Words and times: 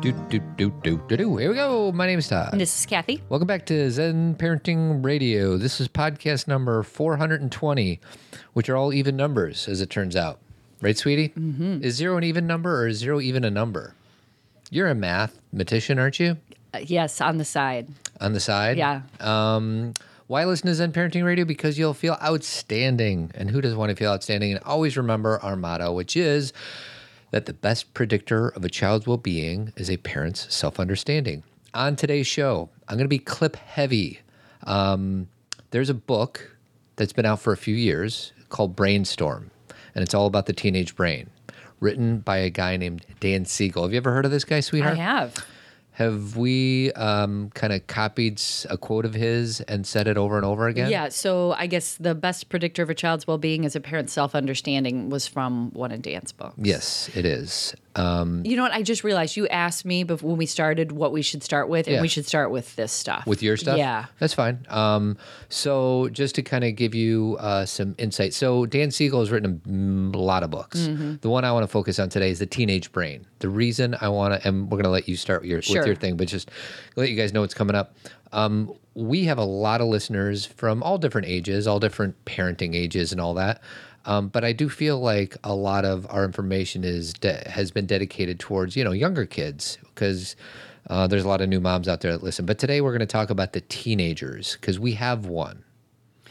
Do, 0.00 0.12
do, 0.30 0.38
do, 0.56 0.70
do, 0.82 0.96
do, 1.06 1.16
do. 1.18 1.36
Here 1.36 1.50
we 1.50 1.54
go. 1.56 1.92
My 1.92 2.06
name 2.06 2.18
is 2.18 2.26
Todd. 2.26 2.52
And 2.52 2.60
this 2.60 2.80
is 2.80 2.86
Cathy. 2.86 3.22
Welcome 3.28 3.46
back 3.46 3.66
to 3.66 3.90
Zen 3.90 4.34
Parenting 4.34 5.04
Radio. 5.04 5.58
This 5.58 5.78
is 5.78 5.88
podcast 5.88 6.48
number 6.48 6.82
420, 6.82 8.00
which 8.54 8.70
are 8.70 8.76
all 8.78 8.94
even 8.94 9.14
numbers, 9.14 9.68
as 9.68 9.82
it 9.82 9.90
turns 9.90 10.16
out. 10.16 10.38
Right, 10.80 10.96
sweetie? 10.96 11.28
Mm-hmm. 11.28 11.84
Is 11.84 11.96
zero 11.96 12.16
an 12.16 12.24
even 12.24 12.46
number 12.46 12.80
or 12.80 12.86
is 12.88 12.96
zero 12.96 13.20
even 13.20 13.44
a 13.44 13.50
number? 13.50 13.94
You're 14.70 14.88
a 14.88 14.94
mathematician, 14.94 15.98
aren't 15.98 16.18
you? 16.18 16.38
Uh, 16.72 16.78
yes, 16.78 17.20
on 17.20 17.36
the 17.36 17.44
side. 17.44 17.88
On 18.22 18.32
the 18.32 18.40
side? 18.40 18.78
Yeah. 18.78 19.02
Um, 19.20 19.92
why 20.28 20.46
listen 20.46 20.68
to 20.68 20.74
Zen 20.74 20.92
Parenting 20.92 21.26
Radio? 21.26 21.44
Because 21.44 21.78
you'll 21.78 21.92
feel 21.92 22.16
outstanding. 22.22 23.32
And 23.34 23.50
who 23.50 23.60
doesn't 23.60 23.76
want 23.76 23.90
to 23.90 23.96
feel 23.96 24.12
outstanding? 24.12 24.52
And 24.52 24.64
always 24.64 24.96
remember 24.96 25.38
our 25.40 25.56
motto, 25.56 25.92
which 25.92 26.16
is 26.16 26.54
that 27.30 27.46
the 27.46 27.52
best 27.52 27.94
predictor 27.94 28.48
of 28.48 28.64
a 28.64 28.68
child's 28.68 29.06
well 29.06 29.16
being 29.16 29.72
is 29.76 29.90
a 29.90 29.96
parent's 29.98 30.52
self 30.54 30.80
understanding. 30.80 31.42
On 31.74 31.94
today's 31.96 32.26
show, 32.26 32.68
I'm 32.88 32.96
going 32.96 33.04
to 33.04 33.08
be 33.08 33.18
clip 33.18 33.56
heavy. 33.56 34.20
Um, 34.64 35.28
there's 35.70 35.90
a 35.90 35.94
book 35.94 36.56
that's 36.96 37.12
been 37.12 37.26
out 37.26 37.40
for 37.40 37.52
a 37.52 37.56
few 37.56 37.74
years 37.74 38.32
called 38.48 38.74
Brainstorm, 38.74 39.50
and 39.94 40.02
it's 40.02 40.14
all 40.14 40.26
about 40.26 40.46
the 40.46 40.52
teenage 40.52 40.96
brain, 40.96 41.30
written 41.78 42.18
by 42.18 42.38
a 42.38 42.50
guy 42.50 42.76
named 42.76 43.06
Dan 43.20 43.44
Siegel. 43.44 43.84
Have 43.84 43.92
you 43.92 43.98
ever 43.98 44.12
heard 44.12 44.24
of 44.24 44.32
this 44.32 44.44
guy, 44.44 44.60
sweetheart? 44.60 44.98
I 44.98 45.02
have. 45.02 45.46
Have 46.00 46.34
we 46.34 46.92
um, 46.92 47.50
kind 47.50 47.74
of 47.74 47.86
copied 47.86 48.40
a 48.70 48.78
quote 48.78 49.04
of 49.04 49.12
his 49.12 49.60
and 49.60 49.86
said 49.86 50.08
it 50.08 50.16
over 50.16 50.36
and 50.36 50.46
over 50.46 50.66
again? 50.66 50.90
Yeah, 50.90 51.10
so 51.10 51.52
I 51.58 51.66
guess 51.66 51.96
the 51.96 52.14
best 52.14 52.48
predictor 52.48 52.82
of 52.82 52.88
a 52.88 52.94
child's 52.94 53.26
well 53.26 53.36
being 53.36 53.64
is 53.64 53.76
a 53.76 53.80
parent's 53.80 54.14
self 54.14 54.34
understanding 54.34 55.10
was 55.10 55.26
from 55.26 55.70
one 55.72 55.92
of 55.92 56.00
Dan's 56.00 56.32
books. 56.32 56.54
Yes, 56.56 57.10
it 57.14 57.26
is. 57.26 57.74
Um, 57.96 58.42
You 58.44 58.56
know 58.56 58.62
what? 58.62 58.72
I 58.72 58.82
just 58.82 59.02
realized 59.02 59.36
you 59.36 59.48
asked 59.48 59.84
me 59.84 60.04
before 60.04 60.28
when 60.30 60.38
we 60.38 60.46
started 60.46 60.92
what 60.92 61.10
we 61.12 61.22
should 61.22 61.42
start 61.42 61.68
with, 61.68 61.86
and 61.88 61.96
Yeah. 61.96 62.02
we 62.02 62.08
should 62.08 62.24
start 62.26 62.50
with 62.50 62.76
this 62.76 62.92
stuff. 62.92 63.26
with 63.26 63.42
your 63.42 63.56
stuff? 63.56 63.78
Yeah. 63.78 64.06
That's 64.20 64.32
fine. 64.34 64.64
Um, 64.68 65.16
so, 65.48 66.08
just 66.12 66.34
to 66.36 66.42
kind 66.42 66.62
of 66.64 66.76
give 66.76 66.94
you 66.94 67.36
uh, 67.40 67.66
some 67.66 67.94
insight. 67.98 68.32
So, 68.34 68.64
Dan 68.66 68.90
Siegel 68.90 69.20
has 69.20 69.30
written 69.30 70.12
a 70.14 70.18
lot 70.18 70.42
of 70.42 70.50
books. 70.50 70.80
Mm-hmm. 70.80 71.16
The 71.20 71.28
one 71.30 71.44
I 71.44 71.52
want 71.52 71.64
to 71.64 71.68
focus 71.68 71.98
on 71.98 72.08
today 72.08 72.30
is 72.30 72.38
The 72.38 72.46
Teenage 72.46 72.92
Brain. 72.92 73.26
The 73.40 73.48
reason 73.48 73.96
I 74.00 74.08
want 74.08 74.40
to, 74.40 74.46
and 74.48 74.64
we're 74.70 74.76
going 74.76 74.84
to 74.84 74.90
let 74.90 75.08
you 75.08 75.16
start 75.16 75.44
your, 75.44 75.60
Sure. 75.62 75.80
with 75.80 75.86
your 75.86 75.96
thing, 75.96 76.16
but 76.16 76.28
just 76.28 76.50
let 76.96 77.10
you 77.10 77.16
guys 77.16 77.32
know 77.32 77.40
what's 77.40 77.54
coming 77.54 77.74
up. 77.74 77.94
Um, 78.32 78.72
we 78.94 79.24
have 79.24 79.38
a 79.38 79.44
lot 79.44 79.80
of 79.80 79.88
listeners 79.88 80.46
from 80.46 80.82
all 80.84 80.98
different 80.98 81.26
ages, 81.26 81.66
all 81.66 81.80
different 81.80 82.24
parenting 82.24 82.74
ages, 82.76 83.10
and 83.10 83.20
all 83.20 83.34
that. 83.34 83.60
Um, 84.10 84.26
but 84.26 84.44
I 84.44 84.52
do 84.52 84.68
feel 84.68 84.98
like 84.98 85.36
a 85.44 85.54
lot 85.54 85.84
of 85.84 86.04
our 86.10 86.24
information 86.24 86.82
is 86.82 87.12
de- 87.12 87.48
has 87.48 87.70
been 87.70 87.86
dedicated 87.86 88.40
towards 88.40 88.74
you 88.74 88.82
know 88.82 88.90
younger 88.90 89.24
kids 89.24 89.78
because 89.94 90.34
uh, 90.88 91.06
there's 91.06 91.24
a 91.24 91.28
lot 91.28 91.40
of 91.40 91.48
new 91.48 91.60
moms 91.60 91.86
out 91.86 92.00
there 92.00 92.10
that 92.10 92.22
listen. 92.22 92.44
But 92.44 92.58
today 92.58 92.80
we're 92.80 92.90
going 92.90 93.00
to 93.00 93.06
talk 93.06 93.30
about 93.30 93.52
the 93.52 93.60
teenagers 93.60 94.56
because 94.60 94.80
we 94.80 94.92
have 94.94 95.26
one, 95.26 95.62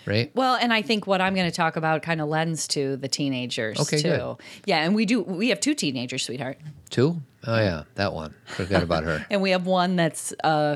right? 0.06 0.30
Well, 0.36 0.56
and 0.56 0.74
I 0.74 0.82
think 0.82 1.08
what 1.08 1.22
I'm 1.22 1.34
going 1.34 1.50
to 1.50 1.56
talk 1.56 1.78
about 1.78 2.02
kind 2.02 2.20
of 2.20 2.28
lends 2.28 2.68
to 2.70 2.98
the 2.98 3.08
teenagers 3.08 3.80
Okay, 3.80 4.02
too. 4.02 4.10
good. 4.10 4.36
Yeah, 4.66 4.80
and 4.84 4.94
we 4.94 5.06
do. 5.06 5.22
We 5.22 5.48
have 5.48 5.62
two 5.62 5.74
teenagers, 5.74 6.24
sweetheart, 6.24 6.58
Two? 6.90 7.22
Oh 7.48 7.56
yeah, 7.58 7.84
that 7.96 8.12
one. 8.14 8.36
Forgot 8.48 8.84
about 8.84 9.06
her. 9.06 9.26
and 9.32 9.42
we 9.42 9.52
have 9.52 9.66
one 9.66 9.96
that's 9.96 10.34
uh, 10.44 10.76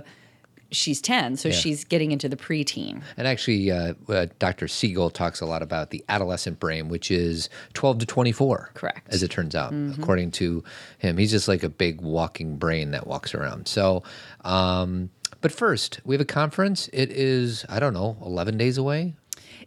she's 0.74 1.00
ten, 1.02 1.38
so 1.38 1.50
Yeah. 1.50 1.56
she's 1.56 1.84
getting 1.86 2.12
into 2.12 2.28
the 2.28 2.36
preteen. 2.36 3.02
And 3.16 3.28
actually, 3.28 3.72
uh, 3.72 3.94
uh, 4.10 4.26
Dr. 4.40 4.68
Siegel 4.68 5.10
talks 5.10 5.40
a 5.40 5.46
lot 5.46 5.62
about 5.62 5.92
the 5.92 6.04
adolescent 6.10 6.60
brain, 6.60 6.90
which 6.90 7.10
is 7.12 7.50
12 7.74 8.00
to 8.00 8.06
24. 8.06 8.72
Correct. 8.74 9.08
As 9.14 9.24
it 9.24 9.32
turns 9.32 9.56
out, 9.56 9.74
according 9.98 10.32
to 10.32 10.64
him. 10.98 11.18
He's 11.18 11.32
just 11.32 11.48
like 11.48 11.64
a 11.64 11.70
big 11.70 12.02
walking 12.02 12.58
brain 12.58 12.92
that 12.92 13.08
walks 13.08 13.34
around. 13.34 13.68
So, 13.68 14.04
um, 14.44 15.10
but 15.42 15.52
first, 15.52 16.00
we 16.04 16.16
have 16.16 16.22
a 16.22 16.26
conference. 16.26 16.90
It 16.94 17.12
is, 17.12 17.66
I 17.70 17.80
don't 17.80 17.94
know, 17.94 18.18
11 18.26 18.58
days 18.58 18.78
away. 18.78 19.14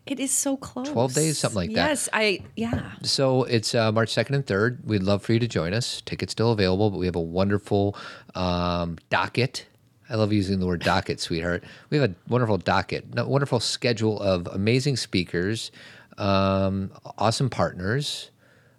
It 0.06 0.20
is 0.20 0.30
so 0.30 0.56
close. 0.56 0.88
12 0.88 1.14
days, 1.14 1.38
something 1.38 1.56
like 1.56 1.74
that. 1.74 1.88
Yes, 1.88 2.08
I 2.12 2.40
yeah. 2.54 2.92
So 3.02 3.42
it's 3.44 3.74
uh, 3.74 3.90
March 3.90 4.14
2nd 4.14 4.36
and 4.36 4.46
3rd. 4.46 4.84
We'd 4.84 5.02
love 5.02 5.22
for 5.22 5.32
you 5.32 5.40
to 5.40 5.48
join 5.48 5.74
us. 5.74 6.00
Tickets 6.02 6.30
still 6.30 6.52
available, 6.52 6.90
but 6.90 6.98
we 6.98 7.06
have 7.06 7.16
a 7.16 7.20
wonderful 7.20 7.96
um, 8.36 8.98
docket. 9.10 9.66
I 10.08 10.14
love 10.16 10.32
using 10.32 10.60
the 10.60 10.66
word 10.66 10.80
docket, 10.82 11.20
sweetheart. 11.20 11.64
We 11.90 11.98
have 11.98 12.10
a 12.10 12.14
wonderful 12.28 12.58
docket, 12.58 13.06
a 13.16 13.26
wonderful 13.28 13.60
schedule 13.60 14.20
of 14.20 14.46
amazing 14.48 14.96
speakers, 14.96 15.72
um, 16.18 16.90
awesome 17.18 17.50
partners, 17.50 18.30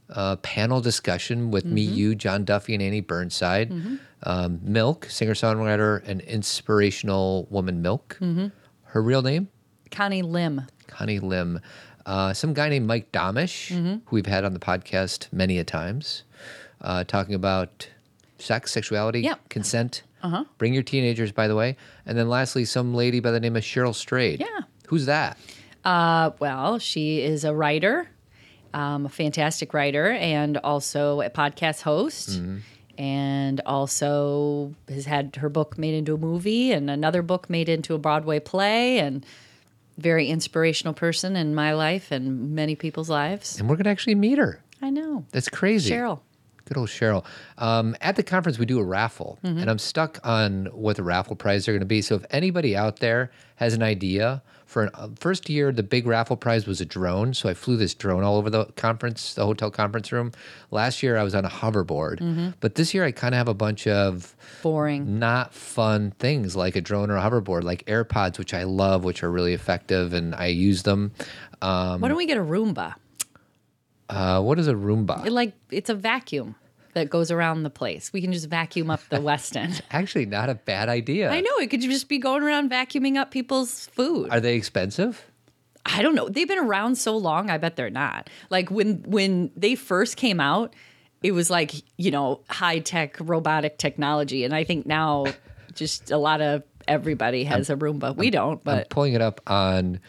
uh, 0.10 0.38
panel 0.38 0.80
discussion 0.80 1.52
with 1.52 1.66
me, 1.66 1.82
you, 1.82 2.16
John 2.16 2.46
Duffy, 2.46 2.74
and 2.74 2.82
Annie 2.82 3.02
Burnside. 3.02 3.74
Um, 4.24 4.60
Milk, 4.64 5.06
singer 5.10 5.34
songwriter, 5.34 6.02
and 6.08 6.22
inspirational 6.22 7.48
woman, 7.50 7.82
Milk. 7.82 8.18
Her 8.20 9.02
real 9.02 9.22
name? 9.22 9.50
Connie 9.92 10.22
Lim. 10.22 10.62
Connie 10.88 11.20
Lim, 11.20 11.60
uh, 12.06 12.34
some 12.34 12.54
guy 12.54 12.70
named 12.70 12.88
Mike 12.88 13.12
Domitrz, 13.12 13.70
Mm-hmm. 13.76 13.94
who 14.06 14.16
we've 14.16 14.26
had 14.26 14.46
on 14.46 14.54
the 14.54 14.60
podcast 14.60 15.28
many 15.34 15.60
a 15.60 15.64
times, 15.66 16.24
uh, 16.82 17.04
talking 17.04 17.36
about 17.36 17.90
sex, 18.40 18.72
sexuality, 18.72 19.22
Yep. 19.22 19.50
consent. 19.50 20.04
Uh-huh. 20.24 20.44
Bring 20.58 20.74
your 20.74 20.84
teenagers, 20.84 21.32
by 21.32 21.48
the 21.48 21.56
way. 21.56 21.78
And 22.06 22.18
then 22.18 22.30
lastly, 22.30 22.66
some 22.66 22.94
lady 22.94 23.20
by 23.20 23.32
the 23.32 23.40
name 23.40 23.56
of 23.56 23.64
Cheryl 23.64 23.94
Strayed. 23.94 24.40
Yeah. 24.40 24.62
Who's 24.88 25.06
that? 25.06 25.38
Uh, 25.86 26.32
well, 26.40 26.80
she 26.80 27.22
is 27.22 27.44
a 27.44 27.54
writer, 27.54 28.10
um, 28.74 29.06
a 29.06 29.10
fantastic 29.10 29.74
writer, 29.74 30.12
and 30.12 30.58
also 30.58 31.22
a 31.22 31.30
podcast 31.30 31.82
host. 31.82 32.30
Mm-hmm. 32.32 32.58
And 33.00 33.62
also 33.66 34.74
has 34.90 35.06
had 35.06 35.36
her 35.36 35.50
book 35.50 35.78
made 35.78 35.94
into 35.94 36.16
a 36.16 36.18
movie 36.18 36.72
and 36.72 36.90
another 36.90 37.22
book 37.22 37.48
made 37.48 37.70
into 37.70 37.94
a 37.94 38.00
Broadway 38.00 38.40
play, 38.40 38.98
and 38.98 39.24
very 40.00 40.28
inspirational 40.30 40.94
person 40.94 41.36
in 41.36 41.54
my 41.54 41.74
life 41.74 42.12
and 42.12 42.56
many 42.56 42.76
people's 42.76 43.10
lives. 43.10 43.60
And 43.60 43.70
we're 43.70 43.76
going 43.76 43.86
to 43.86 43.92
actually 43.92 44.16
meet 44.16 44.38
her. 44.38 44.62
I 44.82 44.90
know. 44.90 45.26
That's 45.32 45.50
crazy. 45.50 45.92
Cheryl. 45.92 46.22
Good 46.68 46.78
old 46.78 46.90
Cheryl. 46.90 47.26
Um, 47.58 47.96
at 48.02 48.16
the 48.18 48.24
conference, 48.24 48.60
we 48.60 48.66
do 48.66 48.80
a 48.80 48.84
raffle, 48.84 49.40
Mm-hmm. 49.44 49.60
and 49.60 49.70
I'm 49.70 49.80
stuck 49.80 50.20
on 50.24 50.66
what 50.74 50.96
the 50.98 51.04
raffle 51.04 51.36
prizes 51.36 51.68
are 51.70 51.72
going 51.72 51.80
to 51.80 51.86
be. 51.86 52.02
So 52.02 52.16
if 52.16 52.26
anybody 52.30 52.76
out 52.76 52.98
there 53.00 53.32
has 53.56 53.74
an 53.74 53.82
idea 53.82 54.42
for 54.66 54.84
an 54.84 54.90
uh, 54.96 55.08
first 55.18 55.50
year, 55.50 55.72
the 55.72 55.82
big 55.82 56.06
raffle 56.06 56.36
prize 56.36 56.68
was 56.68 56.82
a 56.82 56.86
drone. 56.86 57.34
So 57.34 57.48
I 57.48 57.54
flew 57.54 57.78
this 57.78 57.94
drone 57.94 58.22
all 58.24 58.36
over 58.38 58.50
the 58.50 58.66
conference, 58.76 59.34
the 59.34 59.46
hotel 59.46 59.72
conference 59.72 60.12
room. 60.12 60.34
Last 60.70 61.02
year, 61.02 61.16
I 61.18 61.24
was 61.24 61.34
on 61.34 61.46
a 61.46 61.50
hoverboard, 61.50 62.20
Mm-hmm. 62.20 62.50
but 62.60 62.76
this 62.76 62.94
year 62.94 63.06
I 63.06 63.12
kind 63.14 63.34
of 63.34 63.38
have 63.38 63.48
a 63.48 63.54
bunch 63.54 63.88
of 63.88 64.36
Boring. 64.62 65.20
not 65.20 65.54
fun 65.54 66.12
things 66.20 66.56
like 66.58 66.76
a 66.76 66.82
drone 66.82 67.10
or 67.10 67.16
a 67.16 67.22
hoverboard, 67.22 67.64
like 67.64 67.86
AirPods, 67.86 68.38
which 68.38 68.54
I 68.54 68.64
love, 68.64 69.06
which 69.06 69.24
are 69.24 69.32
really 69.32 69.54
effective, 69.54 70.12
and 70.14 70.36
I 70.36 70.48
use 70.48 70.84
them. 70.84 71.14
Um, 71.62 72.02
Why 72.02 72.10
don't 72.10 72.18
we 72.18 72.26
get 72.26 72.38
a 72.38 72.42
Roomba? 72.42 72.96
Uh, 74.10 74.42
what 74.42 74.60
is 74.60 74.68
a 74.68 74.74
Roomba? 74.74 75.26
It, 75.26 75.32
like 75.32 75.54
it's 75.72 75.90
a 75.90 75.96
vacuum 75.96 76.56
that 76.94 77.10
goes 77.10 77.32
around 77.32 77.64
the 77.64 77.70
place. 77.70 78.12
We 78.12 78.22
can 78.22 78.32
just 78.34 78.48
vacuum 78.48 78.90
up 78.90 79.02
the 79.10 79.22
West 79.22 79.56
End. 79.56 79.82
Actually, 79.92 80.26
not 80.26 80.50
a 80.50 80.56
bad 80.56 80.90
idea. 80.90 81.30
I 81.30 81.42
know 81.42 81.58
it 81.60 81.70
could 81.70 81.82
just 81.82 82.10
be 82.10 82.18
going 82.18 82.44
around 82.44 82.72
vacuuming 82.72 83.18
up 83.18 83.32
people's 83.32 83.88
food. 83.88 84.30
Are 84.32 84.40
they 84.40 84.56
expensive? 84.56 85.26
I 85.86 86.02
don't 86.02 86.16
know. 86.16 86.28
They've 86.28 86.48
been 86.48 86.60
around 86.60 86.96
so 86.98 87.16
long. 87.16 87.50
I 87.50 87.58
bet 87.58 87.76
they're 87.76 87.90
not. 87.90 88.30
Like 88.50 88.70
when 88.70 89.04
when 89.04 89.52
they 89.56 89.76
first 89.76 90.18
came 90.18 90.40
out, 90.40 90.74
it 91.24 91.32
was 91.32 91.50
like 91.50 91.74
you 91.98 92.12
know 92.12 92.42
high 92.50 92.80
tech 92.80 93.18
robotic 93.20 93.78
technology, 93.78 94.44
and 94.44 94.54
I 94.54 94.64
think 94.64 94.86
now 94.86 95.26
just 95.74 96.12
a 96.12 96.18
lot 96.18 96.42
of 96.42 96.64
everybody 96.88 97.44
has 97.44 97.70
a 97.70 97.76
Roomba. 97.76 98.16
We 98.16 98.30
don't, 98.30 98.64
but 98.64 98.72
I'm 98.72 98.78
but 98.80 98.90
pulling 98.90 99.14
it 99.14 99.22
up 99.22 99.42
on. 99.48 100.00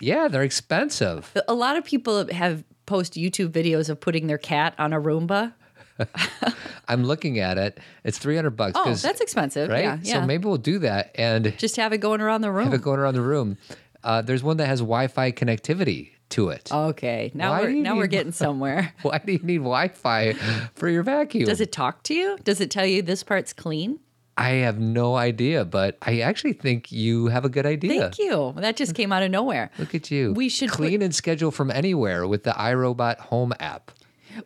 Yeah, 0.00 0.28
they're 0.28 0.42
expensive. 0.42 1.32
a 1.48 1.54
lot 1.54 1.76
of 1.76 1.84
people 1.84 2.30
have 2.30 2.64
post 2.86 3.14
YouTube 3.14 3.50
videos 3.50 3.88
of 3.88 4.00
putting 4.00 4.26
their 4.26 4.38
cat 4.38 4.74
on 4.78 4.92
a 4.92 5.00
Roomba. 5.00 5.52
I'm 6.88 7.04
looking 7.04 7.38
at 7.38 7.58
it. 7.58 7.78
It's 8.04 8.18
300 8.18 8.50
bucks. 8.50 8.72
Oh, 8.76 8.94
that's 8.94 9.20
expensive. 9.20 9.68
right. 9.70 9.84
Yeah, 9.84 9.98
yeah. 10.02 10.12
So 10.20 10.26
maybe 10.26 10.46
we'll 10.46 10.56
do 10.58 10.78
that 10.80 11.12
and 11.14 11.56
just 11.58 11.76
have 11.76 11.92
it 11.92 11.98
going 11.98 12.20
around 12.20 12.42
the 12.42 12.50
room. 12.50 12.64
have 12.64 12.74
it 12.74 12.82
going 12.82 13.00
around 13.00 13.14
the 13.14 13.22
room. 13.22 13.58
Uh, 14.04 14.22
there's 14.22 14.42
one 14.42 14.58
that 14.58 14.66
has 14.66 14.80
Wi-Fi 14.80 15.32
connectivity 15.32 16.10
to 16.28 16.48
it. 16.50 16.72
okay, 16.72 17.30
now 17.34 17.52
Why 17.52 17.62
we're 17.62 17.70
now 17.70 17.96
we're 17.96 18.06
getting 18.08 18.32
somewhere. 18.32 18.92
Why 19.02 19.18
do 19.18 19.32
you 19.32 19.38
need 19.38 19.58
Wi-Fi 19.58 20.32
for 20.74 20.88
your 20.88 21.02
vacuum? 21.02 21.44
Does 21.44 21.60
it 21.60 21.72
talk 21.72 22.02
to 22.04 22.14
you? 22.14 22.36
Does 22.44 22.60
it 22.60 22.70
tell 22.70 22.86
you 22.86 23.02
this 23.02 23.22
part's 23.22 23.52
clean? 23.52 24.00
I 24.38 24.50
have 24.50 24.78
no 24.78 25.16
idea, 25.16 25.64
but 25.64 25.96
I 26.02 26.20
actually 26.20 26.52
think 26.52 26.92
you 26.92 27.28
have 27.28 27.44
a 27.44 27.48
good 27.48 27.64
idea. 27.64 28.00
Thank 28.00 28.18
you. 28.18 28.52
That 28.56 28.76
just 28.76 28.94
came 28.94 29.10
out 29.12 29.22
of 29.22 29.30
nowhere. 29.30 29.70
Look 29.78 29.94
at 29.94 30.10
you. 30.10 30.32
We 30.34 30.48
should 30.50 30.68
put- 30.68 30.76
clean 30.76 31.00
and 31.02 31.14
schedule 31.14 31.50
from 31.50 31.70
anywhere 31.70 32.26
with 32.26 32.42
the 32.44 32.50
iRobot 32.50 33.18
Home 33.18 33.52
app. 33.60 33.92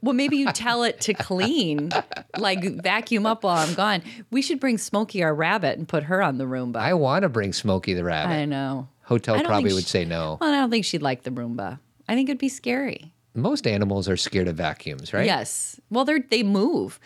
Well, 0.00 0.12
maybe 0.12 0.37
you 0.37 0.52
tell 0.52 0.84
it 0.84 1.00
to 1.02 1.14
clean, 1.14 1.90
like 2.38 2.62
vacuum 2.62 3.26
up 3.26 3.42
while 3.42 3.56
I'm 3.56 3.75
gone. 3.75 4.02
We 4.31 4.40
should 4.42 4.60
bring 4.60 4.78
Smokey 4.78 5.25
our 5.25 5.34
rabbit 5.34 5.78
and 5.78 5.88
put 5.88 6.04
her 6.04 6.22
on 6.22 6.38
the 6.38 6.44
Roomba. 6.44 6.76
I 6.76 6.94
want 6.94 7.22
to 7.25 7.28
bring 7.28 7.52
Smokey 7.52 7.94
the 7.94 8.04
rabbit. 8.04 8.32
I 8.32 8.44
know. 8.44 8.86
Hotel 9.02 9.34
I 9.34 9.43
probably 9.43 9.72
would 9.72 9.82
she- 9.82 9.88
say 9.88 10.04
no. 10.04 10.38
Well, 10.40 10.52
I 10.54 10.58
don't 10.60 10.70
think 10.70 10.84
she'd 10.84 11.02
like 11.02 11.25
the 11.25 11.31
Roomba. 11.32 11.81
I 12.08 12.14
think 12.14 12.28
it'd 12.28 12.38
be 12.38 12.48
scary. 12.48 13.12
Most 13.34 13.66
animals 13.66 14.08
are 14.08 14.16
scared 14.16 14.46
of 14.46 14.54
vacuums, 14.56 15.12
right? 15.12 15.26
Yes. 15.26 15.81
Well, 15.90 16.04
they 16.04 16.20
they 16.20 16.43
move. 16.44 17.00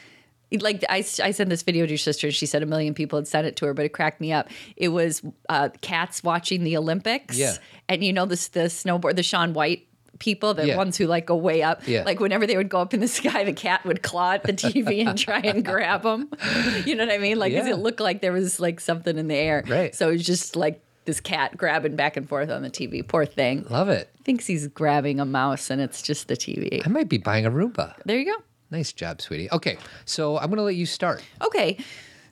Like 0.62 0.84
I, 0.88 0.98
I 0.98 1.30
sent 1.30 1.50
this 1.50 1.62
video 1.62 1.84
to 1.86 1.90
your 1.90 1.98
sister 1.98 2.26
and 2.28 2.34
she 2.34 2.46
said 2.46 2.62
a 2.62 2.66
million 2.66 2.94
people 2.94 3.18
had 3.18 3.26
sent 3.28 3.46
it 3.46 3.56
to 3.56 3.66
her 3.66 3.74
but 3.74 3.84
it 3.84 3.90
cracked 3.90 4.20
me 4.20 4.32
up 4.32 4.48
it 4.76 4.88
was 4.88 5.22
uh, 5.48 5.68
cats 5.80 6.22
watching 6.22 6.64
the 6.64 6.76
olympics 6.76 7.36
Yeah. 7.36 7.56
and 7.88 8.04
you 8.04 8.12
know 8.12 8.26
this 8.26 8.48
the 8.48 8.60
snowboard 8.68 9.16
the 9.16 9.22
Shaun 9.22 9.52
White 9.54 9.86
people 10.20 10.54
the 10.54 10.66
Yeah. 10.68 10.76
ones 10.76 10.96
who 10.96 11.06
like 11.06 11.26
go 11.26 11.34
way 11.36 11.62
up 11.62 11.86
Yeah. 11.88 12.04
like 12.04 12.20
whenever 12.20 12.46
they 12.46 12.56
would 12.56 12.68
go 12.68 12.80
up 12.80 12.94
in 12.94 13.00
the 13.00 13.08
sky 13.20 13.42
the 13.44 13.52
cat 13.52 13.84
would 13.84 14.02
claw 14.02 14.32
at 14.32 14.44
the 14.44 14.52
tv 14.52 15.06
and 15.06 15.18
try 15.18 15.40
and 15.40 15.64
grab 15.64 16.02
them 16.02 16.30
you 16.86 16.94
know 16.94 17.04
what 17.04 17.12
i 17.12 17.18
mean 17.18 17.38
like 17.38 17.52
Yeah. 17.52 17.68
it 17.68 17.78
looked 17.78 18.00
like 18.00 18.20
there 18.20 18.32
was 18.32 18.60
like 18.60 18.78
something 18.80 19.18
in 19.18 19.26
the 19.28 19.34
air 19.34 19.64
Right. 19.66 19.94
so 19.94 20.08
it 20.08 20.12
was 20.12 20.24
just 20.26 20.54
like 20.56 20.80
this 21.04 21.20
cat 21.20 21.56
grabbing 21.56 21.96
back 21.96 22.16
and 22.16 22.28
forth 22.28 22.48
on 22.50 22.62
the 22.62 22.70
tv 22.70 23.06
poor 23.06 23.26
thing 23.26 23.66
Love 23.68 23.88
it. 23.88 24.08
thinks 24.24 24.46
he's 24.46 24.68
grabbing 24.68 25.18
a 25.20 25.24
mouse 25.26 25.68
and 25.68 25.80
it's 25.80 26.00
just 26.00 26.28
the 26.28 26.36
tv 26.36 26.80
I 26.86 26.88
might 26.88 27.08
be 27.08 27.18
buying 27.18 27.44
a 27.44 27.50
Roomba. 27.50 27.94
there 28.06 28.18
you 28.18 28.26
go 28.32 28.42
Nice 28.74 28.92
job, 28.92 29.22
sweetie. 29.22 29.48
Okay, 29.52 29.78
so 30.04 30.36
I'm 30.36 30.46
going 30.46 30.56
to 30.56 30.64
let 30.64 30.74
you 30.74 30.84
start. 30.84 31.22
Okay. 31.40 31.78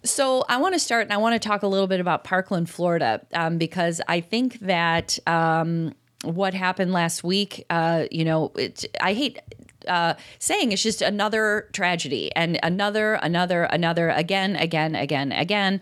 So 0.05 0.45
I 0.49 0.57
want 0.57 0.75
to 0.75 0.81
start 0.81 1.05
and 1.05 1.13
I 1.13 1.19
want 1.19 1.41
to 1.41 1.49
talk 1.49 1.63
a 1.63 1.69
little 1.69 1.87
bit 1.87 2.01
about 2.01 2.25
Parkland, 2.25 2.69
Florida, 2.69 3.25
um, 3.33 3.59
because 3.59 4.01
I 4.09 4.21
think 4.21 4.59
that 4.59 5.21
um, 5.29 5.95
what 6.25 6.55
happened 6.55 6.93
last 6.93 7.23
week, 7.23 7.65
uh, 7.71 8.07
you 8.11 8.25
know, 8.25 8.51
it, 8.57 8.85
I 9.01 9.13
hate 9.15 9.39
uh, 9.87 10.15
saying 10.41 10.73
it's 10.73 10.83
just 10.83 11.01
another 11.01 11.69
tragedy 11.73 12.35
and 12.35 12.59
another, 12.65 13.15
another, 13.15 13.63
another, 13.63 14.11
again, 14.11 14.57
again, 14.57 14.97
again, 14.97 15.31
again. 15.31 15.81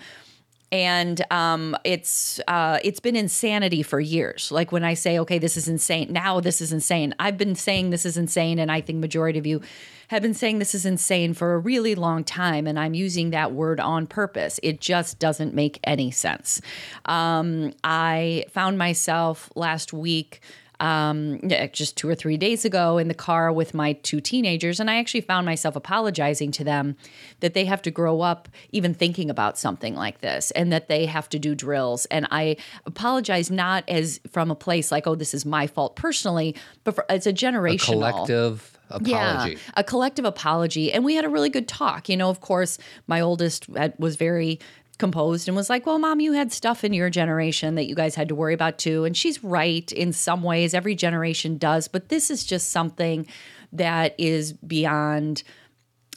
And 0.71 1.25
um, 1.33 1.75
it's 1.83 2.39
uh, 2.47 2.79
it's 2.85 3.01
been 3.01 3.17
insanity 3.17 3.83
for 3.83 3.99
years. 3.99 4.53
Like 4.53 4.71
when 4.71 4.85
I 4.85 4.95
say, 4.95 5.19
okay, 5.21 5.39
this 5.39 5.57
is 5.57 5.67
insane. 5.67 6.13
Now 6.13 6.39
this 6.39 6.61
is 6.61 6.73
insane. 6.73 7.13
I've 7.19 7.37
been 7.37 7.57
saying 7.57 7.91
this 7.91 8.07
is 8.07 8.17
insane, 8.17 8.61
and 8.61 8.71
I 8.71 8.81
think 8.81 9.01
majority 9.01 9.39
of 9.39 9.47
you 9.47 9.63
have 10.11 10.23
been 10.23 10.35
saying 10.35 10.59
this 10.59 10.75
is 10.75 10.85
insane 10.85 11.35
for 11.35 11.55
a 11.55 11.59
really 11.59 11.95
long 11.95 12.25
time. 12.25 12.67
And 12.67 12.79
I'm 12.79 12.95
using 12.95 13.31
that 13.31 13.53
word 13.53 13.79
on 13.79 14.09
purpose. 14.09 14.59
It 14.61 14.81
just 14.81 15.21
doesn't 15.21 15.55
make 15.55 15.79
any 15.85 16.11
sense. 16.11 16.61
Um, 17.05 17.73
I 17.85 18.45
found 18.51 18.77
myself 18.77 19.53
last 19.55 19.93
week 19.93 20.41
um, 20.81 21.39
just 21.73 21.97
two 21.97 22.09
or 22.09 22.15
three 22.15 22.39
days 22.39 22.65
ago 22.65 22.99
in 22.99 23.07
the 23.07 23.15
car 23.15 23.53
with 23.53 23.75
my 23.75 23.93
two 23.93 24.21
teenagers, 24.21 24.81
and 24.81 24.91
I 24.91 24.97
actually 24.97 25.21
found 25.21 25.45
myself 25.45 25.77
apologizing 25.77 26.53
to 26.53 26.65
them 26.65 26.97
that 27.41 27.53
they 27.53 27.67
have 27.67 27.83
to 27.83 27.91
grow 27.91 28.23
up 28.23 28.49
even 28.73 28.95
thinking 28.95 29.29
about 29.29 29.59
something 29.59 29.95
like 29.95 30.23
this, 30.23 30.51
and 30.53 30.73
that 30.73 30.89
they 30.89 31.05
have 31.05 31.29
to 31.29 31.39
do 31.39 31.55
drills. 31.55 32.07
And 32.07 32.27
I 32.31 32.57
apologize 32.87 33.51
not 33.51 33.85
as 33.89 34.21
from 34.31 34.51
a 34.51 34.55
place 34.55 34.91
like, 34.91 35.07
oh, 35.07 35.15
this 35.15 35.35
is 35.35 35.45
my 35.45 35.67
fault 35.67 35.97
personally, 35.97 36.57
but 36.83 36.95
for, 36.95 37.05
it's 37.11 37.27
a 37.27 37.33
generational 37.33 37.93
Collective 37.93 38.80
apology. 38.91 39.53
yeah, 39.53 39.59
a 39.77 39.85
collective 39.85 40.25
apology. 40.25 40.93
And 40.93 41.05
we 41.05 41.15
had 41.15 41.25
a 41.25 41.29
really 41.29 41.51
good 41.51 41.69
talk. 41.69 42.09
You 42.09 42.17
know, 42.17 42.31
of 42.31 42.41
course, 42.41 42.79
my 43.07 43.21
oldest 43.21 43.67
uh, 43.77 43.91
was 43.99 44.17
very 44.17 44.61
composed 44.99 45.49
and 45.49 45.57
was 45.57 45.69
like, 45.69 45.87
Well, 45.87 45.99
mom, 45.99 46.21
you 46.21 46.33
had 46.33 46.53
stuff 46.53 46.85
in 46.85 46.93
your 46.93 47.11
generation 47.11 47.75
that 47.75 47.87
you 47.87 47.97
guys 47.97 48.15
had 48.15 48.29
to 48.29 48.35
worry 48.37 48.55
about 48.55 48.79
too. 48.79 49.05
And 49.05 49.17
she's 49.17 49.43
right 49.43 49.91
in 49.91 50.13
some 50.13 50.43
ways. 50.45 50.75
Every 50.75 50.95
generation 50.95 51.59
does. 51.59 51.89
But 51.89 52.09
this 52.09 52.31
is 52.31 52.45
just 52.45 52.71
something 52.71 53.27
that 53.73 54.15
is 54.19 54.53
beyond. 54.53 55.43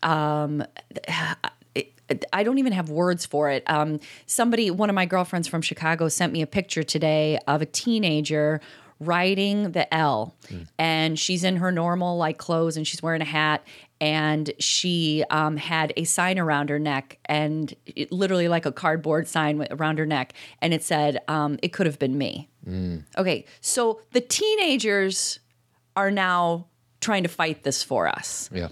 Um, 0.03 0.63
I 2.31 2.43
don't 2.43 2.59
even 2.59 2.73
have 2.73 2.89
words 2.89 3.25
for 3.25 3.49
it. 3.49 3.63
Um, 3.65 3.99
somebody, 4.27 4.69
one 4.69 4.89
of 4.89 4.93
my 4.93 5.05
girlfriends 5.05 5.47
from 5.47 5.61
Chicago, 5.61 6.09
sent 6.09 6.33
me 6.33 6.41
a 6.41 6.47
picture 6.47 6.83
today 6.83 7.39
of 7.47 7.61
a 7.61 7.65
teenager 7.65 8.61
riding 9.07 9.71
the 9.71 9.91
L, 9.94 10.35
and 10.77 11.17
she's 11.19 11.44
in 11.44 11.57
her 11.57 11.71
normal 11.71 12.17
like 12.17 12.38
clothes, 12.38 12.77
and 12.77 12.88
she's 12.88 13.01
wearing 13.01 13.21
a 13.21 13.25
hat, 13.25 13.65
and 14.01 14.51
she 14.59 15.23
um, 15.29 15.57
had 15.57 15.94
a 15.95 16.03
sign 16.03 16.38
around 16.39 16.69
her 16.69 16.79
neck, 16.79 17.19
and 17.25 17.73
it, 17.85 18.11
literally 18.11 18.47
like 18.47 18.65
a 18.65 18.71
cardboard 18.71 19.27
sign 19.27 19.65
around 19.71 20.00
her 20.00 20.05
neck, 20.05 20.33
and 20.61 20.73
it 20.73 20.83
said, 20.83 21.19
um, 21.27 21.57
"It 21.61 21.73
could 21.73 21.85
have 21.85 22.00
been 22.00 22.17
me." 22.17 22.50
Okay, 23.17 23.45
so 23.61 24.01
the 24.11 24.21
teenagers 24.21 25.39
are 25.95 26.11
now 26.11 26.67
trying 27.01 27.23
to 27.23 27.29
fight 27.29 27.63
this 27.63 27.83
for 27.83 28.07
us. 28.07 28.49
Yeah. 28.53 28.69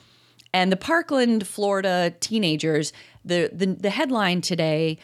And 0.53 0.71
the 0.71 0.77
Parkland, 0.77 1.47
Florida 1.47 2.13
teenagers, 2.19 2.93
the, 3.23 3.49
the 3.53 3.67
the 3.67 3.89
headline 3.89 4.41
today 4.41 4.97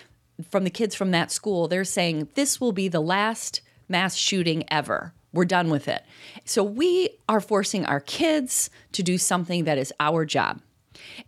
from 0.50 0.63
the 0.63 0.69
kids 0.69 0.95
from 0.95 1.12
that 1.12 1.31
school, 1.31 1.68
they're 1.68 1.83
saying 1.83 2.30
this 2.35 2.59
will 2.62 2.71
be 2.71 2.88
the 2.88 3.00
last 3.00 3.62
mass 3.89 4.15
shooting 4.15 4.63
ever. 4.69 5.13
We're 5.33 5.45
done 5.45 5.69
with 5.69 5.88
it. 5.88 6.03
So 6.45 6.63
we 6.63 7.09
are 7.27 7.41
forcing 7.41 7.85
our 7.85 8.00
kids 8.00 8.69
to 8.94 9.03
do 9.03 9.18
something 9.18 9.65
that 9.65 9.77
is 9.77 9.94
our 10.00 10.25
job. 10.25 10.62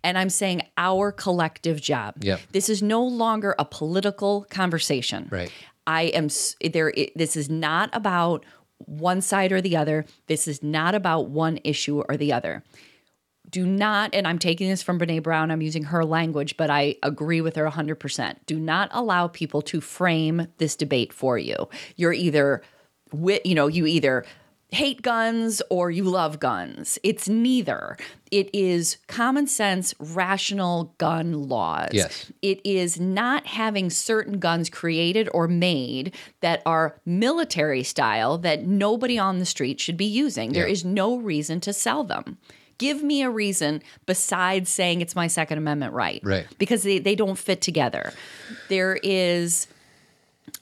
And 0.02 0.18
I'm 0.18 0.30
saying 0.30 0.62
our 0.76 1.12
collective 1.12 1.80
job. 1.80 2.14
Yep. 2.20 2.40
This 2.52 2.68
is 2.68 2.82
no 2.82 3.02
longer 3.02 3.54
a 3.58 3.64
political 3.64 4.46
conversation. 4.50 5.28
Right. 5.30 5.52
I 5.86 6.02
am 6.04 6.28
there. 6.72 6.92
This 7.14 7.36
is 7.36 7.48
not 7.48 7.90
about 7.92 8.44
one 8.78 9.20
side 9.20 9.52
or 9.52 9.60
the 9.60 9.76
other. 9.76 10.06
This 10.26 10.48
is 10.48 10.62
not 10.62 10.94
about 10.94 11.28
one 11.28 11.58
issue 11.64 12.02
or 12.08 12.16
the 12.16 12.32
other. 12.32 12.64
Do 13.48 13.66
not, 13.66 14.14
and 14.14 14.28
I'm 14.28 14.38
taking 14.38 14.68
this 14.68 14.82
from 14.82 14.98
Brené 14.98 15.22
Brown, 15.22 15.50
I'm 15.50 15.62
using 15.62 15.84
her 15.84 16.04
language, 16.04 16.56
but 16.56 16.70
I 16.70 16.96
agree 17.02 17.40
with 17.40 17.56
her 17.56 17.68
100%. 17.68 18.36
Do 18.46 18.60
not 18.60 18.88
allow 18.92 19.26
people 19.26 19.60
to 19.62 19.80
frame 19.80 20.46
this 20.58 20.76
debate 20.76 21.12
for 21.12 21.36
you. 21.36 21.68
You're 21.96 22.12
either, 22.12 22.62
you 23.44 23.54
know, 23.54 23.66
you 23.66 23.86
either 23.86 24.24
hate 24.72 25.02
guns 25.02 25.60
or 25.68 25.90
you 25.90 26.04
love 26.04 26.38
guns. 26.38 26.96
It's 27.02 27.28
neither. 27.28 27.96
It 28.30 28.48
is 28.54 28.98
common 29.08 29.48
sense, 29.48 29.94
rational 29.98 30.94
gun 30.98 31.48
laws. 31.48 31.88
Yes. 31.92 32.30
It 32.40 32.60
is 32.64 33.00
not 33.00 33.46
having 33.46 33.90
certain 33.90 34.38
guns 34.38 34.70
created 34.70 35.28
or 35.34 35.48
made 35.48 36.14
that 36.40 36.62
are 36.64 37.00
military 37.04 37.82
style 37.82 38.38
that 38.38 38.64
nobody 38.64 39.18
on 39.18 39.40
the 39.40 39.44
street 39.44 39.80
should 39.80 39.96
be 39.96 40.04
using. 40.04 40.52
There 40.52 40.66
Yeah. 40.68 40.72
is 40.72 40.84
no 40.84 41.16
reason 41.16 41.60
to 41.62 41.72
sell 41.72 42.04
them. 42.04 42.38
Give 42.78 43.02
me 43.02 43.22
a 43.22 43.28
reason 43.28 43.82
besides 44.06 44.70
saying 44.70 45.00
it's 45.00 45.16
my 45.16 45.26
Second 45.26 45.58
Amendment 45.58 45.92
right. 45.94 46.20
Right. 46.22 46.46
Because 46.58 46.84
they, 46.84 47.00
they 47.00 47.16
don't 47.16 47.36
fit 47.36 47.60
together. 47.60 48.12
There 48.68 48.98
is, 49.02 49.66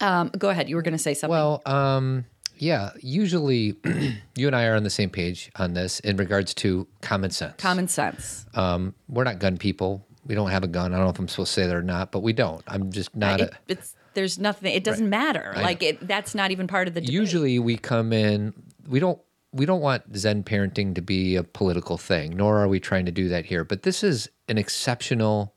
um, 0.01 0.31
go 0.39 0.49
ahead. 0.49 0.69
You 0.71 0.77
were 0.77 0.83
going 0.83 0.97
to 0.97 0.99
say 0.99 1.13
something. 1.15 1.31
Well, 1.31 1.61
um, 1.67 2.25
yeah, 2.61 2.91
usually 3.01 3.77
you 4.37 4.47
and 4.47 4.55
I 4.57 4.65
are 4.67 4.75
on 4.75 4.83
the 4.83 4.91
same 4.91 5.11
page 5.11 5.51
on 5.57 5.75
this 5.75 6.01
in 6.01 6.17
regards 6.17 6.55
to 6.55 6.87
common 7.03 7.31
sense. 7.31 7.55
Common 7.59 7.89
sense. 7.89 8.47
um, 8.55 8.95
we're 9.09 9.25
not 9.25 9.39
gun 9.39 9.57
people. 9.59 10.05
We 10.27 10.35
don't 10.35 10.51
have 10.51 10.63
a 10.65 10.69
gun. 10.69 10.93
I 10.93 10.97
don't 10.97 11.07
know 11.07 11.11
if 11.11 11.19
I'm 11.19 11.29
supposed 11.29 11.55
to 11.55 11.61
say 11.63 11.67
that 11.67 11.75
or 11.75 11.83
not, 11.83 12.13
but 12.13 12.21
we 12.21 12.33
don't. 12.33 12.63
I'm 12.67 12.93
just 12.93 13.17
not 13.17 13.41
It, 13.41 13.51
a. 13.51 13.57
it's 13.73 13.95
there's 14.15 14.39
nothing. 14.39 14.75
It 14.75 14.85
doesn't 14.85 15.09
matter. 15.09 15.53
Like 15.57 15.83
it. 15.83 16.07
That's 16.07 16.35
not 16.35 16.51
even 16.51 16.67
part 16.67 16.89
of 16.89 16.95
the. 16.95 17.01
Debate. 17.01 17.13
Usually 17.15 17.59
we 17.59 17.77
come 17.79 18.13
in, 18.13 18.53
we 18.89 19.01
don't. 19.01 19.19
We 19.53 19.65
don't 19.65 19.81
want 19.81 20.15
Zen 20.15 20.45
parenting 20.45 20.95
to 20.97 21.01
be 21.01 21.35
a 21.37 21.43
political 21.43 21.97
thing, 21.97 22.37
nor 22.37 22.59
are 22.59 22.69
we 22.69 22.79
trying 22.81 23.07
to 23.07 23.13
do 23.13 23.29
that 23.31 23.47
here. 23.47 23.65
But 23.65 23.83
this 23.83 24.05
is 24.05 24.29
an 24.49 24.59
exceptional 24.59 25.55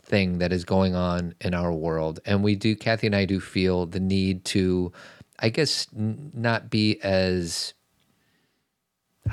thing 0.00 0.38
that 0.38 0.52
is 0.52 0.64
going 0.64 0.94
on 0.94 1.34
in 1.40 1.52
our 1.52 1.72
world. 1.72 2.20
And 2.24 2.44
we 2.44 2.54
do, 2.54 2.76
Cathy 2.76 3.08
and 3.08 3.16
I 3.16 3.24
do 3.24 3.40
feel 3.40 3.86
the 3.86 3.98
need 4.00 4.44
to, 4.46 4.92
I 5.38 5.48
guess, 5.48 5.86
n- 5.96 6.30
not 6.34 6.70
be 6.70 7.00
as, 7.02 7.74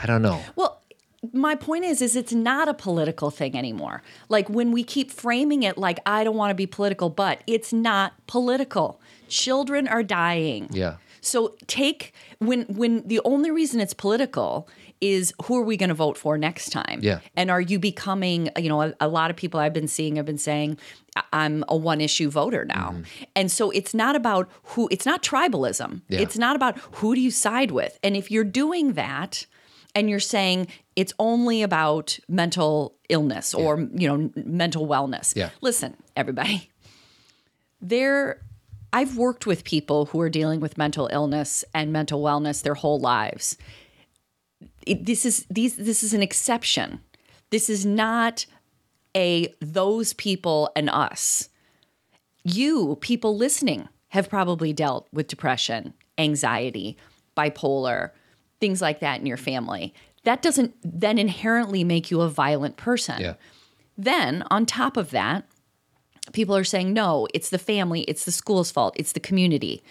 I 0.01 0.05
don't 0.05 0.21
know. 0.21 0.41
Well, 0.55 0.81
my 1.33 1.55
point 1.55 1.85
is 1.85 2.01
is 2.01 2.15
it's 2.15 2.33
not 2.33 2.67
a 2.67 2.73
political 2.73 3.31
thing 3.31 3.57
anymore. 3.57 4.03
Like 4.29 4.49
when 4.49 4.71
we 4.71 4.83
keep 4.83 5.11
framing 5.11 5.63
it 5.63 5.77
like 5.77 5.99
I 6.05 6.23
don't 6.23 6.35
want 6.35 6.51
to 6.51 6.55
be 6.55 6.67
political, 6.67 7.09
but 7.09 7.41
it's 7.47 7.73
not 7.73 8.13
political. 8.27 9.01
Children 9.27 9.87
are 9.87 10.03
dying. 10.03 10.67
Yeah. 10.71 10.97
So 11.21 11.55
take 11.65 12.13
when 12.39 12.63
when 12.63 13.07
the 13.07 13.21
only 13.25 13.49
reason 13.49 13.79
it's 13.79 13.93
political 13.93 14.69
is 15.01 15.33
who 15.43 15.57
are 15.57 15.63
we 15.63 15.77
going 15.77 15.89
to 15.89 15.95
vote 15.95 16.17
for 16.17 16.37
next 16.37 16.69
time? 16.69 16.99
Yeah. 17.01 17.19
And 17.35 17.51
are 17.51 17.61
you 17.61 17.79
becoming, 17.79 18.49
you 18.57 18.69
know, 18.69 18.81
a, 18.81 18.93
a 18.99 19.07
lot 19.07 19.29
of 19.29 19.37
people 19.37 19.59
I've 19.59 19.73
been 19.73 19.87
seeing 19.87 20.15
have 20.15 20.25
been 20.25 20.37
saying 20.37 20.77
"I- 21.15 21.23
I'm 21.33 21.63
a 21.67 21.75
one 21.75 22.01
issue 22.01 22.29
voter 22.29 22.65
now. 22.65 22.91
Mm-hmm. 22.91 23.23
And 23.35 23.51
so 23.51 23.71
it's 23.71 23.93
not 23.93 24.15
about 24.15 24.49
who 24.63 24.87
it's 24.91 25.05
not 25.05 25.23
tribalism. 25.23 26.01
Yeah. 26.09 26.19
It's 26.19 26.37
not 26.37 26.55
about 26.55 26.77
who 26.93 27.15
do 27.15 27.21
you 27.21 27.31
side 27.31 27.71
with. 27.71 27.99
And 28.03 28.15
if 28.15 28.31
you're 28.31 28.43
doing 28.43 28.93
that 28.93 29.45
and 29.93 30.09
you're 30.09 30.19
saying 30.19 30.67
it's 30.95 31.13
only 31.19 31.61
about 31.61 32.19
mental 32.27 32.95
illness 33.09 33.53
or, 33.53 33.87
you 33.93 34.07
know, 34.07 34.31
mental 34.35 34.87
wellness. 34.87 35.35
Yeah. 35.35 35.49
Listen, 35.61 35.95
everybody 36.15 36.69
there 37.81 38.41
I've 38.91 39.17
worked 39.17 39.45
with 39.45 39.63
people 39.65 40.05
who 40.07 40.21
are 40.21 40.29
dealing 40.29 40.61
with 40.61 40.77
mental 40.77 41.09
illness 41.11 41.65
and 41.73 41.91
mental 41.91 42.21
wellness 42.21 42.63
their 42.63 42.75
whole 42.75 42.99
lives. 42.99 43.57
It- 44.85 45.05
this 45.05 45.25
is 45.25 45.45
these 45.49 45.75
this 45.75 46.03
is 46.03 46.13
an 46.13 46.21
exception. 46.21 47.01
This 47.49 47.69
is 47.69 47.85
not 47.85 48.45
a 49.15 49.53
those 49.61 50.13
people 50.13 50.69
and 50.75 50.89
us. 50.89 51.49
You 52.43 52.97
people 53.01 53.35
listening 53.37 53.89
have 54.09 54.29
probably 54.29 54.73
dealt 54.73 55.07
with 55.11 55.27
depression, 55.27 55.93
anxiety, 56.17 56.97
bipolar, 57.35 58.11
things 58.59 58.81
like 58.81 58.99
that 58.99 59.19
in 59.19 59.25
your 59.25 59.37
family. 59.37 59.93
That 60.23 60.41
doesn't 60.41 60.75
then 60.83 61.17
inherently 61.17 61.83
make 61.83 62.09
you 62.11 62.21
a 62.21 62.29
violent 62.29 62.77
person 62.77 63.21
Yeah. 63.21 63.33
Then, 63.97 64.43
on 64.51 64.65
top 64.65 64.97
of 64.97 65.11
that, 65.11 65.47
people 66.33 66.55
are 66.55 66.63
saying, 66.65 66.91
no, 66.91 67.27
it's 67.33 67.49
the 67.49 67.57
family, 67.57 68.01
it's 68.01 68.25
the 68.25 68.31
school's 68.31 68.71
fault, 68.71 68.93
it's 68.97 69.13
the 69.13 69.19
community. 69.19 69.83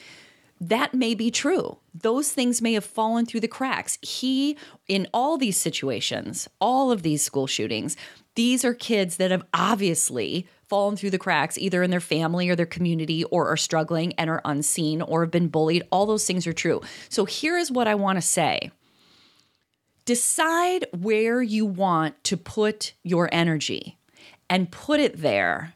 That 0.61 0.93
may 0.93 1.15
be 1.15 1.31
true. 1.31 1.79
Those 1.95 2.33
things 2.33 2.61
may 2.61 2.73
have 2.73 2.85
fallen 2.85 3.25
through 3.25 3.41
the 3.41 3.49
cracks. 3.49 3.99
He, 4.03 4.57
in 4.89 5.07
all 5.15 5.39
these 5.39 5.57
situations, 5.57 6.49
all 6.61 6.91
of 6.91 7.03
these 7.03 7.23
school 7.23 7.47
shootings, 7.47 7.97
these 8.35 8.65
are 8.65 8.75
kids 8.75 9.17
that 9.19 9.31
have 9.31 9.45
obviously 9.55 10.49
fallen 10.69 10.97
through 10.97 11.11
the 11.11 11.19
cracks, 11.19 11.57
either 11.57 11.83
in 11.85 11.91
their 11.91 12.01
family 12.01 12.49
or 12.49 12.57
their 12.57 12.67
community, 12.67 13.23
or 13.25 13.49
are 13.49 13.57
struggling 13.57 14.13
and 14.15 14.29
are 14.29 14.41
unseen 14.45 15.03
or 15.03 15.23
have 15.23 15.31
been 15.31 15.49
bullied. 15.49 15.85
All 15.93 16.05
those 16.05 16.27
things 16.27 16.47
are 16.47 16.53
true. 16.53 16.81
So 17.09 17.25
here 17.25 17.57
is 17.57 17.71
what 17.71 17.87
I 17.87 17.95
want 17.95 18.17
to 18.17 18.23
say 18.23 18.73
decide 20.05 20.85
where 20.93 21.43
you 21.43 21.65
want 21.65 22.23
to 22.25 22.37
put 22.37 22.93
your 23.03 23.29
energy 23.33 23.97
and 24.51 24.71
put 24.71 25.01
it 25.01 25.23
there 25.23 25.75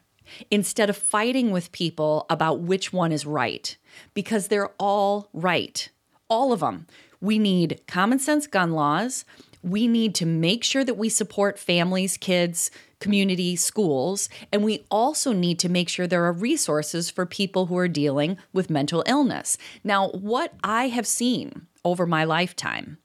instead 0.51 0.89
of 0.89 0.95
fighting 0.95 1.49
with 1.49 1.71
people 1.71 2.27
about 2.29 2.59
which 2.59 2.93
one 2.93 3.11
is 3.11 3.25
right 3.25 3.75
because 4.13 4.47
they're 4.47 4.69
all 4.77 5.29
right. 5.33 5.89
All 6.29 6.53
of 6.53 6.59
them. 6.59 6.87
We 7.21 7.39
need 7.39 7.81
common 7.87 8.19
sense 8.19 8.47
gun 8.47 8.71
laws. 8.71 9.25
We 9.61 9.87
need 9.87 10.15
to 10.15 10.25
make 10.25 10.63
sure 10.63 10.85
that 10.85 10.93
we 10.93 11.09
support 11.09 11.59
families, 11.59 12.15
kids, 12.15 12.71
community, 12.99 13.55
schools, 13.55 14.29
and 14.51 14.63
we 14.63 14.85
also 14.89 15.33
need 15.33 15.59
to 15.59 15.69
make 15.69 15.89
sure 15.89 16.07
there 16.07 16.23
are 16.25 16.33
resources 16.33 17.09
for 17.09 17.25
people 17.25 17.65
who 17.65 17.77
are 17.77 17.87
dealing 17.87 18.37
with 18.53 18.69
mental 18.69 19.03
illness. 19.05 19.57
Now, 19.83 20.09
what 20.09 20.53
I 20.63 20.87
have 20.89 21.07
seen 21.07 21.67
over 21.83 22.05
my 22.05 22.23
lifetime 22.23 22.97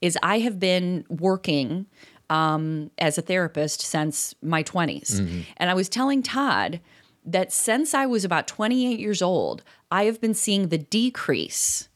is 0.00 0.18
I 0.22 0.38
have 0.40 0.58
been 0.58 1.04
working 1.08 1.86
um, 2.30 2.90
as 2.98 3.18
a 3.18 3.22
therapist 3.22 3.80
since 3.80 4.34
my 4.42 4.62
20s. 4.62 5.20
Mm-hmm. 5.20 5.40
And 5.56 5.70
I 5.70 5.74
was 5.74 5.88
telling 5.88 6.22
Todd 6.22 6.80
that 7.24 7.52
since 7.52 7.94
I 7.94 8.06
was 8.06 8.24
about 8.24 8.46
28 8.46 8.98
years 8.98 9.22
old, 9.22 9.62
I 9.90 10.04
have 10.04 10.20
been 10.20 10.34
seeing 10.34 10.68
the 10.68 10.78
decrease 10.78 11.88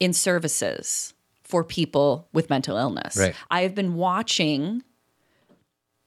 in 0.00 0.12
services 0.12 1.14
for 1.42 1.62
people 1.62 2.28
with 2.32 2.50
mental 2.50 2.76
illness. 2.76 3.16
Right. 3.16 3.34
I 3.50 3.62
have 3.62 3.74
been 3.74 3.94
watching 3.94 4.82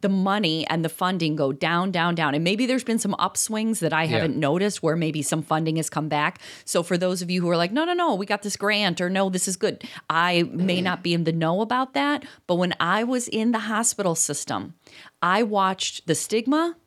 the 0.01 0.09
money 0.09 0.65
and 0.67 0.83
the 0.83 0.89
funding 0.89 1.35
go 1.35 1.51
down, 1.51 1.91
down, 1.91 2.15
down. 2.15 2.33
And 2.33 2.43
maybe 2.43 2.65
there's 2.65 2.83
been 2.85 2.99
some 2.99 3.15
upswings 3.19 3.79
that 3.79 3.91
I 3.91 4.05
haven't 4.05 4.37
noticed 4.37 4.81
where 4.81 4.95
maybe 4.95 5.21
some 5.21 5.41
funding 5.41 5.75
has 5.75 5.89
come 5.89 6.07
back. 6.07 6.39
So 6.63 6.83
for 6.83 6.97
those 6.97 7.21
of 7.21 7.29
you 7.29 7.41
who 7.41 7.49
are 7.49 7.57
like, 7.57 7.73
no, 7.73 7.83
no, 7.83 7.93
no, 7.93 8.15
we 8.15 8.25
got 8.25 8.41
this 8.41 8.55
grant 8.55 9.01
or 9.01 9.09
no, 9.09 9.29
this 9.29 9.47
is 9.47 9.57
good, 9.57 9.83
I 10.09 10.43
may 10.43 10.79
not 10.79 11.03
be 11.03 11.13
in 11.13 11.25
the 11.25 11.33
know 11.33 11.59
about 11.59 11.93
that. 11.95 12.23
But 12.47 12.55
when 12.55 12.73
I 12.79 13.03
was 13.03 13.27
in 13.27 13.51
the 13.51 13.59
hospital 13.59 14.15
system, 14.15 14.75
I 15.21 15.43
watched 15.43 16.07
the 16.07 16.15
stigma 16.15 16.77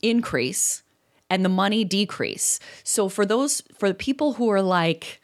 increase 0.00 0.84
and 1.28 1.44
the 1.44 1.48
money 1.48 1.84
decrease. 1.84 2.60
So 2.84 3.08
for 3.08 3.26
those, 3.26 3.62
for 3.76 3.88
the 3.88 3.94
people 3.94 4.34
who 4.34 4.48
are 4.50 4.62
like, 4.62 5.20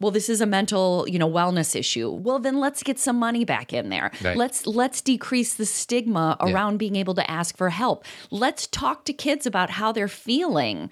well 0.00 0.10
this 0.10 0.28
is 0.28 0.40
a 0.40 0.46
mental 0.46 1.06
you 1.08 1.18
know 1.18 1.30
wellness 1.30 1.74
issue. 1.74 2.10
Well 2.10 2.38
then 2.38 2.58
let's 2.60 2.82
get 2.82 2.98
some 2.98 3.18
money 3.18 3.44
back 3.44 3.72
in 3.72 3.88
there. 3.88 4.10
Right. 4.22 4.36
let's 4.36 4.66
let's 4.66 5.00
decrease 5.00 5.54
the 5.54 5.66
stigma 5.66 6.36
around 6.40 6.78
being 6.78 6.96
able 6.96 7.14
to 7.14 7.30
ask 7.30 7.56
for 7.56 7.70
help. 7.70 8.04
Let's 8.30 8.66
talk 8.66 9.04
to 9.06 9.12
kids 9.12 9.46
about 9.46 9.70
how 9.70 9.92
they're 9.92 10.08
feeling. 10.08 10.90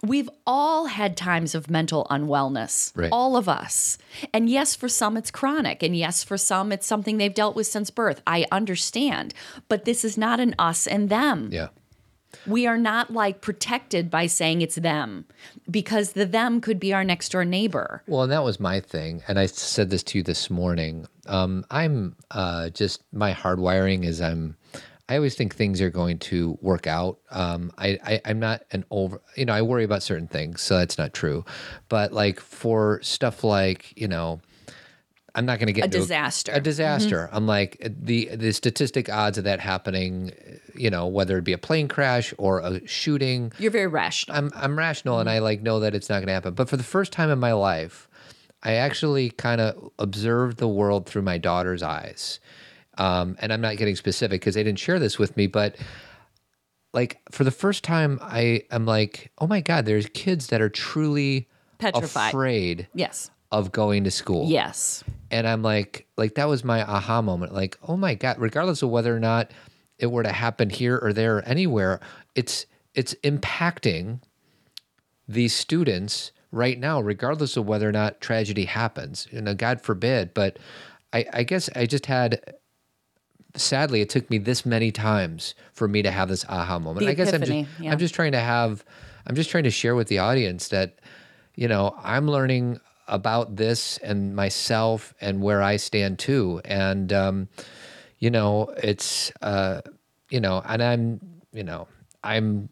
We've 0.00 0.30
all 0.46 0.86
had 0.86 1.16
times 1.16 1.56
of 1.56 1.68
mental 1.68 2.06
unwellness 2.08 2.92
Right. 2.94 3.08
all 3.10 3.36
of 3.36 3.48
us. 3.48 3.98
And 4.32 4.48
yes 4.48 4.76
for 4.76 4.88
some 4.88 5.16
it's 5.16 5.32
chronic 5.32 5.82
and 5.82 5.96
yes 5.96 6.22
for 6.22 6.38
some 6.38 6.70
it's 6.70 6.86
something 6.86 7.16
they've 7.18 7.34
dealt 7.34 7.56
with 7.56 7.66
since 7.66 7.90
birth. 7.90 8.22
I 8.26 8.46
understand. 8.52 9.34
But 9.68 9.84
this 9.86 10.04
is 10.04 10.16
not 10.16 10.38
an 10.38 10.54
us 10.56 10.86
and 10.86 11.08
them. 11.08 11.50
Yeah. 11.52 11.68
We 12.46 12.66
are 12.66 12.78
not 12.78 13.12
like 13.12 13.40
protected 13.40 14.10
by 14.10 14.26
saying 14.26 14.62
it's 14.62 14.76
them 14.76 15.24
because 15.70 16.12
the 16.12 16.26
them 16.26 16.60
could 16.60 16.78
be 16.78 16.92
our 16.92 17.04
next 17.04 17.30
door 17.30 17.44
neighbor 17.44 18.02
Well, 18.06 18.22
and 18.22 18.32
that 18.32 18.44
was 18.44 18.60
my 18.60 18.80
thing, 18.80 19.22
and 19.28 19.38
I 19.38 19.46
said 19.46 19.90
this 19.90 20.02
to 20.04 20.18
you 20.18 20.24
this 20.24 20.50
morning. 20.50 21.06
Um, 21.26 21.64
I'm 21.70 22.16
uh, 22.30 22.70
just 22.70 23.02
my 23.12 23.32
hardwiring 23.32 24.04
is 24.04 24.20
I'm. 24.20 24.56
I 25.10 25.16
always 25.16 25.34
think 25.34 25.54
things 25.54 25.80
are 25.80 25.88
going 25.88 26.18
to 26.18 26.58
work 26.60 26.86
out. 26.86 27.18
Um, 27.30 27.72
I, 27.78 27.98
I 28.04 28.20
I'm 28.26 28.38
not 28.38 28.64
an 28.72 28.84
over. 28.90 29.22
You 29.36 29.46
know, 29.46 29.54
I 29.54 29.62
worry 29.62 29.84
about 29.84 30.02
certain 30.02 30.28
things, 30.28 30.60
so 30.60 30.78
that's 30.78 30.98
not 30.98 31.14
true. 31.14 31.44
But 31.88 32.12
like 32.12 32.40
for 32.40 33.00
stuff 33.02 33.42
like 33.42 33.94
you 33.96 34.08
know, 34.08 34.40
I'm 35.34 35.46
not 35.46 35.58
going 35.58 35.66
to 35.68 35.72
get 35.72 35.84
A 35.84 35.88
disaster. 35.88 36.52
A 36.52 36.60
disaster. 36.60 37.28
I'm 37.32 37.46
like 37.46 37.76
the 37.84 38.34
the 38.34 38.52
statistic 38.52 39.08
odds 39.08 39.38
of 39.38 39.44
that 39.44 39.60
happening. 39.60 40.32
You 40.74 40.90
know, 40.90 41.06
whether 41.06 41.38
it 41.38 41.44
be 41.44 41.52
a 41.52 41.58
plane 41.58 41.88
crash 41.88 42.32
or 42.38 42.60
a 42.60 42.86
shooting. 42.86 43.52
You're 43.58 43.70
very 43.70 43.86
rational. 43.86 44.36
I'm 44.36 44.50
I'm 44.54 44.78
rational 44.78 45.18
and 45.20 45.28
I 45.28 45.38
like 45.40 45.62
know 45.62 45.80
that 45.80 45.94
it's 45.94 46.08
not 46.08 46.16
going 46.16 46.28
to 46.28 46.32
happen. 46.32 46.54
But 46.54 46.68
for 46.68 46.76
the 46.76 46.82
first 46.84 47.12
time 47.12 47.30
in 47.30 47.38
my 47.38 47.52
life, 47.52 48.08
I 48.62 48.74
actually 48.74 49.30
kind 49.30 49.60
of 49.60 49.90
observed 49.98 50.58
the 50.58 50.68
world 50.68 51.06
through 51.06 51.22
my 51.22 51.38
daughter's 51.38 51.82
eyes. 51.82 52.40
Um, 52.96 53.36
and 53.38 53.52
I'm 53.52 53.60
not 53.60 53.76
getting 53.76 53.94
specific 53.94 54.40
because 54.40 54.56
they 54.56 54.64
didn't 54.64 54.80
share 54.80 54.98
this 54.98 55.18
with 55.20 55.36
me, 55.36 55.46
but 55.46 55.76
like 56.92 57.20
for 57.30 57.44
the 57.44 57.50
first 57.52 57.84
time, 57.84 58.18
I 58.22 58.64
am 58.70 58.86
like, 58.86 59.30
oh 59.38 59.46
my 59.46 59.60
god, 59.60 59.84
there's 59.86 60.06
kids 60.14 60.48
that 60.48 60.60
are 60.60 60.68
truly 60.70 61.48
Petrified. 61.78 62.30
afraid 62.30 62.88
Yes. 62.94 63.30
of 63.52 63.70
going 63.72 64.02
to 64.04 64.10
school 64.10 64.48
Yes. 64.48 65.04
And 65.30 65.46
I'm 65.46 65.62
like, 65.62 66.06
like 66.16 66.34
that 66.34 66.48
was 66.48 66.64
my 66.64 66.82
aha 66.82 67.22
moment. 67.22 67.54
Like, 67.54 67.78
oh 67.86 67.96
my 67.96 68.14
god, 68.14 68.38
regardless 68.38 68.82
of 68.82 68.90
whether 68.90 69.14
or 69.14 69.20
not 69.20 69.50
it 69.98 70.06
were 70.06 70.22
to 70.22 70.32
happen 70.32 70.70
here 70.70 70.98
or 70.98 71.12
there 71.12 71.38
or 71.38 71.42
anywhere, 71.42 72.00
it's 72.34 72.66
it's 72.94 73.14
impacting 73.24 74.20
these 75.26 75.54
students 75.54 76.32
right 76.50 76.78
now, 76.78 77.00
regardless 77.00 77.56
of 77.56 77.66
whether 77.66 77.88
or 77.88 77.92
not 77.92 78.20
tragedy 78.20 78.64
happens. 78.64 79.28
You 79.30 79.40
know, 79.40 79.54
God 79.54 79.80
forbid. 79.80 80.32
But 80.34 80.58
I, 81.12 81.26
I 81.32 81.42
guess 81.42 81.68
I 81.74 81.86
just 81.86 82.06
had. 82.06 82.54
Sadly, 83.56 84.02
it 84.02 84.10
took 84.10 84.28
me 84.30 84.38
this 84.38 84.66
many 84.66 84.92
times 84.92 85.54
for 85.72 85.88
me 85.88 86.02
to 86.02 86.10
have 86.10 86.28
this 86.28 86.44
aha 86.48 86.78
moment. 86.78 87.04
The 87.04 87.10
I 87.10 87.14
guess 87.14 87.28
I'm 87.28 87.36
epiphany, 87.36 87.62
just 87.64 87.80
yeah. 87.80 87.92
I'm 87.92 87.98
just 87.98 88.14
trying 88.14 88.32
to 88.32 88.40
have 88.40 88.84
I'm 89.26 89.34
just 89.34 89.50
trying 89.50 89.64
to 89.64 89.70
share 89.70 89.94
with 89.94 90.08
the 90.08 90.18
audience 90.18 90.68
that 90.68 90.98
you 91.54 91.66
know 91.66 91.94
I'm 92.02 92.28
learning 92.28 92.78
about 93.08 93.56
this 93.56 93.98
and 93.98 94.36
myself 94.36 95.14
and 95.20 95.42
where 95.42 95.62
I 95.62 95.76
stand 95.76 96.18
too. 96.18 96.60
And 96.64 97.12
um, 97.12 97.48
you 98.18 98.30
know, 98.30 98.74
it's 98.82 99.32
uh, 99.42 99.80
you 100.30 100.40
know, 100.40 100.62
and 100.66 100.82
I'm 100.82 101.20
you 101.52 101.64
know 101.64 101.88
I'm 102.22 102.68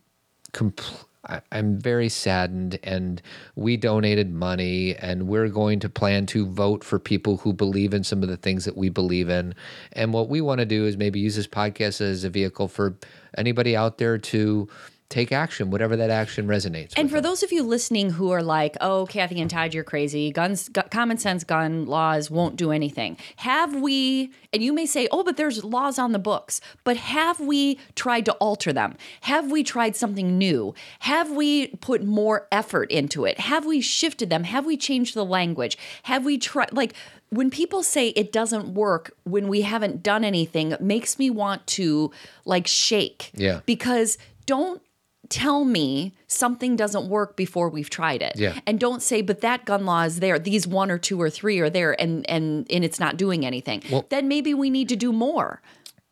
compl- 0.53 1.05
I- 1.29 1.43
I'm 1.53 1.79
very 1.81 2.09
saddened, 2.09 2.79
and 2.83 3.21
we 3.57 3.77
donated 3.77 4.33
money, 4.33 4.95
and 4.97 5.27
we're 5.29 5.49
going 5.49 5.81
to 5.81 5.89
plan 5.89 6.27
to 6.27 6.47
vote 6.47 6.85
for 6.85 6.99
people 6.99 7.39
who 7.39 7.53
believe 7.53 7.95
in 7.95 8.05
some 8.05 8.23
of 8.23 8.29
the 8.29 8.37
things 8.37 8.65
that 8.65 8.77
we 8.77 8.89
believe 8.89 9.29
in. 9.29 9.55
And 9.93 10.13
what 10.13 10.29
we 10.29 10.41
want 10.41 10.61
to 10.61 10.67
do 10.67 10.87
is 10.87 10.97
maybe 10.97 11.21
use 11.21 11.37
this 11.37 11.47
podcast 11.49 12.01
as 12.01 12.25
a 12.25 12.31
vehicle 12.31 12.69
for 12.69 12.97
anybody 13.37 13.77
out 13.77 13.99
there 13.99 14.19
to 14.19 14.69
take 15.09 15.33
action, 15.33 15.71
whatever 15.71 15.97
that 15.97 16.11
action 16.11 16.47
resonates. 16.47 16.93
And 16.97 17.09
for 17.09 17.17
them. 17.17 17.25
those 17.25 17.43
of 17.43 17.53
you 17.53 17.63
listening 17.63 18.11
who 18.11 18.31
are 18.31 18.43
like, 18.43 18.77
"Oh, 18.81 19.07
Cathy 19.07 19.41
and 19.41 19.51
Todd, 19.51 19.75
you're 19.75 19.85
crazy. 19.85 20.33
Guns, 20.33 20.69
gu- 20.69 20.83
common 20.91 21.19
sense 21.19 21.45
gun 21.45 21.87
laws 21.87 22.31
won't 22.31 22.57
do 22.57 22.71
anything." 22.73 23.17
Have 23.37 23.75
we? 23.75 24.33
And 24.53 24.63
you 24.63 24.73
may 24.73 24.87
say, 24.87 25.09
"Oh, 25.11 25.23
but 25.23 25.37
there's 25.37 25.65
laws 25.65 25.99
on 25.99 26.13
the 26.13 26.19
books." 26.19 26.61
But 26.85 26.97
have 26.97 27.41
we 27.41 27.79
tried 27.95 28.25
to 28.27 28.33
alter 28.35 28.73
them? 28.73 28.97
Have 29.23 29.51
we 29.51 29.63
tried 29.63 29.97
something 29.97 30.37
new? 30.39 30.75
Have 31.01 31.31
we 31.31 31.69
put 31.69 32.03
more 32.03 32.49
effort 32.51 32.91
into 32.91 33.25
it? 33.25 33.39
Have 33.41 33.65
we 33.65 33.81
shifted 33.81 34.31
them? 34.31 34.45
Have 34.45 34.67
we 34.67 34.77
changed 34.77 35.15
the 35.15 35.25
language? 35.25 35.79
Have 36.05 36.25
we 36.25 36.39
tried 36.39 36.73
like 36.73 36.95
when 37.31 37.51
people 37.51 37.83
say 37.83 38.09
it 38.11 38.33
doesn't 38.33 38.75
work 38.75 39.15
when 39.25 39.49
we 39.49 39.63
haven't 39.63 40.03
done 40.03 40.25
anything, 40.25 40.73
it 40.73 40.81
makes 40.81 41.19
me 41.19 41.29
want 41.31 41.67
to 41.67 42.11
like 42.45 42.67
shake. 42.67 43.31
Yeah. 43.35 43.61
Because 43.67 44.17
don't 44.47 44.81
tell 45.29 45.65
me 45.65 46.15
something 46.27 46.77
doesn't 46.77 47.09
work 47.09 47.37
before 47.37 47.69
we've 47.69 47.91
tried 47.91 48.23
it. 48.23 48.35
Yeah. 48.37 48.59
And 48.67 48.79
don't 48.79 49.03
say, 49.03 49.23
but 49.23 49.41
that 49.41 49.65
gun 49.65 49.85
law 49.85 50.03
is 50.03 50.21
there. 50.21 50.39
These 50.39 50.67
one 50.67 50.91
or 50.91 50.99
two 50.99 51.21
or 51.21 51.31
three 51.31 51.59
are 51.61 51.71
there 51.71 52.01
and 52.01 52.29
and 52.29 52.67
and 52.71 52.85
it's 52.85 53.01
not 53.01 53.17
doing 53.17 53.45
anything. 53.45 53.83
then 54.11 54.29
maybe 54.29 54.55
we 54.55 54.71
need 54.71 54.89
to 54.89 54.97
do 54.97 55.13
more. 55.13 55.61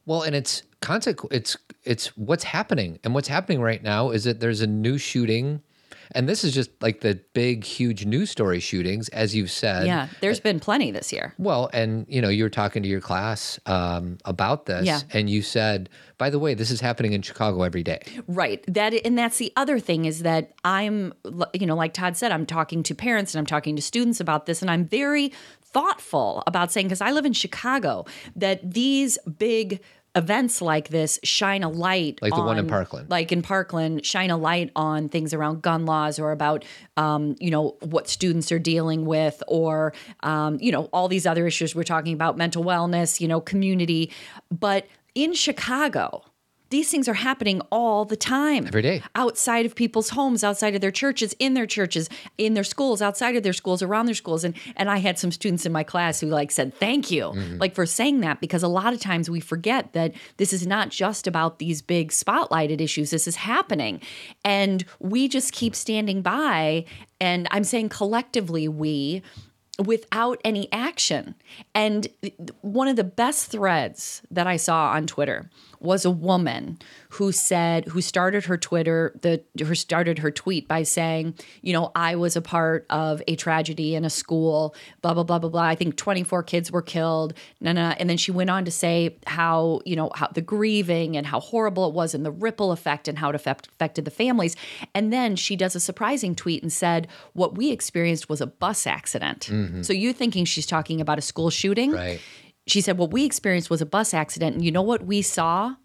Well, 0.06 0.22
and 0.22 0.34
it's 0.34 0.62
consequ- 0.82 1.32
it's 1.32 1.56
it's 1.84 2.08
what's 2.16 2.44
happening, 2.44 2.98
and 3.04 3.14
what's 3.14 3.28
happening 3.28 3.60
right 3.60 3.82
now 3.82 4.10
is 4.10 4.24
that 4.24 4.40
there's 4.40 4.60
a 4.60 4.66
new 4.66 4.98
shooting, 4.98 5.62
and 6.14 6.28
this 6.28 6.44
is 6.44 6.54
just 6.54 6.70
like 6.80 7.00
the 7.00 7.20
big, 7.32 7.64
huge 7.64 8.06
news 8.06 8.30
story 8.30 8.60
shootings, 8.60 9.08
as 9.10 9.34
you've 9.34 9.50
said. 9.50 9.86
Yeah. 9.86 10.08
There's 10.20 10.40
been 10.40 10.60
plenty 10.60 10.90
this 10.90 11.12
year. 11.12 11.34
Well, 11.38 11.68
and 11.72 12.06
you 12.08 12.20
know, 12.22 12.28
you 12.28 12.44
were 12.44 12.50
talking 12.50 12.82
to 12.82 12.88
your 12.88 13.00
class 13.00 13.58
um, 13.66 14.18
about 14.24 14.66
this, 14.66 14.86
Yeah. 14.86 15.00
and 15.12 15.28
you 15.28 15.42
said, 15.42 15.88
by 16.16 16.30
the 16.30 16.38
way, 16.38 16.54
this 16.54 16.70
is 16.70 16.80
happening 16.80 17.12
in 17.12 17.22
Chicago 17.22 17.62
every 17.62 17.82
day. 17.82 18.00
Right. 18.28 18.64
That 18.72 18.94
and 19.04 19.18
that's 19.18 19.38
the 19.38 19.52
other 19.56 19.78
thing 19.80 20.04
is 20.04 20.22
that 20.22 20.52
I'm 20.64 21.12
you 21.52 21.66
know 21.66 21.74
like 21.76 21.92
Todd 21.92 22.16
said 22.16 22.30
I'm 22.32 22.46
talking 22.46 22.82
to 22.84 22.94
parents 22.94 23.34
and 23.34 23.40
I'm 23.40 23.46
talking 23.46 23.74
to 23.76 23.82
students 23.82 24.20
about 24.20 24.46
this 24.46 24.62
and 24.62 24.70
I'm 24.70 24.84
very 24.86 25.32
thoughtful 25.62 26.42
about 26.46 26.70
saying 26.70 26.88
cuz 26.88 27.00
I 27.00 27.10
live 27.10 27.26
in 27.26 27.32
Chicago 27.32 28.04
that 28.36 28.72
these 28.74 29.18
big 29.38 29.80
events 30.14 30.62
like 30.62 30.88
this 30.88 31.18
shine 31.24 31.62
a 31.62 31.68
light 31.68 32.20
Like 32.22 32.34
the 32.34 32.42
one 32.42 32.58
in 32.58 32.66
Parkland. 32.66 33.10
like 33.10 33.32
in 33.32 33.42
Parkland, 33.42 34.06
shine 34.06 34.30
a 34.30 34.36
light 34.36 34.70
on 34.76 35.08
things 35.08 35.34
around 35.34 35.62
gun 35.62 35.86
laws 35.86 36.18
or 36.18 36.30
about, 36.32 36.64
um, 36.96 37.34
you 37.40 37.50
know, 37.50 37.76
what 37.80 38.08
students 38.08 38.52
are 38.52 38.58
dealing 38.58 39.06
with 39.06 39.42
or, 39.48 39.92
um, 40.20 40.58
you 40.60 40.70
know, 40.70 40.84
all 40.92 41.08
these 41.08 41.26
other 41.26 41.46
issues 41.46 41.74
we're 41.74 41.82
talking 41.82 42.14
about, 42.14 42.36
mental 42.36 42.64
wellness, 42.64 43.20
you 43.20 43.26
know, 43.28 43.40
community. 43.40 44.12
But 44.50 44.86
in 45.14 45.32
Chicago, 45.32 46.22
these 46.74 46.90
things 46.90 47.08
are 47.08 47.14
happening 47.14 47.60
all 47.70 48.04
the 48.04 48.16
time. 48.16 48.66
Every 48.66 48.82
day. 48.82 49.02
Outside 49.14 49.64
of 49.64 49.74
people's 49.74 50.10
homes, 50.10 50.42
outside 50.42 50.74
of 50.74 50.80
their 50.80 50.90
churches, 50.90 51.34
in 51.38 51.54
their 51.54 51.66
churches, 51.66 52.08
in 52.36 52.54
their 52.54 52.64
schools, 52.64 53.00
outside 53.00 53.36
of 53.36 53.42
their 53.42 53.52
schools, 53.52 53.80
around 53.80 54.06
their 54.06 54.14
schools. 54.14 54.42
And 54.42 54.54
and 54.76 54.90
I 54.90 54.98
had 54.98 55.18
some 55.18 55.30
students 55.30 55.64
in 55.64 55.72
my 55.72 55.84
class 55.84 56.20
who 56.20 56.26
like 56.26 56.50
said, 56.50 56.74
thank 56.74 57.10
you, 57.10 57.26
mm-hmm. 57.26 57.58
like 57.58 57.74
for 57.74 57.86
saying 57.86 58.20
that, 58.20 58.40
because 58.40 58.62
a 58.62 58.68
lot 58.68 58.92
of 58.92 59.00
times 59.00 59.30
we 59.30 59.40
forget 59.40 59.92
that 59.92 60.12
this 60.36 60.52
is 60.52 60.66
not 60.66 60.90
just 60.90 61.26
about 61.26 61.58
these 61.60 61.80
big 61.80 62.10
spotlighted 62.10 62.80
issues. 62.80 63.10
This 63.10 63.28
is 63.28 63.36
happening. 63.36 64.00
And 64.44 64.84
we 64.98 65.28
just 65.28 65.52
keep 65.52 65.74
standing 65.76 66.22
by. 66.22 66.84
And 67.20 67.46
I'm 67.52 67.64
saying 67.64 67.90
collectively, 67.90 68.66
we 68.68 69.22
without 69.84 70.40
any 70.44 70.70
action. 70.72 71.34
And 71.74 72.06
one 72.60 72.88
of 72.88 72.96
the 72.96 73.04
best 73.04 73.50
threads 73.50 74.22
that 74.30 74.46
I 74.46 74.56
saw 74.56 74.90
on 74.90 75.06
Twitter 75.06 75.50
was 75.80 76.04
a 76.04 76.10
woman 76.10 76.78
who 77.10 77.32
said 77.32 77.86
who 77.86 78.00
started 78.00 78.44
her 78.44 78.56
Twitter 78.56 79.18
the 79.22 79.42
her 79.64 79.74
started 79.74 80.18
her 80.18 80.30
tweet 80.30 80.66
by 80.68 80.82
saying, 80.82 81.34
you 81.62 81.72
know, 81.72 81.92
I 81.94 82.16
was 82.16 82.36
a 82.36 82.42
part 82.42 82.86
of 82.90 83.22
a 83.28 83.36
tragedy 83.36 83.94
in 83.94 84.04
a 84.04 84.10
school, 84.10 84.74
blah 85.02 85.14
blah 85.14 85.24
blah 85.24 85.38
blah 85.38 85.50
blah. 85.50 85.62
I 85.62 85.74
think 85.74 85.96
24 85.96 86.42
kids 86.42 86.70
were 86.70 86.82
killed. 86.82 87.34
No, 87.60 87.72
no, 87.72 87.94
and 87.98 88.08
then 88.10 88.16
she 88.16 88.30
went 88.30 88.50
on 88.50 88.64
to 88.64 88.70
say 88.70 89.16
how, 89.26 89.80
you 89.84 89.96
know, 89.96 90.10
how 90.14 90.28
the 90.28 90.40
grieving 90.40 91.16
and 91.16 91.26
how 91.26 91.40
horrible 91.40 91.88
it 91.88 91.94
was 91.94 92.14
and 92.14 92.24
the 92.24 92.30
ripple 92.30 92.72
effect 92.72 93.08
and 93.08 93.18
how 93.18 93.28
it 93.28 93.34
affect, 93.34 93.68
affected 93.68 94.04
the 94.04 94.10
families. 94.10 94.56
And 94.94 95.12
then 95.12 95.36
she 95.36 95.56
does 95.56 95.74
a 95.74 95.80
surprising 95.80 96.34
tweet 96.34 96.62
and 96.62 96.72
said, 96.72 97.08
what 97.32 97.56
we 97.56 97.70
experienced 97.70 98.28
was 98.28 98.40
a 98.40 98.46
bus 98.46 98.86
accident. 98.86 99.48
Mm-hmm. 99.50 99.82
So 99.82 99.92
you 99.92 100.12
thinking 100.12 100.44
she's 100.44 100.66
talking 100.66 101.00
about 101.00 101.18
a 101.18 101.22
school 101.22 101.50
shooting? 101.50 101.92
Right. 101.92 102.20
She 102.66 102.80
said, 102.80 102.98
What 102.98 103.12
we 103.12 103.24
experienced 103.24 103.70
was 103.70 103.82
a 103.82 103.86
bus 103.86 104.14
accident. 104.14 104.56
And 104.56 104.64
you 104.64 104.72
know 104.72 104.82
what 104.82 105.04
we 105.04 105.22
saw? 105.22 105.76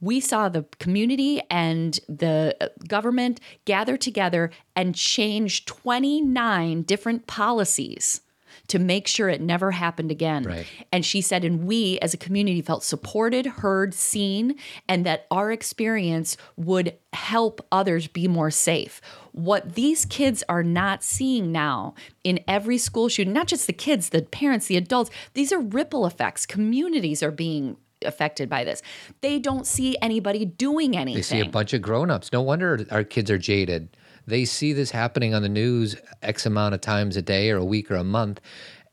We 0.00 0.20
saw 0.20 0.48
the 0.48 0.64
community 0.78 1.40
and 1.50 1.98
the 2.08 2.56
uh, 2.60 2.68
government 2.86 3.40
gather 3.64 3.96
together 3.96 4.50
and 4.76 4.94
change 4.94 5.64
29 5.64 6.82
different 6.82 7.26
policies 7.26 8.20
to 8.68 8.78
make 8.78 9.06
sure 9.06 9.28
it 9.28 9.40
never 9.40 9.72
happened 9.72 10.10
again. 10.10 10.44
Right. 10.44 10.66
And 10.92 11.04
she 11.04 11.20
said, 11.20 11.44
and 11.44 11.64
we 11.64 11.98
as 12.00 12.14
a 12.14 12.18
community 12.18 12.62
felt 12.62 12.84
supported, 12.84 13.46
heard, 13.46 13.94
seen, 13.94 14.56
and 14.88 15.04
that 15.06 15.26
our 15.30 15.50
experience 15.50 16.36
would 16.56 16.96
help 17.12 17.66
others 17.72 18.06
be 18.06 18.28
more 18.28 18.50
safe. 18.50 19.00
What 19.38 19.74
these 19.74 20.04
kids 20.04 20.42
are 20.48 20.64
not 20.64 21.04
seeing 21.04 21.52
now 21.52 21.94
in 22.24 22.40
every 22.48 22.76
school 22.76 23.08
shooting, 23.08 23.32
not 23.32 23.46
just 23.46 23.68
the 23.68 23.72
kids, 23.72 24.08
the 24.08 24.22
parents, 24.22 24.66
the 24.66 24.76
adults, 24.76 25.10
these 25.34 25.52
are 25.52 25.60
ripple 25.60 26.06
effects. 26.06 26.44
Communities 26.44 27.22
are 27.22 27.30
being 27.30 27.76
affected 28.04 28.48
by 28.48 28.64
this. 28.64 28.82
They 29.20 29.38
don't 29.38 29.64
see 29.64 29.96
anybody 30.02 30.44
doing 30.44 30.96
anything. 30.96 31.18
They 31.18 31.22
see 31.22 31.40
a 31.40 31.48
bunch 31.48 31.72
of 31.72 31.82
grown-ups. 31.82 32.32
No 32.32 32.42
wonder 32.42 32.84
our 32.90 33.04
kids 33.04 33.30
are 33.30 33.38
jaded. 33.38 33.96
They 34.26 34.44
see 34.44 34.72
this 34.72 34.90
happening 34.90 35.34
on 35.34 35.42
the 35.42 35.48
news 35.48 35.94
X 36.20 36.44
amount 36.44 36.74
of 36.74 36.80
times 36.80 37.16
a 37.16 37.22
day 37.22 37.50
or 37.50 37.58
a 37.58 37.64
week 37.64 37.92
or 37.92 37.96
a 37.96 38.04
month. 38.04 38.40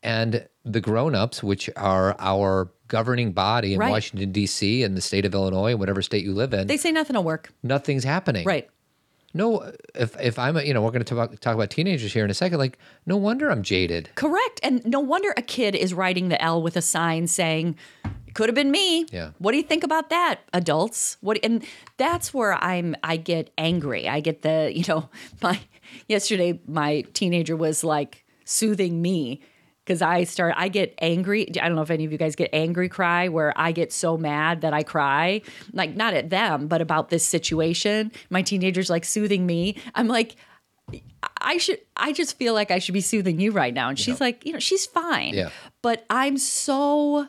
And 0.03 0.47
the 0.63 0.79
grown-ups, 0.79 1.41
which 1.41 1.71
are 1.75 2.15
our 2.19 2.71
governing 2.87 3.31
body 3.31 3.73
in 3.73 3.79
Right. 3.79 3.89
Washington, 3.89 4.31
D.C. 4.31 4.83
and 4.83 4.95
the 4.95 5.01
state 5.01 5.25
of 5.25 5.33
Illinois, 5.33 5.75
whatever 5.75 6.03
state 6.03 6.23
you 6.23 6.33
live 6.33 6.53
in, 6.53 6.67
they 6.67 6.77
say 6.77 6.91
nothing 6.91 7.15
will 7.15 7.23
work. 7.23 7.51
nothing's 7.63 8.03
happening. 8.03 8.45
Right. 8.45 8.69
No, 9.35 9.69
if 9.93 10.19
if 10.19 10.39
I'm, 10.39 10.55
a, 10.55 10.63
you 10.63 10.73
know, 10.73 10.81
we're 10.81 10.91
going 10.91 11.03
to 11.03 11.15
talk, 11.15 11.37
talk 11.41 11.55
about 11.55 11.69
teenagers 11.69 12.13
here 12.13 12.23
in 12.23 12.31
a 12.31 12.33
second. 12.33 12.57
Like, 12.57 12.79
no 13.05 13.17
wonder 13.17 13.51
I'm 13.51 13.63
jaded. 13.63 14.09
Correct. 14.15 14.61
And 14.63 14.83
no 14.85 15.01
wonder 15.01 15.33
a 15.35 15.41
kid 15.41 15.75
is 15.75 15.93
writing 15.93 16.29
the 16.29 16.41
L 16.41 16.63
with 16.63 16.77
a 16.77 16.81
sign 16.81 17.27
saying, 17.27 17.75
could 18.33 18.47
have 18.47 18.55
been 18.55 18.71
me. 18.71 19.05
Yeah. 19.11 19.31
What 19.39 19.51
do 19.51 19.57
you 19.57 19.63
think 19.63 19.83
about 19.83 20.09
that, 20.09 20.39
adults? 20.53 21.17
What 21.19 21.37
and 21.43 21.65
that's 21.97 22.33
where 22.33 22.53
I'm 22.63 22.95
I 23.03 23.17
get 23.17 23.49
angry. 23.57 24.07
I 24.07 24.21
get 24.21 24.41
the, 24.41 24.71
you 24.73 24.85
know, 24.87 25.09
my 25.41 25.59
yesterday 26.07 26.61
my 26.65 27.01
teenager 27.13 27.57
was 27.57 27.83
like 27.83 28.23
soothing 28.45 29.01
me 29.01 29.41
because 29.85 30.01
I 30.01 30.23
start 30.23 30.55
I 30.57 30.67
get 30.67 30.95
angry. 30.99 31.47
I 31.49 31.67
don't 31.67 31.75
know 31.75 31.83
if 31.83 31.91
any 31.91 32.05
of 32.05 32.11
you 32.11 32.17
guys 32.17 32.35
get 32.35 32.49
angry 32.53 32.89
cry 32.89 33.27
where 33.29 33.53
I 33.55 33.71
get 33.71 33.93
so 33.93 34.17
mad 34.17 34.61
that 34.61 34.73
I 34.73 34.83
cry. 34.83 35.41
Like 35.73 35.95
not 35.95 36.13
at 36.13 36.29
them, 36.29 36.67
but 36.67 36.81
about 36.81 37.09
this 37.09 37.25
situation. 37.25 38.11
My 38.29 38.41
teenager's 38.41 38.89
like 38.89 39.05
soothing 39.05 39.45
me. 39.45 39.77
I'm 39.93 40.07
like 40.07 40.35
I 41.41 41.57
should 41.57 41.79
I 41.95 42.11
just 42.11 42.37
feel 42.37 42.53
like 42.53 42.71
I 42.71 42.79
should 42.79 42.93
be 42.93 43.01
soothing 43.01 43.39
you 43.39 43.51
right 43.51 43.73
now. 43.73 43.89
And 43.89 43.97
she's 43.97 44.19
like, 44.19 44.45
you 44.45 44.53
know, 44.53 44.59
she's 44.59 44.85
fine. 44.85 45.33
Yeah. 45.33 45.49
But 45.81 46.05
I'm 46.09 46.37
so 46.37 47.27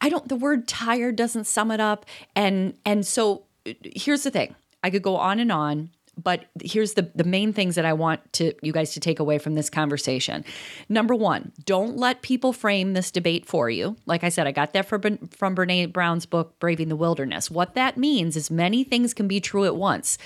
I 0.00 0.08
don't 0.08 0.28
the 0.28 0.36
word 0.36 0.68
tired 0.68 1.16
doesn't 1.16 1.44
sum 1.44 1.70
it 1.70 1.80
up. 1.80 2.06
And 2.34 2.74
and 2.84 3.06
so 3.06 3.44
uh, 3.66 3.72
here's 3.82 4.22
the 4.22 4.30
thing. 4.30 4.54
I 4.82 4.90
could 4.90 5.02
go 5.02 5.16
on 5.16 5.40
and 5.40 5.50
on, 5.50 5.90
but 6.22 6.44
here's 6.62 6.94
the 6.94 7.10
the 7.14 7.24
main 7.24 7.52
things 7.52 7.76
that 7.76 7.84
I 7.84 7.92
want 7.92 8.32
to 8.34 8.52
you 8.62 8.72
guys 8.72 8.92
to 8.94 9.00
take 9.00 9.20
away 9.20 9.38
from 9.38 9.54
this 9.54 9.70
conversation. 9.70 10.44
Number 10.88 11.14
1, 11.14 11.52
don't 11.64 11.96
let 11.96 12.22
people 12.22 12.52
frame 12.52 12.92
this 12.92 13.10
debate 13.10 13.46
for 13.46 13.70
you. 13.70 13.96
Like 14.06 14.24
I 14.24 14.28
said, 14.28 14.46
I 14.46 14.52
got 14.52 14.72
that 14.72 14.86
from 14.86 15.18
from 15.28 15.54
Brené 15.54 15.90
Brown's 15.92 16.26
book 16.26 16.58
Braving 16.58 16.88
the 16.88 16.96
Wilderness. 16.96 17.50
What 17.50 17.74
that 17.74 17.96
means 17.96 18.36
is 18.36 18.50
many 18.50 18.84
things 18.84 19.14
can 19.14 19.28
be 19.28 19.40
true 19.40 19.64
at 19.64 19.76
once. 19.76 20.18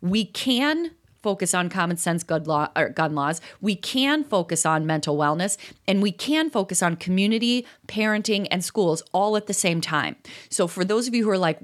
We 0.00 0.24
can 0.24 0.92
focus 1.22 1.54
on 1.54 1.68
common 1.68 1.96
sense 1.96 2.22
gun, 2.22 2.44
law, 2.44 2.68
or 2.76 2.88
gun 2.88 3.14
laws. 3.14 3.40
We 3.60 3.76
can 3.76 4.24
focus 4.24 4.66
on 4.66 4.86
mental 4.86 5.16
wellness 5.16 5.56
and 5.86 6.02
we 6.02 6.12
can 6.12 6.50
focus 6.50 6.82
on 6.82 6.96
community, 6.96 7.66
parenting, 7.86 8.46
and 8.50 8.64
schools 8.64 9.02
all 9.12 9.36
at 9.36 9.46
the 9.46 9.54
same 9.54 9.80
time. 9.80 10.16
So, 10.50 10.66
for 10.66 10.84
those 10.84 11.08
of 11.08 11.14
you 11.14 11.24
who 11.24 11.30
are 11.30 11.38
like, 11.38 11.58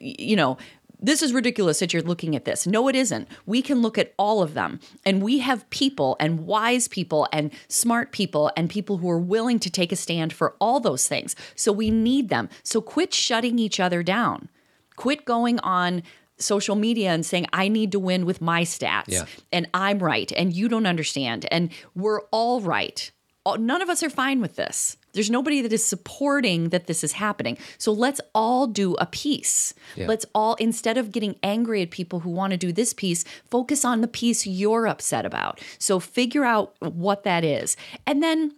you 0.00 0.36
know, 0.36 0.56
this 1.00 1.22
is 1.22 1.32
ridiculous 1.32 1.78
that 1.80 1.92
you're 1.92 2.02
looking 2.02 2.36
at 2.36 2.44
this. 2.44 2.66
No, 2.66 2.88
it 2.88 2.94
isn't. 2.96 3.28
We 3.46 3.62
can 3.62 3.80
look 3.82 3.96
at 3.98 4.12
all 4.18 4.42
of 4.42 4.54
them. 4.54 4.80
And 5.04 5.22
we 5.22 5.38
have 5.38 5.68
people 5.70 6.16
and 6.20 6.46
wise 6.46 6.88
people 6.88 7.26
and 7.32 7.50
smart 7.68 8.12
people 8.12 8.50
and 8.56 8.68
people 8.68 8.98
who 8.98 9.08
are 9.10 9.18
willing 9.18 9.58
to 9.60 9.70
take 9.70 9.92
a 9.92 9.96
stand 9.96 10.32
for 10.32 10.54
all 10.60 10.80
those 10.80 11.08
things. 11.08 11.34
So 11.54 11.72
we 11.72 11.90
need 11.90 12.28
them. 12.28 12.48
So 12.62 12.80
quit 12.80 13.14
shutting 13.14 13.58
each 13.58 13.80
other 13.80 14.02
down. 14.02 14.48
Quit 14.96 15.24
going 15.24 15.58
on 15.60 16.02
social 16.38 16.76
media 16.76 17.10
and 17.10 17.24
saying, 17.24 17.46
I 17.52 17.68
need 17.68 17.92
to 17.92 17.98
win 17.98 18.24
with 18.26 18.40
my 18.40 18.62
stats 18.62 19.04
Yeah. 19.08 19.24
and 19.52 19.68
I'm 19.74 19.98
right 19.98 20.30
and 20.36 20.52
you 20.52 20.68
don't 20.68 20.86
understand 20.86 21.46
and 21.50 21.70
we're 21.94 22.22
all 22.30 22.60
right. 22.60 23.10
None 23.58 23.82
of 23.82 23.88
us 23.88 24.02
are 24.02 24.10
fine 24.10 24.40
with 24.40 24.56
this. 24.56 24.96
There's 25.12 25.30
nobody 25.30 25.60
that 25.62 25.72
is 25.72 25.84
supporting 25.84 26.70
that 26.70 26.86
this 26.86 27.02
is 27.02 27.12
happening. 27.12 27.58
So 27.78 27.92
let's 27.92 28.20
all 28.34 28.66
do 28.66 28.94
a 28.94 29.06
piece. 29.06 29.74
Yeah. 29.96 30.06
Let's 30.06 30.26
all, 30.34 30.54
instead 30.56 30.96
of 30.98 31.12
getting 31.12 31.36
angry 31.42 31.82
at 31.82 31.90
people 31.90 32.20
who 32.20 32.30
want 32.30 32.52
to 32.52 32.56
do 32.56 32.72
this 32.72 32.92
piece, 32.92 33.24
focus 33.50 33.84
on 33.84 34.00
the 34.00 34.08
piece 34.08 34.46
you're 34.46 34.86
upset 34.86 35.26
about. 35.26 35.60
So 35.78 36.00
figure 36.00 36.44
out 36.44 36.74
what 36.80 37.24
that 37.24 37.44
is. 37.44 37.76
And 38.06 38.22
then 38.22 38.54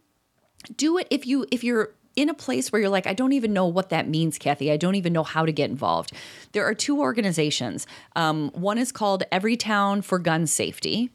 do 0.76 0.98
it 0.98 1.06
if 1.10 1.26
you 1.26 1.46
if 1.50 1.64
you're 1.64 1.90
in 2.14 2.28
a 2.28 2.34
place 2.34 2.70
where 2.70 2.80
you're 2.80 2.90
like 2.90 3.06
i 3.06 3.14
don't 3.14 3.32
even 3.32 3.52
know 3.52 3.66
what 3.66 3.88
that 3.88 4.08
means 4.08 4.38
cathy 4.38 4.70
i 4.70 4.76
don't 4.76 4.94
even 4.94 5.12
know 5.12 5.22
how 5.22 5.44
to 5.46 5.52
get 5.52 5.70
involved 5.70 6.12
there 6.52 6.64
are 6.64 6.74
two 6.74 7.00
organizations 7.00 7.86
um, 8.16 8.50
one 8.50 8.78
is 8.78 8.92
called 8.92 9.22
Everytown 9.32 10.04
for 10.04 10.18
gun 10.18 10.46
safety 10.46 11.10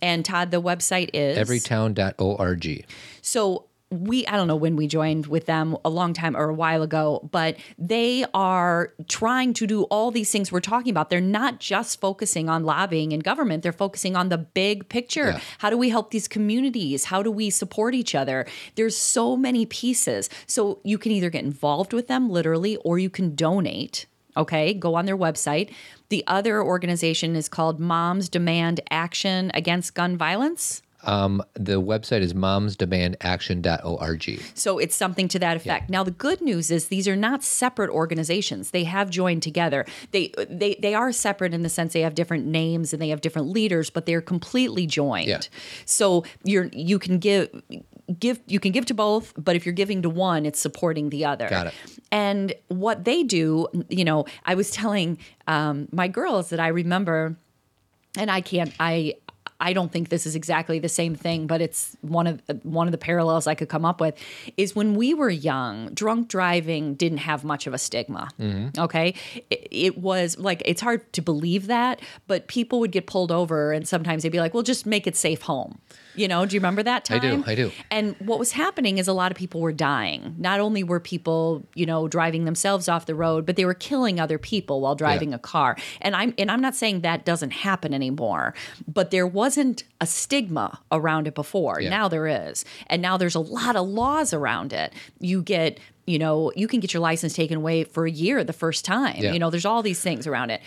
and 0.00 0.24
todd 0.24 0.50
the 0.50 0.62
website 0.62 1.10
is 1.12 1.36
Everytown.org. 1.36 2.86
so 3.22 3.66
we 3.90 4.26
I 4.26 4.36
don't 4.36 4.48
know 4.48 4.56
when 4.56 4.74
we 4.74 4.88
joined 4.88 5.26
with 5.26 5.46
them 5.46 5.76
a 5.84 5.88
long 5.88 6.12
time 6.12 6.36
or 6.36 6.48
a 6.48 6.54
while 6.54 6.82
ago, 6.82 7.28
but 7.30 7.56
they 7.78 8.24
are 8.34 8.92
trying 9.08 9.54
to 9.54 9.66
do 9.66 9.84
all 9.84 10.10
these 10.10 10.30
things 10.30 10.50
we're 10.50 10.60
talking 10.60 10.90
about. 10.90 11.08
They're 11.08 11.20
not 11.20 11.60
just 11.60 12.00
focusing 12.00 12.48
on 12.48 12.64
lobbying 12.64 13.12
and 13.12 13.22
government, 13.22 13.62
they're 13.62 13.72
focusing 13.72 14.16
on 14.16 14.28
the 14.28 14.38
big 14.38 14.88
picture. 14.88 15.30
Yeah. 15.30 15.40
How 15.58 15.70
do 15.70 15.78
we 15.78 15.90
help 15.90 16.10
these 16.10 16.26
communities? 16.26 17.04
How 17.04 17.22
do 17.22 17.30
we 17.30 17.48
support 17.50 17.94
each 17.94 18.14
other? 18.14 18.46
There's 18.74 18.96
so 18.96 19.36
many 19.36 19.66
pieces. 19.66 20.28
So 20.46 20.80
you 20.82 20.98
can 20.98 21.12
either 21.12 21.30
get 21.30 21.44
involved 21.44 21.92
with 21.92 22.08
them 22.08 22.28
literally 22.28 22.76
or 22.78 22.98
you 22.98 23.10
can 23.10 23.34
donate. 23.34 24.06
Okay, 24.36 24.74
go 24.74 24.96
on 24.96 25.06
their 25.06 25.16
website. 25.16 25.72
The 26.08 26.22
other 26.26 26.62
organization 26.62 27.36
is 27.36 27.48
called 27.48 27.80
Moms 27.80 28.28
Demand 28.28 28.80
Action 28.90 29.50
Against 29.54 29.94
Gun 29.94 30.16
Violence. 30.16 30.82
Um, 31.06 31.42
the 31.54 31.80
website 31.80 32.20
is 32.20 32.34
momsdemandaction.org. 32.34 34.40
So 34.54 34.78
it's 34.78 34.94
something 34.94 35.28
to 35.28 35.38
that 35.38 35.56
effect. 35.56 35.88
Now 35.88 36.02
the 36.02 36.10
good 36.10 36.40
news 36.40 36.70
is 36.70 36.88
these 36.88 37.08
are 37.08 37.16
not 37.16 37.42
separate 37.42 37.90
organizations. 37.90 38.72
They 38.72 38.84
have 38.84 39.10
joined 39.10 39.42
together. 39.42 39.86
They 40.10 40.32
they 40.48 40.76
they 40.80 40.94
are 40.94 41.12
separate 41.12 41.54
in 41.54 41.62
the 41.62 41.68
sense 41.68 41.92
they 41.92 42.02
have 42.02 42.14
different 42.14 42.46
names 42.46 42.92
and 42.92 43.00
they 43.00 43.10
have 43.10 43.20
different 43.20 43.48
leaders, 43.48 43.90
but 43.90 44.06
they're 44.06 44.20
completely 44.20 44.86
joined. 44.86 45.28
Yeah. 45.28 45.40
So 45.84 46.24
you're 46.44 46.68
you 46.72 46.98
can 46.98 47.18
give 47.18 47.50
give 48.18 48.40
you 48.46 48.60
can 48.60 48.72
give 48.72 48.86
to 48.86 48.94
both, 48.94 49.32
but 49.36 49.56
if 49.56 49.66
you're 49.66 49.72
giving 49.72 50.02
to 50.02 50.10
one, 50.10 50.46
it's 50.46 50.60
supporting 50.60 51.10
the 51.10 51.24
other. 51.24 51.48
Got 51.48 51.68
it. 51.68 51.74
And 52.10 52.54
what 52.68 53.04
they 53.04 53.22
do, 53.22 53.66
you 53.88 54.04
know, 54.04 54.26
I 54.44 54.54
was 54.54 54.70
telling 54.70 55.18
um, 55.46 55.88
my 55.92 56.08
girls 56.08 56.50
that 56.50 56.60
I 56.60 56.68
remember, 56.68 57.36
and 58.16 58.30
I 58.30 58.40
can't, 58.40 58.72
I. 58.80 59.14
I 59.60 59.72
don't 59.72 59.90
think 59.90 60.08
this 60.08 60.26
is 60.26 60.34
exactly 60.34 60.78
the 60.78 60.88
same 60.88 61.14
thing, 61.14 61.46
but 61.46 61.60
it's 61.60 61.96
one 62.02 62.26
of 62.26 62.42
one 62.62 62.86
of 62.86 62.92
the 62.92 62.98
parallels 62.98 63.46
I 63.46 63.54
could 63.54 63.68
come 63.68 63.84
up 63.84 64.00
with 64.00 64.14
is 64.56 64.76
when 64.76 64.94
we 64.94 65.14
were 65.14 65.30
young, 65.30 65.92
drunk 65.94 66.28
driving 66.28 66.94
didn't 66.94 67.18
have 67.18 67.44
much 67.44 67.66
of 67.66 67.74
a 67.74 67.78
stigma. 67.78 68.28
Mm-hmm. 68.38 68.80
Okay, 68.80 69.14
it, 69.50 69.68
it 69.70 69.98
was 69.98 70.38
like 70.38 70.62
it's 70.64 70.80
hard 70.80 71.10
to 71.14 71.22
believe 71.22 71.68
that, 71.68 72.00
but 72.26 72.48
people 72.48 72.80
would 72.80 72.92
get 72.92 73.06
pulled 73.06 73.32
over, 73.32 73.72
and 73.72 73.88
sometimes 73.88 74.22
they'd 74.22 74.32
be 74.32 74.40
like, 74.40 74.54
"Well, 74.54 74.62
just 74.62 74.86
make 74.86 75.06
it 75.06 75.16
safe 75.16 75.42
home." 75.42 75.78
You 76.16 76.28
know, 76.28 76.46
do 76.46 76.54
you 76.54 76.60
remember 76.60 76.82
that 76.82 77.04
time? 77.04 77.18
I 77.18 77.20
do, 77.20 77.44
I 77.46 77.54
do. 77.54 77.72
And 77.90 78.16
what 78.18 78.38
was 78.38 78.52
happening 78.52 78.98
is 78.98 79.08
a 79.08 79.12
lot 79.12 79.30
of 79.30 79.36
people 79.38 79.60
were 79.60 79.72
dying. 79.72 80.34
Not 80.38 80.60
only 80.60 80.82
were 80.82 81.00
people, 81.00 81.64
you 81.74 81.86
know, 81.86 82.08
driving 82.08 82.44
themselves 82.44 82.88
off 82.88 83.06
the 83.06 83.14
road, 83.14 83.46
but 83.46 83.56
they 83.56 83.64
were 83.64 83.74
killing 83.74 84.18
other 84.18 84.38
people 84.38 84.80
while 84.80 84.94
driving 84.94 85.30
Yeah. 85.30 85.36
a 85.36 85.38
car. 85.38 85.76
And 86.00 86.16
I'm 86.16 86.34
and 86.38 86.50
I'm 86.50 86.60
not 86.60 86.74
saying 86.74 87.02
that 87.02 87.24
doesn't 87.24 87.50
happen 87.52 87.92
anymore, 87.94 88.54
but 88.86 89.10
there 89.10 89.26
wasn't 89.26 89.84
a 90.00 90.06
stigma 90.06 90.80
around 90.90 91.26
it 91.28 91.34
before. 91.34 91.80
Yeah. 91.80 91.90
Now 91.90 92.08
there 92.08 92.26
is. 92.26 92.64
And 92.88 93.02
now 93.02 93.16
there's 93.16 93.34
a 93.34 93.40
lot 93.40 93.76
of 93.76 93.86
laws 93.86 94.32
around 94.32 94.72
it. 94.72 94.92
You 95.20 95.42
get 95.42 95.78
you 96.08 96.20
know, 96.20 96.52
you 96.54 96.68
can 96.68 96.78
get 96.78 96.94
your 96.94 97.00
license 97.00 97.34
taken 97.34 97.56
away 97.56 97.82
for 97.82 98.06
a 98.06 98.10
year 98.10 98.44
the 98.44 98.52
first 98.52 98.84
time. 98.84 99.16
Yeah. 99.18 99.32
You 99.32 99.40
know, 99.40 99.50
there's 99.50 99.64
all 99.64 99.82
these 99.82 100.00
things 100.00 100.24
around 100.28 100.50
it. 100.50 100.60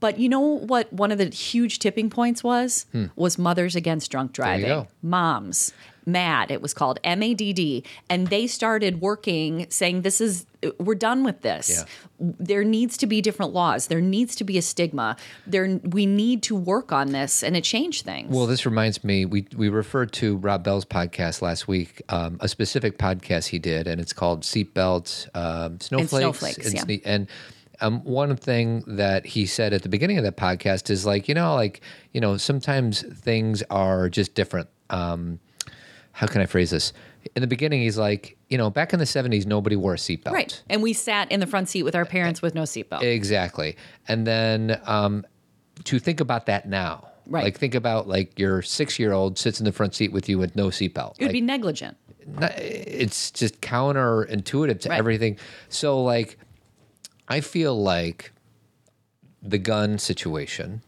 But 0.00 0.18
you 0.18 0.28
know 0.28 0.40
what 0.40 0.92
one 0.92 1.12
of 1.12 1.18
the 1.18 1.26
huge 1.26 1.78
tipping 1.78 2.10
points 2.10 2.42
was? 2.42 2.86
Was 3.16 3.38
Mothers 3.38 3.76
Against 3.76 4.10
Drunk 4.10 4.30
Hmm. 4.30 4.34
Driving. 4.34 4.86
Moms. 5.02 5.72
MAD, 6.08 6.52
it 6.52 6.62
was 6.62 6.72
called 6.72 7.00
M 7.02 7.20
A 7.20 7.34
D 7.34 7.52
D. 7.52 7.82
And 8.08 8.28
they 8.28 8.46
started 8.46 9.00
working 9.00 9.66
saying, 9.70 10.02
This 10.02 10.20
is, 10.20 10.46
we're 10.78 10.94
done 10.94 11.24
with 11.24 11.42
this. 11.42 11.68
Yeah. 11.68 11.84
There 12.20 12.62
needs 12.62 12.96
to 12.98 13.08
be 13.08 13.20
different 13.20 13.52
laws. 13.52 13.88
There 13.88 14.00
needs 14.00 14.36
to 14.36 14.44
be 14.44 14.56
a 14.56 14.62
stigma. 14.62 15.16
There, 15.48 15.80
we 15.82 16.06
need 16.06 16.44
to 16.44 16.54
work 16.54 16.92
on 16.92 17.10
this 17.10 17.42
and 17.42 17.56
it 17.56 17.64
changed 17.64 18.04
things. 18.04 18.32
Well, 18.32 18.46
this 18.46 18.64
reminds 18.64 19.02
me, 19.02 19.24
we, 19.24 19.48
we 19.56 19.68
referred 19.68 20.12
to 20.14 20.36
Rob 20.36 20.62
Bell's 20.62 20.84
podcast 20.84 21.42
last 21.42 21.66
week, 21.66 22.02
um, 22.08 22.38
a 22.40 22.46
specific 22.48 22.98
podcast 22.98 23.48
he 23.48 23.58
did, 23.58 23.88
and 23.88 24.00
it's 24.00 24.12
called 24.12 24.42
Seatbelts, 24.42 25.28
um, 25.34 25.80
Snowflakes. 25.80 26.10
Snowflakes, 26.10 26.72
yeah. 26.72 26.98
and 27.04 27.26
um, 27.80 28.02
one 28.04 28.36
thing 28.36 28.82
that 28.86 29.26
he 29.26 29.46
said 29.46 29.72
at 29.72 29.82
the 29.82 29.88
beginning 29.88 30.18
of 30.18 30.24
that 30.24 30.36
podcast 30.36 30.90
is 30.90 31.04
like, 31.06 31.28
you 31.28 31.34
know, 31.34 31.54
like, 31.54 31.80
you 32.12 32.20
know, 32.20 32.36
sometimes 32.36 33.02
things 33.02 33.62
are 33.70 34.08
just 34.08 34.34
different. 34.34 34.68
Um, 34.90 35.38
how 36.12 36.26
can 36.26 36.40
I 36.40 36.46
phrase 36.46 36.70
this? 36.70 36.92
In 37.34 37.40
the 37.42 37.46
beginning, 37.48 37.82
he's 37.82 37.98
like, 37.98 38.36
you 38.48 38.56
know, 38.56 38.70
back 38.70 38.92
in 38.92 38.98
the 38.98 39.04
70s, 39.04 39.44
nobody 39.46 39.76
wore 39.76 39.94
a 39.94 39.96
seatbelt. 39.96 40.32
right. 40.32 40.62
And 40.70 40.82
we 40.82 40.92
sat 40.92 41.30
in 41.32 41.40
the 41.40 41.46
front 41.46 41.68
seat 41.68 41.82
with 41.82 41.94
our 41.96 42.04
parents 42.04 42.40
with 42.40 42.54
no 42.54 42.62
seatbelt. 42.62 43.02
Exactly. 43.02 43.76
And 44.08 44.26
then 44.26 44.80
um, 44.86 45.26
to 45.84 45.98
think 45.98 46.20
about 46.20 46.46
that 46.46 46.68
now. 46.68 47.08
Right. 47.28 47.42
Like 47.44 47.58
think 47.58 47.74
about 47.74 48.06
like 48.06 48.38
your 48.38 48.62
six 48.62 48.98
year 49.00 49.12
old 49.12 49.36
sits 49.36 49.58
in 49.58 49.64
the 49.64 49.72
front 49.72 49.94
seat 49.96 50.12
with 50.12 50.28
you 50.28 50.38
with 50.38 50.54
no 50.54 50.68
seatbelt. 50.68 51.14
it 51.18 51.22
would 51.22 51.26
Like, 51.26 51.32
be 51.32 51.40
negligent. 51.40 51.96
not- 52.24 52.56
it's 52.56 53.32
just 53.32 53.60
counterintuitive 53.60 54.80
to 54.82 54.88
Right. 54.88 54.98
everything. 54.98 55.36
So 55.68 56.02
like, 56.02 56.38
I 57.28 57.40
feel 57.40 57.80
like 57.80 58.32
the 59.42 59.58
gun 59.58 59.98
situation 59.98 60.82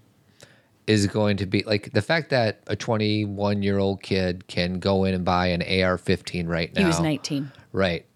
is 0.87 1.07
going 1.07 1.37
to 1.37 1.46
be 1.46 1.62
like 1.64 1.92
the 1.92 2.03
fact 2.03 2.31
that 2.31 2.61
a 2.66 2.74
21 2.74 3.62
year 3.62 3.79
old 3.79 4.03
kid 4.03 4.46
can 4.46 4.79
go 4.79 5.05
in 5.05 5.14
and 5.14 5.24
buy 5.24 5.48
an 5.48 5.62
AR-15 5.62 6.48
right 6.48 6.74
now. 6.74 6.81
He 6.81 6.87
was 6.87 7.01
19. 7.01 7.53
Right. 7.72 8.07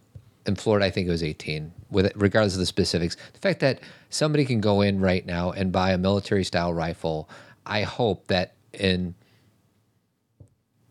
In 0.47 0.57
Florida, 0.57 0.87
I 0.87 0.91
think 0.91 1.07
it 1.07 1.11
was 1.11 1.23
18, 1.23 1.73
with 1.91 2.11
regardless 2.17 2.55
of 2.55 2.61
the 2.61 2.67
specifics. 2.67 3.17
The 3.33 3.39
fact 3.39 3.61
that 3.61 3.81
somebody 4.11 4.45
can 4.45 4.61
go 4.61 4.81
in 4.81 5.01
right 5.01 5.25
now 5.25 5.53
and 5.53 5.71
buy 5.71 5.93
a 5.93 5.99
military 5.99 6.43
style 6.43 6.73
rifle, 6.73 7.29
I 7.65 7.83
hope 7.83 8.27
that 8.29 8.55
in 8.73 9.15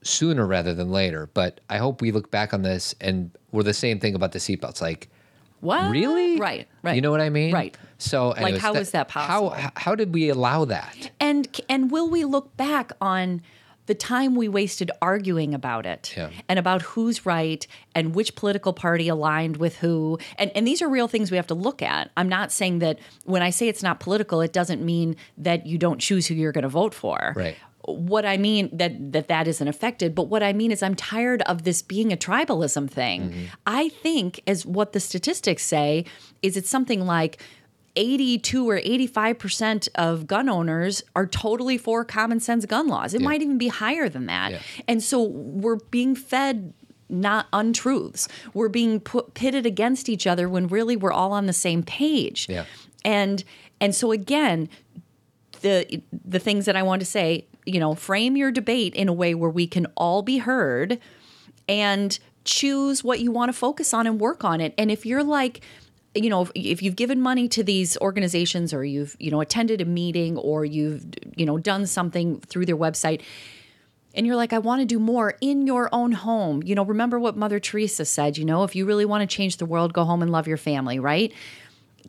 sooner 0.03 0.47
rather 0.47 0.73
than 0.73 0.91
later, 0.91 1.29
but 1.33 1.59
I 1.69 1.77
hope 1.77 2.01
we 2.01 2.11
look 2.11 2.31
back 2.31 2.53
on 2.53 2.61
this 2.61 2.95
and 3.01 3.31
we're 3.51 3.63
the 3.63 3.73
same 3.73 3.99
thing 3.99 4.15
about 4.15 4.31
the 4.31 4.39
seatbelts. 4.39 4.81
Like, 4.81 5.09
What? 5.61 5.89
really? 5.91 6.37
Right. 6.37 6.67
Right. 6.83 6.95
You 6.95 7.01
know 7.01 7.11
what 7.11 7.21
I 7.21 7.29
mean? 7.29 7.53
Right. 7.53 7.77
So, 7.97 8.31
anyways, 8.31 8.61
how 8.61 8.73
is 8.73 8.91
that 8.91 9.09
How, 9.11 9.49
possible? 9.49 9.71
how 9.75 9.95
did 9.95 10.13
we 10.13 10.29
allow 10.29 10.65
that? 10.65 11.11
And 11.19 11.47
and 11.69 11.91
will 11.91 12.09
we 12.09 12.25
look 12.25 12.57
back 12.57 12.91
on 12.99 13.41
the 13.87 13.95
time 13.95 14.35
we 14.35 14.47
wasted 14.47 14.89
arguing 15.01 15.53
about 15.53 15.85
it 15.85 16.13
Yeah. 16.15 16.29
and 16.47 16.57
about 16.59 16.81
who's 16.83 17.25
right 17.25 17.65
and 17.95 18.15
which 18.15 18.35
political 18.35 18.73
party 18.73 19.07
aligned 19.07 19.57
with 19.57 19.77
who? 19.77 20.17
And 20.37 20.51
and 20.55 20.65
these 20.67 20.81
are 20.81 20.89
real 20.89 21.07
things 21.07 21.29
we 21.29 21.37
have 21.37 21.47
to 21.47 21.53
look 21.55 21.81
at. 21.81 22.09
I'm 22.17 22.29
not 22.29 22.51
saying 22.51 22.79
that 22.79 22.99
when 23.25 23.41
I 23.43 23.49
say 23.51 23.67
it's 23.67 23.83
not 23.83 23.99
political, 23.99 24.41
it 24.41 24.53
doesn't 24.53 24.83
mean 24.83 25.15
that 25.37 25.65
you 25.67 25.77
don't 25.77 25.99
choose 25.99 26.25
who 26.27 26.33
you're 26.33 26.51
going 26.51 26.63
to 26.63 26.69
vote 26.69 26.93
for. 26.93 27.33
Right. 27.35 27.55
What 27.85 28.25
I 28.25 28.37
mean 28.37 28.69
that 28.73 29.11
that 29.11 29.27
that 29.27 29.47
isn't 29.47 29.67
affected, 29.67 30.13
but 30.13 30.23
what 30.23 30.43
I 30.43 30.53
mean 30.53 30.71
is 30.71 30.83
I'm 30.83 30.95
tired 30.95 31.41
of 31.43 31.63
this 31.63 31.81
being 31.81 32.13
a 32.13 32.17
tribalism 32.17 32.89
thing. 32.89 33.29
Mm-hmm. 33.29 33.45
I 33.65 33.89
think 33.89 34.41
as 34.45 34.65
what 34.65 34.93
the 34.93 34.99
statistics 34.99 35.63
say 35.63 36.05
is 36.41 36.57
it's 36.57 36.69
something 36.69 37.05
like 37.05 37.41
82 37.95 38.69
or 38.69 38.79
85% 38.79 39.89
of 39.95 40.27
gun 40.27 40.47
owners 40.47 41.03
are 41.15 41.25
totally 41.27 41.77
for 41.77 42.05
common 42.05 42.39
sense 42.39 42.65
gun 42.65 42.87
laws. 42.87 43.13
It 43.13 43.21
might 43.21 43.41
even 43.41 43.57
be 43.57 43.67
higher 43.67 44.07
than 44.07 44.27
that. 44.27 44.51
Yeah. 44.51 44.59
And 44.87 45.03
so 45.03 45.21
we're 45.21 45.75
being 45.75 46.15
fed 46.15 46.73
not 47.09 47.47
untruths. 47.51 48.27
We're 48.53 48.69
being 48.69 48.99
put 48.99 49.33
pitted 49.33 49.65
against 49.65 50.09
each 50.09 50.25
other 50.25 50.47
when 50.47 50.67
really 50.67 50.95
we're 50.95 51.11
all 51.11 51.33
on 51.33 51.45
the 51.45 51.53
same 51.53 51.83
page. 51.83 52.47
Yeah. 52.49 52.65
And 53.03 53.43
and 53.79 53.93
so 53.93 54.11
again, 54.11 54.69
the 55.61 56.01
the 56.25 56.39
things 56.39 56.65
that 56.65 56.75
I 56.75 56.83
want 56.83 57.01
to 57.01 57.05
say, 57.05 57.45
you 57.73 57.79
know, 57.79 57.95
frame 57.95 58.35
your 58.35 58.51
debate 58.51 58.93
in 58.95 59.07
a 59.07 59.13
way 59.13 59.33
where 59.33 59.49
we 59.49 59.67
can 59.67 59.87
all 59.95 60.21
be 60.21 60.39
heard 60.39 60.99
and 61.67 62.17
choose 62.43 63.03
what 63.03 63.19
you 63.19 63.31
want 63.31 63.49
to 63.49 63.53
focus 63.53 63.93
on 63.93 64.07
and 64.07 64.19
work 64.19 64.43
on 64.43 64.61
it. 64.61 64.73
And 64.77 64.91
if 64.91 65.05
you're 65.05 65.23
like, 65.23 65.61
you 66.13 66.29
know, 66.29 66.41
if, 66.41 66.51
if 66.55 66.81
you've 66.81 66.95
given 66.95 67.21
money 67.21 67.47
to 67.49 67.63
these 67.63 67.97
organizations 67.97 68.73
or 68.73 68.83
you've, 68.83 69.15
you 69.19 69.31
know, 69.31 69.41
attended 69.41 69.79
a 69.79 69.85
meeting 69.85 70.37
or 70.37 70.65
you've, 70.65 71.05
you 71.35 71.45
know, 71.45 71.57
done 71.57 71.85
something 71.85 72.39
through 72.41 72.65
their 72.65 72.77
website 72.77 73.21
and 74.13 74.27
you're 74.27 74.35
like, 74.35 74.51
I 74.51 74.57
want 74.57 74.81
to 74.81 74.85
do 74.85 74.99
more 74.99 75.35
in 75.39 75.65
your 75.67 75.87
own 75.93 76.11
home. 76.11 76.61
You 76.63 76.75
know, 76.75 76.83
remember 76.83 77.19
what 77.19 77.37
Mother 77.37 77.59
Teresa 77.59 78.03
said, 78.03 78.37
you 78.37 78.43
know, 78.43 78.63
if 78.63 78.75
you 78.75 78.85
really 78.85 79.05
want 79.05 79.27
to 79.27 79.35
change 79.35 79.57
the 79.57 79.65
world, 79.65 79.93
go 79.93 80.03
home 80.03 80.21
and 80.21 80.31
love 80.31 80.47
your 80.47 80.57
family, 80.57 80.99
right? 80.99 81.31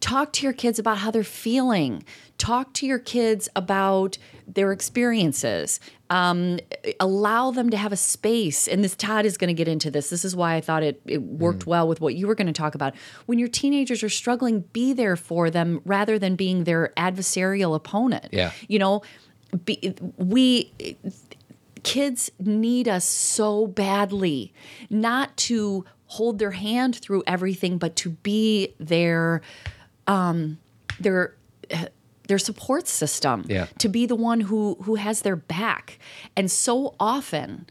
talk 0.02 0.32
to 0.32 0.42
your 0.44 0.52
kids 0.52 0.78
about 0.78 0.98
how 0.98 1.10
they're 1.10 1.24
feeling 1.24 2.04
talk 2.36 2.72
to 2.74 2.86
your 2.86 2.98
kids 2.98 3.48
about 3.54 4.18
their 4.46 4.72
experiences 4.72 5.80
um, 6.10 6.58
allow 7.00 7.50
them 7.50 7.70
to 7.70 7.76
have 7.76 7.92
a 7.92 7.96
space 7.96 8.68
and 8.68 8.84
this 8.84 8.94
todd 8.94 9.24
is 9.24 9.36
going 9.38 9.48
to 9.48 9.54
get 9.54 9.68
into 9.68 9.90
this 9.90 10.10
this 10.10 10.24
is 10.24 10.36
why 10.36 10.54
i 10.54 10.60
thought 10.60 10.82
it, 10.82 11.00
it 11.06 11.22
worked 11.22 11.66
well 11.66 11.88
with 11.88 12.00
what 12.00 12.14
you 12.14 12.26
were 12.26 12.34
going 12.34 12.46
to 12.46 12.52
talk 12.52 12.74
about. 12.74 12.94
When 13.26 13.38
your 13.38 13.48
teenagers 13.48 14.02
are 14.02 14.08
struggling 14.08 14.60
be 14.72 14.92
there 14.92 15.16
for 15.16 15.50
them 15.50 15.80
rather 15.84 16.18
than 16.18 16.36
being 16.36 16.64
their 16.64 16.92
adversarial 16.96 17.74
opponent. 17.74 18.28
Yeah. 18.32 18.52
you 18.68 18.78
know 18.78 19.02
be, 19.64 19.94
we 20.16 20.72
kids 21.82 22.30
need 22.38 22.88
us 22.88 23.04
so 23.04 23.66
badly 23.66 24.52
not 24.88 25.36
to 25.36 25.84
hold 26.06 26.38
their 26.38 26.52
hand 26.52 26.96
through 26.96 27.22
everything 27.26 27.76
but 27.76 27.96
to 27.96 28.10
be 28.10 28.74
their 28.78 29.42
um 30.06 30.58
their 31.00 31.34
their 32.32 32.38
support 32.38 32.88
system 32.88 33.44
Yeah. 33.46 33.66
to 33.78 33.88
be 33.90 34.06
the 34.06 34.14
one 34.30 34.40
who 34.40 34.78
who 34.84 34.94
has 34.94 35.20
their 35.20 35.36
back 35.36 35.98
and 36.34 36.50
so 36.50 36.94
often 36.98 37.66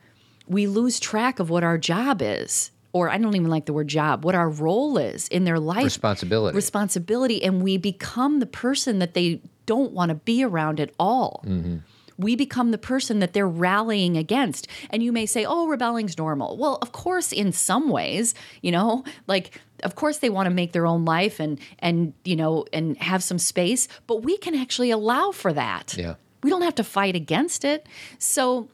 we 0.47 0.67
lose 0.67 0.99
track 0.99 1.39
of 1.39 1.49
what 1.49 1.63
our 1.63 1.79
job 1.79 2.21
is 2.21 2.69
or 2.93 3.09
I 3.09 3.17
don't 3.17 3.35
even 3.35 3.49
like 3.49 3.65
the 3.65 3.73
word 3.73 3.87
job, 3.87 4.25
what 4.25 4.35
our 4.35 4.49
role 4.49 4.97
is 4.97 5.29
in 5.29 5.45
their 5.45 5.59
life. 5.59 5.85
Responsibility. 5.85 6.53
Responsibility. 6.55 7.41
And 7.41 7.63
we 7.63 7.77
become 7.77 8.39
the 8.41 8.45
person 8.45 8.99
that 8.99 9.13
they 9.13 9.41
don't 9.65 9.93
want 9.93 10.09
to 10.09 10.15
be 10.15 10.43
around 10.43 10.81
at 10.81 10.91
all. 10.99 11.41
Mm-hmm. 11.47 11.77
We 12.21 12.35
become 12.35 12.71
the 12.71 12.77
person 12.77 13.19
that 13.19 13.33
they're 13.33 13.47
rallying 13.47 14.17
against. 14.17 14.67
And 14.89 15.03
you 15.03 15.11
may 15.11 15.25
say, 15.25 15.45
oh, 15.45 15.67
rebelling's 15.67 16.17
normal. 16.17 16.57
Well, 16.57 16.77
of 16.81 16.91
course, 16.91 17.31
in 17.31 17.51
some 17.51 17.89
ways, 17.89 18.33
you 18.61 18.71
know, 18.71 19.03
like, 19.27 19.59
of 19.83 19.95
course 19.95 20.19
they 20.19 20.29
want 20.29 20.47
to 20.47 20.53
make 20.53 20.71
their 20.71 20.85
own 20.85 21.05
life 21.05 21.39
and, 21.39 21.59
and, 21.79 22.13
you 22.23 22.35
know, 22.35 22.65
and 22.71 22.97
have 22.97 23.23
some 23.23 23.39
space, 23.39 23.87
but 24.07 24.23
we 24.23 24.37
can 24.37 24.55
actually 24.55 24.91
allow 24.91 25.31
for 25.31 25.51
that. 25.53 25.95
Yeah. 25.97 26.15
We 26.43 26.49
don't 26.49 26.63
have 26.63 26.75
to 26.75 26.83
fight 26.83 27.15
against 27.15 27.65
it. 27.65 27.87
So, 28.17 28.69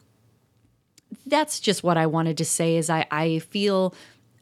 that's 1.25 1.59
just 1.59 1.83
what 1.83 1.97
I 1.97 2.05
wanted 2.05 2.37
to 2.37 2.45
say 2.45 2.77
is 2.77 2.89
I, 2.89 3.05
I 3.11 3.39
feel 3.39 3.93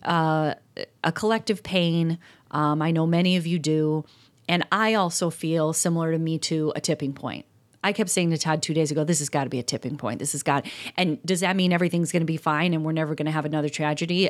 uh, 0.04 0.56
a 1.04 1.12
collective 1.12 1.64
pain. 1.64 2.20
Um, 2.52 2.82
I 2.82 2.92
know 2.92 3.06
many 3.08 3.38
of 3.38 3.46
you 3.48 3.60
do. 3.60 4.06
And 4.48 4.66
I 4.72 4.94
also 4.94 5.30
feel 5.30 5.74
similar 5.74 6.12
to 6.12 6.20
Me 6.20 6.38
Too, 6.38 6.72
a 6.76 6.82
tipping 6.82 7.14
point. 7.14 7.46
I 7.86 7.94
kept 7.94 8.10
saying 8.10 8.32
to 8.32 8.38
Todd 8.38 8.62
two 8.64 8.74
days 8.74 8.90
ago, 8.92 9.04
this 9.04 9.20
has 9.20 9.30
got 9.30 9.44
to 9.46 9.50
be 9.50 9.60
a 9.60 9.64
tipping 9.64 9.96
point. 9.96 10.20
This 10.20 10.32
has 10.32 10.42
got, 10.44 10.66
and 10.98 11.22
does 11.24 11.42
that 11.42 11.56
mean 11.56 11.72
everything's 11.72 12.12
going 12.12 12.22
to 12.22 12.26
be 12.26 12.38
fine 12.38 12.74
and 12.74 12.84
we're 12.84 12.92
never 12.94 13.14
going 13.16 13.28
to 13.28 13.32
have 13.32 13.46
another 13.46 13.70
tragedy? 13.70 14.30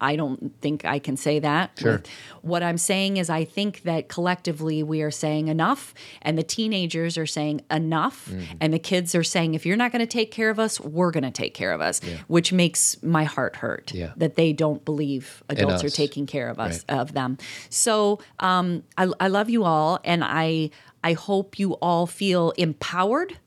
I- 0.00 0.16
don't 0.16 0.52
think 0.62 0.84
I 0.84 0.98
can 1.00 1.16
say 1.16 1.38
that. 1.40 1.72
Sure. 1.78 2.02
What 2.42 2.62
I'm 2.62 2.78
saying 2.78 3.16
is, 3.18 3.28
I 3.28 3.44
think 3.44 3.82
that 3.82 4.08
collectively 4.08 4.82
we 4.82 5.02
are 5.02 5.10
saying 5.10 5.48
enough, 5.48 5.92
and 6.22 6.38
the 6.38 6.42
teenagers 6.42 7.18
are 7.18 7.26
saying 7.26 7.60
enough, 7.70 8.28
Mm-hmm. 8.28 8.56
and 8.60 8.72
the 8.72 8.78
kids 8.78 9.14
are 9.14 9.24
saying, 9.24 9.54
if 9.54 9.66
you're 9.66 9.76
not 9.76 9.90
going 9.92 10.00
to 10.00 10.06
take 10.06 10.30
care 10.30 10.50
of 10.50 10.58
us, 10.58 10.80
we're 10.80 11.10
going 11.10 11.24
to 11.24 11.30
take 11.30 11.52
care 11.54 11.72
of 11.72 11.80
us, 11.80 12.00
which 12.28 12.52
makes 12.52 13.02
my 13.02 13.24
heart 13.24 13.56
hurt 13.56 13.92
Yeah. 13.92 14.12
that 14.16 14.36
they 14.36 14.52
don't 14.52 14.84
believe 14.84 15.42
adults 15.48 15.82
are 15.84 15.90
taking 15.90 16.26
care 16.26 16.48
of 16.48 16.58
us 16.58 16.84
of 16.88 17.12
them. 17.12 17.36
So 17.68 18.20
um, 18.40 18.84
I, 18.96 19.10
I 19.20 19.28
love 19.28 19.50
you 19.50 19.64
all, 19.64 19.98
and 20.04 20.22
I 20.24 20.70
I 21.08 21.14
hope 21.14 21.58
you 21.58 21.72
all 21.80 22.06
feel 22.06 22.50
empowered 22.58 23.38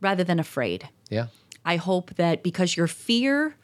rather 0.00 0.22
than 0.22 0.38
afraid. 0.38 0.88
Yeah. 1.10 1.26
I 1.64 1.74
hope 1.74 2.14
that 2.14 2.44
because 2.44 2.76
your 2.76 2.86
fear 2.86 3.56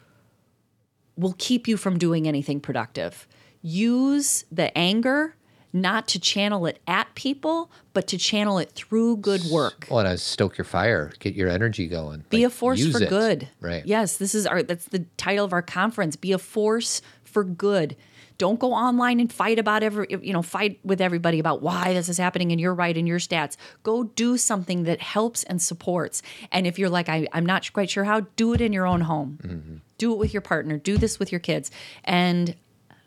will 1.15 1.35
keep 1.37 1.65
you 1.65 1.77
from 1.77 1.97
doing 1.97 2.27
anything 2.27 2.59
productive. 2.59 3.29
Use 3.61 4.43
the 4.51 4.77
anger 4.77 5.37
not 5.71 6.05
to 6.09 6.19
channel 6.19 6.65
it 6.65 6.79
at 6.85 7.15
people, 7.15 7.71
but 7.93 8.07
to 8.07 8.17
channel 8.17 8.57
it 8.57 8.71
through 8.71 9.15
good 9.17 9.43
work. 9.49 9.87
Well, 9.89 10.05
and 10.05 10.19
stoke 10.19 10.57
your 10.57 10.65
fire, 10.65 11.13
get 11.19 11.33
your 11.33 11.47
energy 11.47 11.87
going. 11.87 12.25
Be 12.29 12.39
Like, 12.43 12.47
a 12.47 12.49
force 12.49 12.91
for 12.91 13.01
it. 13.01 13.07
good. 13.07 13.47
Right. 13.61 13.85
Yes, 13.85 14.17
this 14.17 14.35
is 14.35 14.45
our 14.47 14.63
that's 14.63 14.85
the 14.85 15.05
title 15.15 15.45
of 15.45 15.53
our 15.53 15.61
conference. 15.61 16.17
Be 16.17 16.33
a 16.33 16.37
force 16.39 17.01
for 17.23 17.45
good. 17.45 17.95
Don't 18.39 18.59
go 18.59 18.73
online 18.73 19.19
and 19.19 19.31
fight 19.31 19.59
about 19.59 19.83
every 19.83 20.07
you 20.09 20.33
know, 20.33 20.41
fight 20.41 20.79
with 20.83 21.01
everybody 21.01 21.37
about 21.37 21.61
why 21.61 21.93
this 21.93 22.09
is 22.09 22.17
happening 22.17 22.51
and 22.51 22.59
you're 22.59 22.73
right 22.73 22.97
and 22.97 23.07
your 23.07 23.19
stats. 23.19 23.55
Go 23.83 24.05
do 24.05 24.37
something 24.37 24.83
that 24.85 24.99
helps 25.01 25.43
and 25.43 25.61
supports. 25.61 26.23
And 26.51 26.65
if 26.65 26.79
you're 26.79 26.89
like, 26.89 27.09
I, 27.09 27.27
I'm 27.33 27.45
not 27.45 27.71
quite 27.71 27.91
sure 27.91 28.05
how, 28.05 28.21
do 28.37 28.53
it 28.53 28.61
in 28.61 28.73
your 28.73 28.87
own 28.87 29.01
home. 29.01 29.37
Mm-hmm. 29.43 29.75
Do 29.99 30.13
it 30.13 30.17
with 30.17 30.33
your 30.33 30.41
partner. 30.41 30.77
Do 30.77 30.97
this 30.97 31.19
with 31.19 31.31
your 31.31 31.39
kids. 31.39 31.69
And 32.03 32.55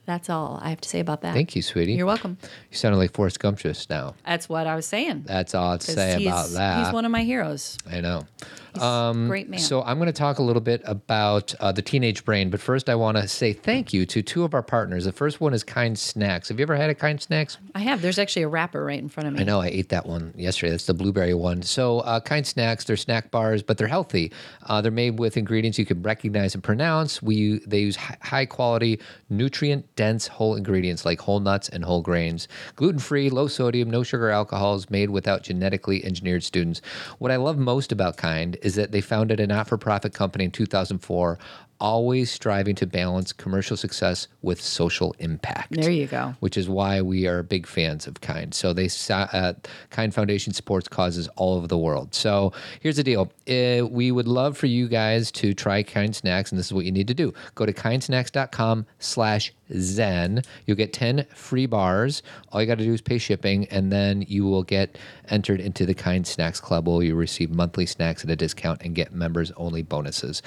that's 0.05 0.29
all 0.29 0.59
I 0.63 0.71
have 0.71 0.81
to 0.81 0.89
say 0.89 1.01
about 1.01 1.21
that. 1.23 1.35
Thank 1.35 1.55
you, 1.55 1.63
sweetie. 1.63 1.95
You're 1.95 2.07
welcome. 2.07 2.37
You 2.71 2.77
sounded 2.77 2.99
like 2.99 3.13
Forrest 3.13 3.39
Gump 3.39 3.59
just 3.59 3.89
now. 3.89 4.15
That's 4.27 4.49
what 4.49 4.67
I 4.67 4.75
was 4.75 4.87
saying. 4.87 5.25
That's 5.27 5.55
all 5.55 5.73
I'd 5.73 5.83
say 5.83 6.25
about 6.25 6.51
that. 6.51 6.85
He's 6.85 6.93
one 6.93 7.05
of 7.05 7.13
my 7.13 7.23
heroes. 7.23 7.79
I 7.91 8.01
know. 8.01 8.27
Great 8.75 9.49
man. 9.49 9.61
So 9.61 9.83
I'm 9.83 9.99
going 9.99 10.07
to 10.07 10.13
talk 10.13 10.39
a 10.39 10.43
little 10.43 10.63
bit 10.63 10.81
about 10.87 11.55
uh, 11.61 11.73
the 11.73 11.83
teenage 11.83 12.25
brain, 12.25 12.51
but 12.51 12.61
first 12.61 12.89
I 12.89 12.95
want 12.95 13.19
to 13.19 13.29
say 13.29 13.53
thank 13.53 13.93
you 13.93 14.07
to 14.07 14.23
two 14.23 14.45
of 14.45 14.55
our 14.55 14.63
partners. 14.63 15.05
The 15.05 15.13
first 15.13 15.41
one 15.41 15.53
is 15.53 15.63
Kind 15.63 15.99
Snacks. 15.99 16.49
Have 16.49 16.59
you 16.59 16.63
ever 16.63 16.77
had 16.77 16.89
a 16.89 16.95
Kind 16.95 17.21
Snacks? 17.21 17.59
I 17.75 17.81
have. 17.81 18.01
There's 18.01 18.19
actually 18.19 18.43
a 18.43 18.49
wrapper 18.49 18.83
right 18.85 18.99
in 18.99 19.09
front 19.09 19.29
of 19.29 19.35
me. 19.35 19.41
I 19.41 19.45
know 19.45 19.61
I 19.61 19.67
ate 19.67 19.91
that 19.91 20.07
one 20.07 20.33
yesterday. 20.37 20.71
That's 20.71 20.87
the 20.87 20.95
blueberry 20.95 21.35
one. 21.35 21.63
So, 21.63 22.01
uh, 22.01 22.21
kind 22.21 22.47
snacks, 22.47 22.85
they're 22.85 22.97
snack 22.97 23.31
bars, 23.31 23.63
but 23.63 23.77
they're 23.79 23.87
healthy. 23.89 24.33
Uh, 24.67 24.81
they're 24.81 24.91
made 24.91 25.19
with 25.19 25.37
ingredients 25.37 25.79
you 25.79 25.85
can 25.87 26.03
recognize 26.03 26.55
and 26.55 26.65
pronounce. 26.65 27.23
We 27.23 27.61
they 27.67 27.81
use 27.81 27.97
high 27.97 28.47
quality, 28.47 29.01
nutrient 29.29 29.92
dense 29.97 30.27
whole 30.27 30.55
ingredients 30.55 31.05
like 31.05 31.21
whole 31.21 31.41
nuts 31.41 31.69
and 31.69 31.85
whole 31.85 32.03
grains, 32.03 32.49
gluten 32.77 32.99
free, 32.99 33.31
low 33.31 33.47
sodium, 33.47 33.91
no 33.91 34.03
sugar 34.03 34.31
alcohols, 34.31 34.91
made 34.91 35.11
without 35.11 35.43
genetically 35.43 36.05
engineered 36.05 36.45
students. 36.45 36.81
What 37.19 37.31
I 37.31 37.37
love 37.37 37.59
most 37.59 37.93
about 37.93 38.17
Kind 38.17 38.57
is 38.63 38.75
that 38.75 38.93
they 38.93 39.01
founded 39.01 39.41
a 39.41 39.47
not 39.47 39.69
for 39.69 39.79
profit 39.79 40.15
company 40.15 40.45
in 40.45 40.51
2004. 40.51 41.39
Always 41.83 42.31
striving 42.31 42.77
to 42.77 42.87
balance 42.87 43.33
commercial 43.33 43.77
success 43.77 44.29
with 44.41 44.61
social 44.63 45.17
impact 45.19 45.73
There 45.73 45.91
you 45.91 46.07
go. 46.07 46.35
which 46.39 46.57
is 46.57 46.69
why 46.69 47.03
we 47.03 47.27
are 47.27 47.43
big 47.43 47.67
fans 47.67 48.07
of 48.07 48.21
Kind. 48.21 48.55
So 48.55 48.73
they 48.73 48.89
uh, 49.11 49.55
Kind 49.91 50.15
Foundation 50.15 50.53
supports 50.53 50.87
causes 50.87 51.27
all 51.35 51.55
over 51.55 51.67
the 51.67 51.77
world. 51.77 52.15
So 52.15 52.53
here's 52.81 52.97
the 52.99 53.03
deal: 53.03 53.33
Uh, 53.49 53.85
we 53.89 54.13
would 54.13 54.29
love 54.29 54.57
for 54.57 54.69
you 54.69 54.87
guys 54.87 55.33
to 55.33 55.55
try 55.55 55.83
Kind 55.83 56.15
Snacks, 56.15 56.53
and 56.53 56.59
this 56.59 56.67
is 56.67 56.73
what 56.73 56.85
you 56.85 56.93
need 56.93 57.09
to 57.09 57.15
do: 57.15 57.35
go 57.57 57.67
to 57.67 57.73
kindsnacks.com/slash 57.73 59.53
Zen. 59.75 60.43
You'll 60.67 60.77
get 60.77 60.93
ten 60.93 61.27
free 61.35 61.67
bars. 61.67 62.23
All 62.53 62.61
you 62.61 62.67
got 62.67 62.79
to 62.79 62.85
do 62.85 62.93
is 62.93 63.01
pay 63.01 63.19
shipping, 63.19 63.67
and 63.71 63.91
then 63.91 64.23
you 64.29 64.45
will 64.45 64.63
get 64.63 64.99
entered 65.29 65.61
into 65.61 65.87
the 65.87 65.95
Kind 65.95 66.27
Snacks 66.27 66.61
Club, 66.61 66.87
where 66.87 67.03
you 67.03 67.15
receive 67.15 67.51
monthly 67.51 67.87
snacks 67.87 68.23
at 68.23 68.31
a 68.31 68.37
discount 68.37 68.83
and 68.83 68.95
get 68.95 69.13
members-only 69.13 69.83
bonuses. 69.83 70.43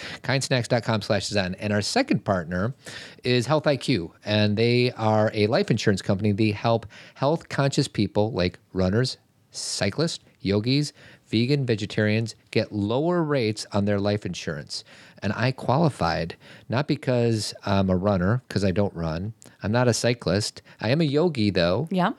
And 1.34 1.74
our 1.74 1.82
second 1.82 2.26
partner 2.26 2.74
is 3.24 3.48
Health 3.48 3.64
IQ, 3.64 4.12
and 4.24 4.58
they 4.58 4.92
are 4.92 5.32
a 5.34 5.48
life 5.48 5.72
insurance 5.72 6.02
company. 6.02 6.32
They 6.32 6.52
help 6.52 6.86
health-conscious 7.16 7.88
people 7.88 8.32
like 8.32 8.60
runners, 8.74 9.18
cyclists, 9.52 10.24
yogis, 10.42 10.94
vegan, 11.28 11.66
vegetarians 11.66 12.36
get 12.52 12.72
lower 12.72 13.24
rates 13.24 13.66
on 13.72 13.86
their 13.86 14.00
life 14.00 14.26
insurance. 14.26 14.84
And 15.22 15.34
I 15.34 15.52
qualified 15.52 16.36
not 16.70 16.88
because 16.88 17.54
I'm 17.66 17.90
a 17.90 17.96
runner, 17.96 18.44
because 18.48 18.64
I 18.64 18.72
don't 18.72 18.94
run. 18.94 19.34
I'm 19.64 19.72
not 19.72 19.88
a 19.88 19.94
cyclist. 19.94 20.62
I 20.82 20.90
am 20.90 21.02
a 21.02 21.06
yogi 21.06 21.50
though. 21.50 21.88
Yeah. 21.92 22.12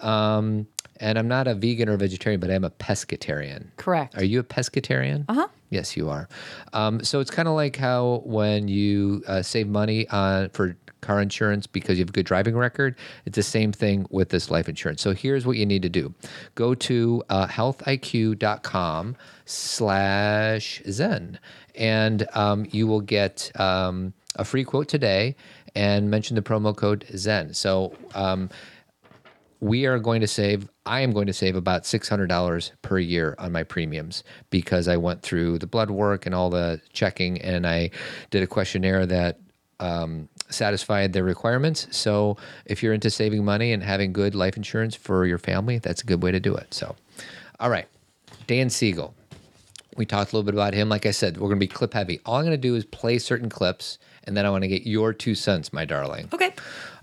Um, 0.00 0.66
and 1.00 1.18
I'm 1.18 1.28
not 1.28 1.48
a 1.48 1.54
vegan 1.54 1.88
or 1.88 1.96
vegetarian, 1.96 2.40
but 2.40 2.50
I 2.50 2.54
am 2.54 2.64
a 2.64 2.70
pescatarian. 2.70 3.66
Correct. 3.76 4.16
Are 4.16 4.24
you 4.24 4.38
a 4.38 4.44
pescatarian? 4.44 5.24
Uh 5.28 5.34
huh. 5.34 5.48
Yes, 5.72 5.96
you 5.96 6.10
are. 6.10 6.28
Um, 6.74 7.02
so 7.02 7.20
it's 7.20 7.30
kind 7.30 7.48
of 7.48 7.54
like 7.54 7.76
how 7.76 8.20
when 8.26 8.68
you 8.68 9.24
uh, 9.26 9.40
save 9.40 9.68
money 9.68 10.06
on 10.10 10.50
for 10.50 10.76
car 11.00 11.18
insurance 11.22 11.66
because 11.66 11.96
you 11.96 12.02
have 12.02 12.10
a 12.10 12.12
good 12.12 12.26
driving 12.26 12.54
record, 12.54 12.94
it's 13.24 13.36
the 13.36 13.42
same 13.42 13.72
thing 13.72 14.06
with 14.10 14.28
this 14.28 14.50
life 14.50 14.68
insurance. 14.68 15.00
So 15.00 15.14
here's 15.14 15.46
what 15.46 15.56
you 15.56 15.64
need 15.64 15.80
to 15.80 15.88
do: 15.88 16.12
go 16.56 16.74
to 16.74 17.22
uh, 17.30 17.46
healthiq.com 17.46 19.16
slash 19.46 20.82
zen, 20.90 21.38
and 21.74 22.28
um, 22.34 22.66
you 22.70 22.86
will 22.86 23.00
get 23.00 23.50
um, 23.58 24.12
a 24.36 24.44
free 24.44 24.64
quote 24.64 24.88
today. 24.88 25.34
And 25.74 26.10
mention 26.10 26.34
the 26.34 26.42
promo 26.42 26.76
code 26.76 27.06
Zen. 27.16 27.54
So 27.54 27.96
um, 28.14 28.50
we 29.62 29.86
are 29.86 30.00
going 30.00 30.20
to 30.20 30.26
save 30.26 30.68
i 30.86 31.00
am 31.00 31.12
going 31.12 31.28
to 31.28 31.32
save 31.32 31.54
about 31.54 31.84
$600 31.84 32.72
per 32.82 32.98
year 32.98 33.36
on 33.38 33.52
my 33.52 33.62
premiums 33.62 34.24
because 34.50 34.88
i 34.88 34.96
went 34.96 35.22
through 35.22 35.58
the 35.58 35.68
blood 35.68 35.90
work 35.90 36.26
and 36.26 36.34
all 36.34 36.50
the 36.50 36.80
checking 36.92 37.40
and 37.40 37.64
i 37.64 37.88
did 38.30 38.42
a 38.42 38.46
questionnaire 38.46 39.06
that 39.06 39.38
um, 39.80 40.28
satisfied 40.48 41.12
the 41.12 41.24
requirements. 41.24 41.88
So 41.90 42.36
if 42.66 42.82
you're 42.82 42.92
into 42.92 43.10
saving 43.10 43.44
money 43.44 43.72
and 43.72 43.82
having 43.82 44.12
good 44.12 44.34
life 44.34 44.56
insurance 44.56 44.94
for 44.94 45.26
your 45.26 45.38
family 45.38 45.78
that's 45.78 46.02
a 46.02 46.06
good 46.06 46.22
way 46.22 46.30
to 46.30 46.40
do 46.40 46.54
it. 46.54 46.72
So 46.72 46.94
all 47.58 47.70
right. 47.70 47.88
Dan 48.46 48.70
siegel. 48.70 49.14
We 49.96 50.06
talked 50.06 50.32
a 50.32 50.36
little 50.36 50.46
bit 50.46 50.54
about 50.54 50.72
him. 50.72 50.88
Like 50.88 51.04
i 51.04 51.10
said 51.10 51.36
we're 51.36 51.48
going 51.48 51.58
to 51.58 51.66
be 51.66 51.68
clip 51.68 51.94
heavy. 51.94 52.20
All 52.24 52.36
i'm 52.36 52.44
going 52.44 52.52
to 52.52 52.56
do 52.56 52.74
is 52.76 52.84
play 52.84 53.18
certain 53.18 53.48
clips 53.48 53.98
and 54.24 54.36
then 54.36 54.46
i 54.46 54.50
want 54.50 54.62
to 54.62 54.68
get 54.68 54.86
your 54.86 55.12
two 55.12 55.34
cents 55.34 55.72
my 55.72 55.84
darling. 55.84 56.28
Okay. 56.32 56.54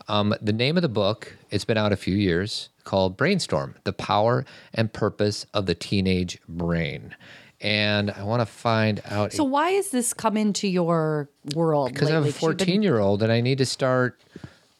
Um, 0.10 0.34
the 0.42 0.52
name 0.54 0.76
of 0.78 0.82
the 0.82 0.90
book, 0.90 1.36
it's 1.52 1.64
been 1.66 1.78
out 1.78 1.92
a 1.94 1.96
few 1.98 2.16
years, 2.16 2.70
called 2.84 3.16
Brainstorm 3.16 3.76
The 3.84 3.94
Power 3.94 4.46
and 4.74 4.92
Purpose 4.92 5.46
of 5.54 5.66
the 5.68 5.76
Teenage 5.76 6.40
Brain. 6.50 7.16
And 7.62 8.10
I 8.12 8.24
want 8.24 8.42
to 8.42 8.46
find 8.46 9.02
out 9.06 9.34
So 9.34 9.44
why 9.44 9.72
has 9.72 9.90
this 9.90 10.14
come 10.14 10.36
into 10.38 10.68
your 10.68 11.30
world? 11.56 11.94
because 11.94 12.10
I'm 12.10 12.16
a 12.16 12.20
lately? 12.22 12.28
you've 12.30 12.58
been- 12.58 12.66
14 12.68 12.82
year 12.84 13.00
old 13.00 13.22
and 13.22 13.32
I 13.32 13.42
need 13.42 13.58
to 13.60 13.66
start 13.66 14.20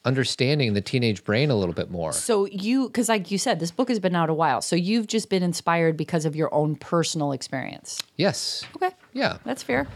understanding 0.06 0.74
the 0.74 0.82
teenage 0.82 1.26
brain 1.26 1.52
a 1.52 1.56
little 1.56 1.74
bit 1.76 1.92
more. 1.92 2.14
So 2.14 2.46
you, 2.46 2.88
because 2.88 3.10
like 3.10 3.30
you 3.32 3.38
said, 3.38 3.60
this 3.60 3.70
book 3.70 3.90
has 3.90 4.00
been 4.00 4.16
out 4.16 4.30
a 4.30 4.34
while. 4.34 4.62
So 4.62 4.78
you've 4.78 5.08
just 5.08 5.30
been 5.30 5.44
inspired 5.44 5.98
because 5.98 6.24
of 6.24 6.38
your 6.38 6.52
own 6.54 6.78
personal 6.78 7.34
experience. 7.34 8.00
Yes. 8.16 8.64
Okay, 8.78 8.92
Yeah. 9.14 9.38
that's 9.44 9.62
fair. 9.62 9.88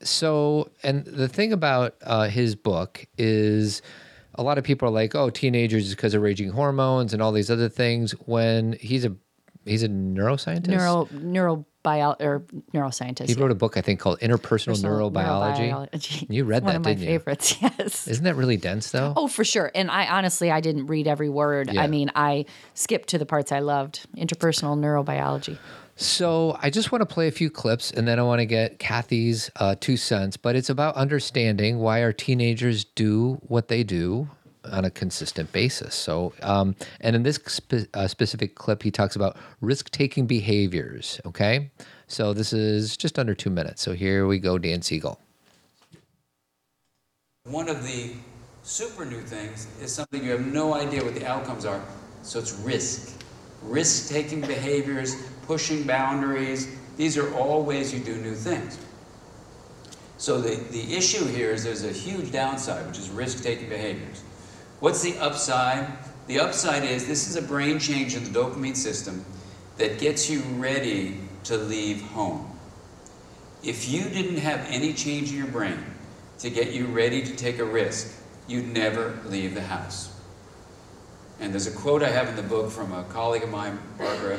So, 0.00 0.70
and 0.82 1.04
the 1.04 1.28
thing 1.28 1.52
about 1.52 1.96
uh, 2.02 2.28
his 2.28 2.54
book 2.54 3.06
is 3.16 3.82
a 4.34 4.42
lot 4.42 4.56
of 4.58 4.64
people 4.64 4.88
are 4.88 4.92
like, 4.92 5.14
oh, 5.14 5.30
teenagers 5.30 5.88
is 5.88 5.94
because 5.94 6.14
of 6.14 6.22
raging 6.22 6.50
hormones 6.50 7.12
and 7.12 7.20
all 7.22 7.32
these 7.32 7.50
other 7.50 7.68
things. 7.68 8.12
When 8.26 8.74
he's 8.74 9.04
a 9.04 9.14
he's 9.64 9.82
a 9.82 9.88
neuroscientist. 9.88 10.68
Neuro 10.68 11.06
neurobio 11.12 12.16
or 12.20 12.44
neuroscientist. 12.72 13.28
He 13.28 13.34
wrote 13.34 13.50
a 13.50 13.54
book, 13.56 13.76
I 13.76 13.80
think, 13.80 13.98
called 13.98 14.20
Interpersonal 14.20 14.42
Personal 14.42 15.10
Neurobiology. 15.10 15.70
neurobiology. 15.90 16.26
You 16.30 16.44
read 16.44 16.58
It's 16.58 16.64
one 16.64 16.72
that, 16.74 16.76
of 16.76 16.84
my 16.84 16.94
didn't 16.94 17.02
you? 17.02 17.18
favorites. 17.18 17.56
Yes. 17.62 18.06
Isn't 18.08 18.24
that 18.24 18.34
really 18.36 18.56
dense, 18.56 18.90
though? 18.90 19.12
Oh, 19.16 19.26
for 19.28 19.44
sure. 19.44 19.70
And 19.74 19.90
I 19.90 20.06
honestly, 20.06 20.50
I 20.50 20.60
didn't 20.60 20.86
read 20.86 21.06
every 21.08 21.28
word. 21.28 21.72
Yeah. 21.72 21.82
I 21.82 21.86
mean, 21.86 22.10
I 22.14 22.44
skipped 22.74 23.08
to 23.10 23.18
the 23.18 23.26
parts 23.26 23.52
I 23.52 23.60
loved. 23.60 24.06
Interpersonal 24.16 24.78
neurobiology. 24.78 25.58
So 26.00 26.56
I 26.62 26.70
just 26.70 26.92
want 26.92 27.02
to 27.02 27.06
play 27.06 27.26
a 27.26 27.32
few 27.32 27.50
clips, 27.50 27.90
and 27.90 28.06
then 28.06 28.20
I 28.20 28.22
want 28.22 28.38
to 28.38 28.46
get 28.46 28.78
Cathy's 28.78 29.50
uh, 29.56 29.74
two 29.80 29.96
cents. 29.96 30.36
But 30.36 30.54
it's 30.54 30.70
about 30.70 30.94
understanding 30.94 31.80
why 31.80 32.04
our 32.04 32.12
teenagers 32.12 32.84
do 32.84 33.40
what 33.48 33.66
they 33.66 33.82
do 33.82 34.28
on 34.70 34.84
a 34.84 34.90
consistent 34.90 35.50
basis. 35.50 35.96
So, 35.96 36.32
um, 36.40 36.76
and 37.00 37.16
in 37.16 37.24
this 37.24 37.40
spe- 37.46 37.88
uh, 37.94 38.06
specific 38.06 38.54
clip, 38.54 38.84
he 38.84 38.92
talks 38.92 39.16
about 39.16 39.36
risk-taking 39.60 40.28
behaviors. 40.28 41.20
Okay, 41.26 41.72
so 42.06 42.32
this 42.32 42.52
is 42.52 42.96
just 42.96 43.18
under 43.18 43.34
two 43.34 43.50
minutes. 43.50 43.82
So 43.82 43.92
here 43.92 44.28
we 44.28 44.38
go, 44.38 44.56
Dan 44.56 44.82
Siegel. 44.82 45.18
One 47.44 47.68
of 47.68 47.82
the 47.82 48.12
super 48.62 49.04
new 49.04 49.20
things 49.22 49.66
is 49.82 49.92
something 49.92 50.22
you 50.22 50.30
have 50.30 50.46
no 50.46 50.74
idea 50.74 51.02
what 51.02 51.16
the 51.16 51.26
outcomes 51.26 51.64
are, 51.64 51.82
so 52.22 52.38
it's 52.38 52.52
risk. 52.60 53.20
risk 53.62 54.08
taking 54.12 54.42
behaviors, 54.42 55.16
pushing 55.48 55.82
boundaries. 55.84 56.68
These 56.98 57.16
are 57.16 57.34
all 57.34 57.64
ways 57.64 57.92
you 57.92 57.98
do 57.98 58.16
new 58.18 58.34
things. 58.34 58.78
So 60.18 60.40
the, 60.40 60.56
the 60.70 60.94
issue 60.94 61.24
here 61.24 61.50
is 61.50 61.64
there's 61.64 61.84
a 61.84 61.92
huge 61.92 62.30
downside, 62.30 62.86
which 62.86 62.98
is 62.98 63.08
risk 63.08 63.42
taking 63.42 63.68
behaviors. 63.68 64.22
What's 64.80 65.00
the 65.02 65.16
upside? 65.18 65.88
The 66.26 66.38
upside 66.40 66.84
is 66.84 67.08
this 67.08 67.26
is 67.28 67.36
a 67.36 67.42
brain 67.42 67.78
change 67.78 68.14
in 68.14 68.24
the 68.24 68.30
dopamine 68.30 68.76
system 68.76 69.24
that 69.78 69.98
gets 69.98 70.28
you 70.28 70.40
ready 70.56 71.16
to 71.44 71.56
leave 71.56 72.02
home. 72.02 72.52
If 73.62 73.88
you 73.88 74.02
didn't 74.02 74.38
have 74.38 74.64
any 74.68 74.92
change 74.92 75.30
in 75.30 75.38
your 75.38 75.46
brain 75.46 75.82
to 76.40 76.50
get 76.50 76.72
you 76.72 76.86
ready 76.86 77.22
to 77.22 77.34
take 77.34 77.58
a 77.58 77.64
risk, 77.64 78.14
you'd 78.46 78.68
never 78.68 79.18
leave 79.24 79.54
the 79.54 79.62
house. 79.62 80.14
And 81.40 81.52
there's 81.52 81.66
a 81.66 81.72
quote 81.72 82.02
I 82.02 82.10
have 82.10 82.28
in 82.28 82.36
the 82.36 82.42
book 82.42 82.70
from 82.70 82.92
a 82.92 83.04
colleague 83.04 83.44
of 83.44 83.50
mine, 83.50 83.78
Barbara 83.96 84.38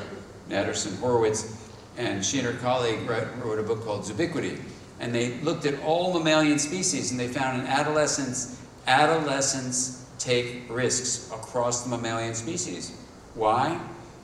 Natterson 0.50 1.00
Horowitz, 1.00 1.56
and 1.98 2.26
she 2.26 2.40
and 2.40 2.48
her 2.48 2.54
colleague 2.54 3.08
wrote 3.08 3.60
a 3.60 3.64
book 3.64 3.84
called 3.84 4.04
Zoobiquity. 4.04 4.60
And 5.00 5.16
they 5.16 5.36
looked 5.40 5.66
at 5.66 5.82
all 5.84 6.14
mammalian 6.14 6.60
species 6.60 7.12
and 7.12 7.20
they 7.20 7.28
found 7.28 7.62
in 7.62 7.68
adolescence, 7.68 8.62
adolescents 8.88 10.06
take 10.18 10.64
risks 10.70 11.32
across 11.32 11.84
the 11.84 11.90
mammalian 11.90 12.36
species. 12.36 12.92
Why? 13.34 13.80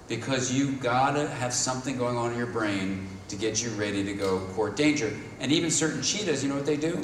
Because 0.08 0.52
you 0.52 0.74
gotta 0.74 1.28
have 1.28 1.54
something 1.54 1.98
going 1.98 2.18
on 2.18 2.32
in 2.32 2.38
your 2.38 2.48
brain 2.48 3.08
to 3.30 3.36
get 3.36 3.64
you 3.64 3.70
ready 3.72 4.04
to 4.04 4.14
go 4.14 4.40
court 4.54 4.76
danger. 4.76 5.14
And 5.40 5.52
even 5.52 5.72
certain 5.72 6.02
cheetahs, 6.02 6.44
you 6.44 6.50
know 6.50 6.56
what 6.56 6.66
they 6.66 6.78
do? 6.78 7.04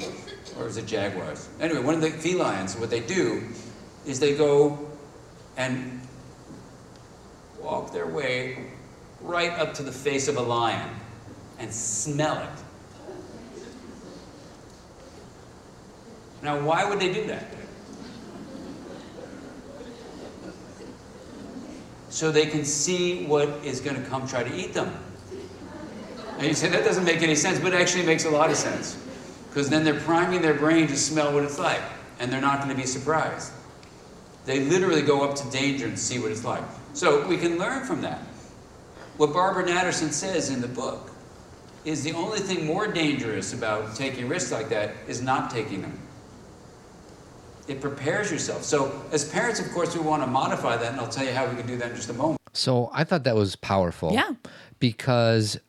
Or 0.59 0.67
is 0.67 0.77
it 0.77 0.85
jaguars? 0.85 1.47
Anyway, 1.59 1.81
one 1.81 1.95
of 1.95 2.01
the 2.01 2.11
felines, 2.11 2.77
what 2.77 2.89
they 2.89 2.99
do 2.99 3.43
is 4.05 4.19
they 4.19 4.35
go 4.35 4.77
and 5.55 6.01
walk 7.61 7.93
their 7.93 8.07
way 8.07 8.70
right 9.23 9.51
up 9.51 9.73
to 9.75 9.83
the 9.83 9.91
face 9.91 10.27
of 10.27 10.37
a 10.37 10.41
lion 10.41 10.89
and 11.59 11.71
smell 11.71 12.37
it. 12.39 12.49
Now, 16.43 16.59
why 16.59 16.89
would 16.89 16.99
they 16.99 17.13
do 17.13 17.27
that? 17.27 17.45
So 22.09 22.31
they 22.31 22.45
can 22.47 22.65
see 22.65 23.25
what 23.25 23.47
is 23.63 23.79
going 23.79 23.95
to 23.95 24.09
come 24.09 24.27
try 24.27 24.43
to 24.43 24.55
eat 24.55 24.73
them. 24.73 24.91
And 26.37 26.47
you 26.47 26.53
say, 26.53 26.69
that 26.69 26.83
doesn't 26.83 27.05
make 27.05 27.21
any 27.21 27.35
sense, 27.35 27.59
but 27.59 27.73
it 27.73 27.79
actually 27.79 28.05
makes 28.05 28.25
a 28.25 28.29
lot 28.29 28.49
of 28.49 28.57
sense. 28.57 28.97
Because 29.47 29.69
then 29.69 29.83
they're 29.83 29.99
priming 29.99 30.41
their 30.41 30.55
brain 30.55 30.87
to 30.87 30.97
smell 30.97 31.33
what 31.33 31.43
it's 31.43 31.59
like, 31.59 31.81
and 32.19 32.31
they're 32.31 32.41
not 32.41 32.57
going 32.57 32.69
to 32.69 32.75
be 32.75 32.87
surprised. 32.87 33.51
They 34.45 34.61
literally 34.61 35.03
go 35.03 35.23
up 35.23 35.35
to 35.35 35.49
danger 35.51 35.85
and 35.85 35.97
see 35.97 36.19
what 36.19 36.31
it's 36.31 36.43
like. 36.43 36.63
So 36.93 37.27
we 37.27 37.37
can 37.37 37.57
learn 37.57 37.85
from 37.85 38.01
that. 38.01 38.19
What 39.21 39.33
Barbara 39.33 39.65
Natterson 39.65 40.11
says 40.11 40.49
in 40.49 40.61
the 40.61 40.67
book 40.67 41.11
is 41.85 42.01
the 42.01 42.11
only 42.13 42.39
thing 42.39 42.65
more 42.65 42.87
dangerous 42.87 43.53
about 43.53 43.95
taking 43.95 44.27
risks 44.27 44.51
like 44.51 44.67
that 44.69 44.95
is 45.07 45.21
not 45.21 45.51
taking 45.51 45.83
them. 45.83 45.99
It 47.67 47.81
prepares 47.81 48.31
yourself. 48.31 48.63
So, 48.63 48.99
as 49.11 49.29
parents, 49.29 49.59
of 49.59 49.71
course, 49.73 49.95
we 49.95 50.01
want 50.01 50.23
to 50.23 50.27
modify 50.27 50.75
that, 50.75 50.93
and 50.93 50.99
I'll 50.99 51.07
tell 51.07 51.23
you 51.23 51.33
how 51.33 51.45
we 51.45 51.55
can 51.55 51.67
do 51.67 51.77
that 51.77 51.91
in 51.91 51.95
just 51.95 52.09
a 52.09 52.13
moment. 52.13 52.41
So, 52.53 52.89
I 52.91 53.03
thought 53.03 53.23
that 53.25 53.35
was 53.35 53.55
powerful. 53.55 54.11
Yeah. 54.11 54.31
Because 54.79 55.59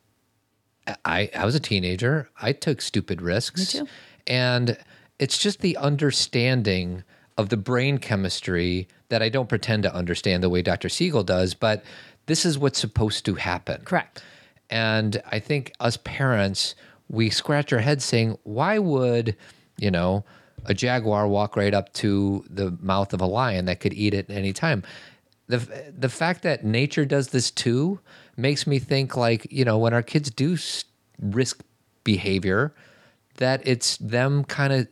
I, 1.05 1.29
I 1.37 1.45
was 1.45 1.55
a 1.55 1.61
teenager. 1.61 2.31
I 2.41 2.53
took 2.53 2.81
stupid 2.81 3.21
risks. 3.21 3.75
Me 3.75 3.81
too. 3.81 3.89
And 4.29 4.79
it's 5.19 5.37
just 5.37 5.61
the 5.61 5.77
understanding 5.77 7.05
of 7.37 7.51
the 7.51 7.59
brain 7.59 7.99
chemistry 7.99 8.89
that 9.11 9.23
I 9.23 9.29
don't 9.29 9.49
pretend 9.49 9.83
to 9.83 9.95
understand 9.95 10.43
the 10.43 10.49
way 10.49 10.63
Dr. 10.63 10.89
Siegel 10.89 11.23
does, 11.23 11.53
but 11.53 11.85
this 12.33 12.47
is 12.47 12.59
what's 12.59 12.79
supposed 12.79 13.27
to 13.27 13.35
happen. 13.35 13.83
Correct. 13.85 14.23
And 14.71 15.23
I 15.31 15.39
think 15.39 15.75
us 15.81 15.99
parents, 15.99 16.75
we 17.11 17.29
scratch 17.29 17.75
our 17.75 17.79
heads 17.81 18.07
saying, 18.07 18.39
why 18.45 18.79
would, 18.79 19.37
you 19.77 19.91
know, 19.91 20.25
a 20.65 20.73
jaguar 20.73 21.29
walk 21.29 21.57
right 21.57 21.75
up 21.75 21.93
to 21.93 22.43
the 22.49 22.71
mouth 22.81 23.13
of 23.13 23.21
a 23.21 23.27
lion 23.27 23.67
that 23.67 23.81
could 23.81 23.93
eat 23.93 24.15
it 24.15 24.31
at 24.31 24.35
any 24.35 24.55
time? 24.55 24.83
The, 25.49 25.59
the 25.95 26.09
fact 26.09 26.41
that 26.45 26.65
nature 26.65 27.05
does 27.05 27.29
this 27.29 27.51
too 27.51 28.01
makes 28.39 28.67
me 28.67 28.79
think 28.79 29.15
like, 29.15 29.47
you 29.51 29.67
know, 29.67 29.77
when 29.77 29.93
our 29.93 30.03
kids 30.03 30.31
do 30.31 30.57
risk 31.21 31.63
behavior, 32.03 32.73
that 33.37 33.61
it's 33.69 33.99
them 33.99 34.45
kind 34.45 34.73
of 34.73 34.89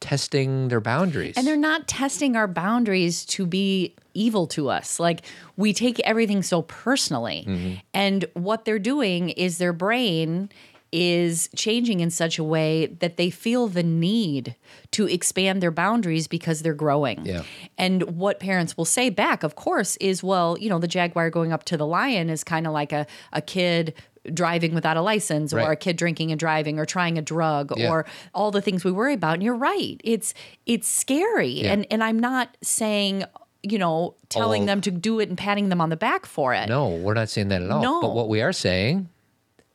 testing 0.00 0.68
their 0.68 0.80
boundaries. 0.80 1.34
And 1.36 1.46
they're 1.46 1.56
not 1.56 1.88
testing 1.88 2.36
our 2.36 2.46
boundaries 2.46 3.24
to 3.26 3.46
be 3.46 3.94
evil 4.14 4.46
to 4.48 4.68
us. 4.68 5.00
Like 5.00 5.22
we 5.56 5.72
take 5.72 6.00
everything 6.00 6.42
so 6.42 6.62
personally. 6.62 7.44
Mm-hmm. 7.46 7.74
And 7.94 8.24
what 8.34 8.64
they're 8.64 8.78
doing 8.78 9.30
is 9.30 9.58
their 9.58 9.72
brain 9.72 10.50
is 10.90 11.50
changing 11.54 12.00
in 12.00 12.10
such 12.10 12.38
a 12.38 12.44
way 12.44 12.86
that 12.86 13.16
they 13.18 13.28
feel 13.28 13.68
the 13.68 13.82
need 13.82 14.56
to 14.90 15.06
expand 15.06 15.62
their 15.62 15.70
boundaries 15.70 16.26
because 16.26 16.62
they're 16.62 16.72
growing. 16.72 17.26
Yeah. 17.26 17.42
And 17.76 18.02
what 18.16 18.40
parents 18.40 18.76
will 18.76 18.86
say 18.86 19.10
back, 19.10 19.42
of 19.42 19.54
course, 19.54 19.96
is 19.96 20.22
well, 20.22 20.56
you 20.58 20.70
know, 20.70 20.78
the 20.78 20.88
jaguar 20.88 21.28
going 21.28 21.52
up 21.52 21.64
to 21.64 21.76
the 21.76 21.86
lion 21.86 22.30
is 22.30 22.42
kind 22.42 22.66
of 22.66 22.72
like 22.72 22.92
a, 22.92 23.06
a 23.32 23.42
kid 23.42 23.94
driving 24.32 24.74
without 24.74 24.96
a 24.96 25.02
license 25.02 25.52
right. 25.52 25.66
or 25.66 25.72
a 25.72 25.76
kid 25.76 25.96
drinking 25.96 26.30
and 26.30 26.38
driving 26.38 26.78
or 26.78 26.84
trying 26.84 27.18
a 27.18 27.22
drug 27.22 27.72
yeah. 27.76 27.90
or 27.90 28.06
all 28.34 28.50
the 28.50 28.60
things 28.60 28.84
we 28.84 28.92
worry 28.92 29.14
about 29.14 29.34
and 29.34 29.42
you're 29.42 29.54
right 29.54 30.00
it's 30.04 30.34
it's 30.66 30.88
scary 30.88 31.62
yeah. 31.62 31.72
and 31.72 31.86
and 31.90 32.02
I'm 32.02 32.18
not 32.18 32.56
saying 32.62 33.24
you 33.62 33.78
know 33.78 34.14
telling 34.28 34.66
them 34.66 34.80
to 34.82 34.90
do 34.90 35.20
it 35.20 35.28
and 35.28 35.36
patting 35.36 35.68
them 35.68 35.80
on 35.80 35.90
the 35.90 35.96
back 35.96 36.26
for 36.26 36.54
it 36.54 36.68
no 36.68 36.88
we're 36.88 37.14
not 37.14 37.28
saying 37.28 37.48
that 37.48 37.62
at 37.62 37.70
all 37.70 37.82
no. 37.82 38.00
but 38.00 38.14
what 38.14 38.28
we 38.28 38.40
are 38.40 38.52
saying 38.52 39.08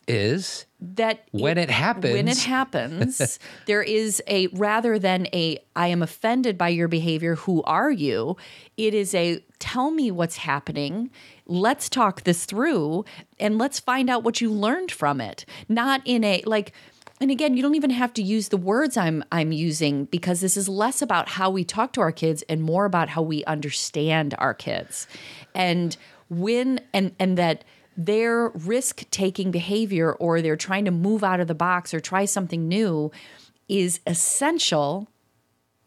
is 0.07 0.65
that 0.79 1.27
when 1.31 1.57
it, 1.57 1.63
it 1.63 1.69
happens 1.69 2.13
when 2.13 2.27
it 2.27 2.39
happens 2.39 3.39
there 3.67 3.81
is 3.81 4.21
a 4.27 4.47
rather 4.47 4.99
than 4.99 5.27
a 5.33 5.57
i 5.75 5.87
am 5.87 6.01
offended 6.01 6.57
by 6.57 6.67
your 6.67 6.89
behavior 6.89 7.35
who 7.35 7.63
are 7.63 7.91
you? 7.91 8.35
it 8.75 8.93
is 8.93 9.15
a 9.15 9.41
tell 9.63 9.91
me 9.91 10.11
what's 10.11 10.35
happening. 10.35 11.09
Let's 11.45 11.87
talk 11.87 12.23
this 12.23 12.43
through 12.43 13.05
and 13.39 13.57
let's 13.57 13.79
find 13.79 14.09
out 14.09 14.21
what 14.21 14.41
you 14.41 14.51
learned 14.51 14.91
from 14.91 15.21
it. 15.21 15.45
Not 15.69 16.01
in 16.03 16.25
a 16.25 16.43
like 16.45 16.73
and 17.21 17.31
again 17.31 17.55
you 17.55 17.63
don't 17.63 17.75
even 17.75 17.89
have 17.89 18.11
to 18.15 18.21
use 18.21 18.49
the 18.49 18.57
words 18.57 18.97
i'm 18.97 19.23
i'm 19.31 19.53
using 19.53 20.03
because 20.05 20.41
this 20.41 20.57
is 20.57 20.67
less 20.67 21.01
about 21.01 21.29
how 21.29 21.49
we 21.49 21.63
talk 21.63 21.93
to 21.93 22.01
our 22.01 22.11
kids 22.11 22.43
and 22.49 22.61
more 22.61 22.83
about 22.83 23.07
how 23.07 23.21
we 23.21 23.45
understand 23.45 24.35
our 24.37 24.53
kids. 24.53 25.07
And 25.55 25.95
when 26.29 26.81
and 26.93 27.15
and 27.19 27.37
that 27.37 27.63
their 27.95 28.49
risk 28.49 29.03
taking 29.11 29.51
behavior 29.51 30.13
or 30.13 30.41
they're 30.41 30.55
trying 30.55 30.85
to 30.85 30.91
move 30.91 31.23
out 31.23 31.39
of 31.39 31.47
the 31.47 31.55
box 31.55 31.93
or 31.93 31.99
try 31.99 32.25
something 32.25 32.67
new 32.67 33.11
is 33.69 33.99
essential 34.07 35.07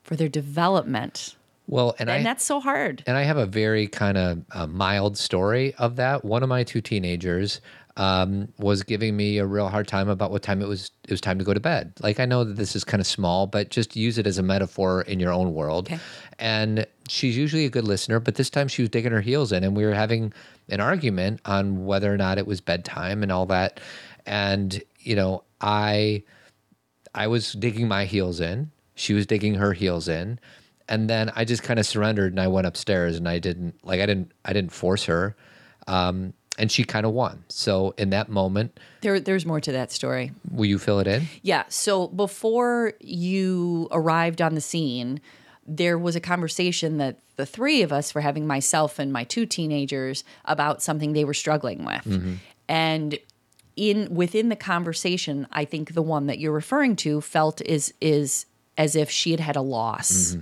for 0.03 0.17
their 0.17 0.29
development. 0.29 1.37
Well, 1.69 1.97
and, 1.99 2.09
and 2.09 2.21
I, 2.21 2.23
that's 2.23 2.45
so 2.45 2.61
hard. 2.61 3.03
And 3.07 3.17
I 3.17 3.25
have 3.25 3.37
a 3.37 3.47
very 3.47 3.89
kind 3.89 4.17
of 4.17 4.45
uh, 4.53 4.67
mild 4.67 5.19
story 5.19 5.75
of 5.75 5.97
that. 5.97 6.25
One 6.25 6.43
of 6.43 6.49
my 6.49 6.63
two 6.63 6.81
teenagers 6.81 7.61
um, 7.97 8.49
was 8.59 8.83
giving 8.83 9.17
me 9.17 9.39
a 9.39 9.47
real 9.47 9.69
hard 9.69 9.89
time 9.89 10.09
about 10.09 10.31
what 10.31 10.43
time 10.43 10.61
it 10.61 10.69
was. 10.69 10.91
It 11.05 11.11
was 11.11 11.21
time 11.21 11.39
to 11.39 11.45
go 11.45 11.55
to 11.55 11.61
bed. 11.61 11.93
Like 12.01 12.21
I 12.21 12.27
know 12.27 12.45
that 12.45 12.57
this 12.57 12.77
is 12.77 12.85
kind 12.85 13.01
of 13.01 13.07
small, 13.07 13.47
but 13.47 13.71
just 13.71 13.97
use 13.97 14.19
it 14.19 14.27
as 14.27 14.39
a 14.39 14.43
metaphor 14.43 15.03
in 15.03 15.21
your 15.21 15.33
own 15.33 15.55
world. 15.55 15.87
Okay. 15.89 15.99
And 16.39 16.87
she's 17.09 17.37
usually 17.37 17.65
a 17.65 17.71
good 17.71 17.85
listener, 17.85 18.21
but 18.21 18.35
this 18.35 18.51
time 18.51 18.69
she 18.69 18.83
was 18.83 18.91
digging 18.91 19.13
her 19.13 19.21
heels 19.21 19.53
in, 19.53 19.65
and 19.65 19.77
we 19.77 19.85
were 19.85 19.95
having 19.95 20.33
an 20.69 20.81
argument 20.81 21.41
on 21.45 21.87
whether 21.87 22.13
or 22.13 22.17
not 22.17 22.39
it 22.39 22.47
was 22.47 22.61
bedtime 22.61 23.23
and 23.23 23.33
all 23.33 23.47
that. 23.47 23.81
And 24.27 24.83
you 24.99 25.17
know, 25.17 25.45
I 25.61 26.23
I 27.15 27.27
was 27.29 27.53
digging 27.53 27.89
my 27.89 28.05
heels 28.05 28.41
in. 28.41 28.71
She 28.95 29.15
was 29.15 29.27
digging 29.27 29.55
her 29.55 29.73
heels 29.73 30.07
in. 30.09 30.39
And 30.89 31.11
then 31.11 31.33
I 31.35 31.45
just 31.45 31.63
kind 31.63 31.81
of 31.81 31.87
surrendered 31.87 32.33
and 32.33 32.41
I 32.41 32.47
went 32.47 32.67
upstairs 32.67 33.17
and 33.17 33.29
I 33.29 33.39
didn't 33.39 33.75
like 33.85 34.01
I 34.01 34.07
didn't 34.07 34.33
I 34.45 34.53
didn't 34.53 34.73
force 34.73 35.05
her. 35.05 35.37
Um, 35.89 36.35
and 36.59 36.71
she 36.71 36.85
kind 36.85 37.07
of 37.07 37.13
won. 37.13 37.45
So 37.49 37.95
in 37.99 38.11
that 38.11 38.29
moment, 38.29 38.79
there 39.01 39.21
there's 39.21 39.47
more 39.47 39.61
to 39.61 39.73
that 39.73 39.93
story. 39.93 40.33
Will 40.51 40.67
you 40.67 40.79
fill 40.79 40.99
it 41.01 41.07
in? 41.07 41.27
Yeah. 41.43 41.65
So 41.69 42.09
before 42.09 42.95
you 43.01 43.89
arrived 43.91 44.41
on 44.41 44.55
the 44.55 44.61
scene, 44.61 45.21
there 45.67 45.99
was 45.99 46.17
a 46.17 46.21
conversation 46.21 46.99
that 46.99 47.19
the 47.37 47.47
three 47.47 47.83
of 47.83 47.93
us 47.93 48.15
were 48.15 48.21
having, 48.21 48.47
myself 48.47 48.99
and 48.99 49.13
my 49.13 49.25
two 49.25 49.47
teenagers, 49.47 50.25
about 50.45 50.83
something 50.83 51.13
they 51.13 51.25
were 51.25 51.35
struggling 51.35 51.85
with. 51.85 52.05
Mm-hmm. 52.05 52.35
And 52.69 53.19
in 53.77 54.15
within 54.15 54.49
the 54.49 54.57
conversation, 54.57 55.47
I 55.53 55.65
think 55.65 55.95
the 55.95 56.03
one 56.03 56.27
that 56.27 56.39
you're 56.39 56.53
referring 56.53 56.97
to 56.97 57.21
felt 57.21 57.61
is 57.63 57.93
is 58.01 58.47
as 58.79 58.97
if 58.97 59.11
she 59.11 59.31
had 59.31 59.41
had 59.41 59.57
a 59.57 59.63
loss 59.63 60.33
mm-hmm. 60.33 60.41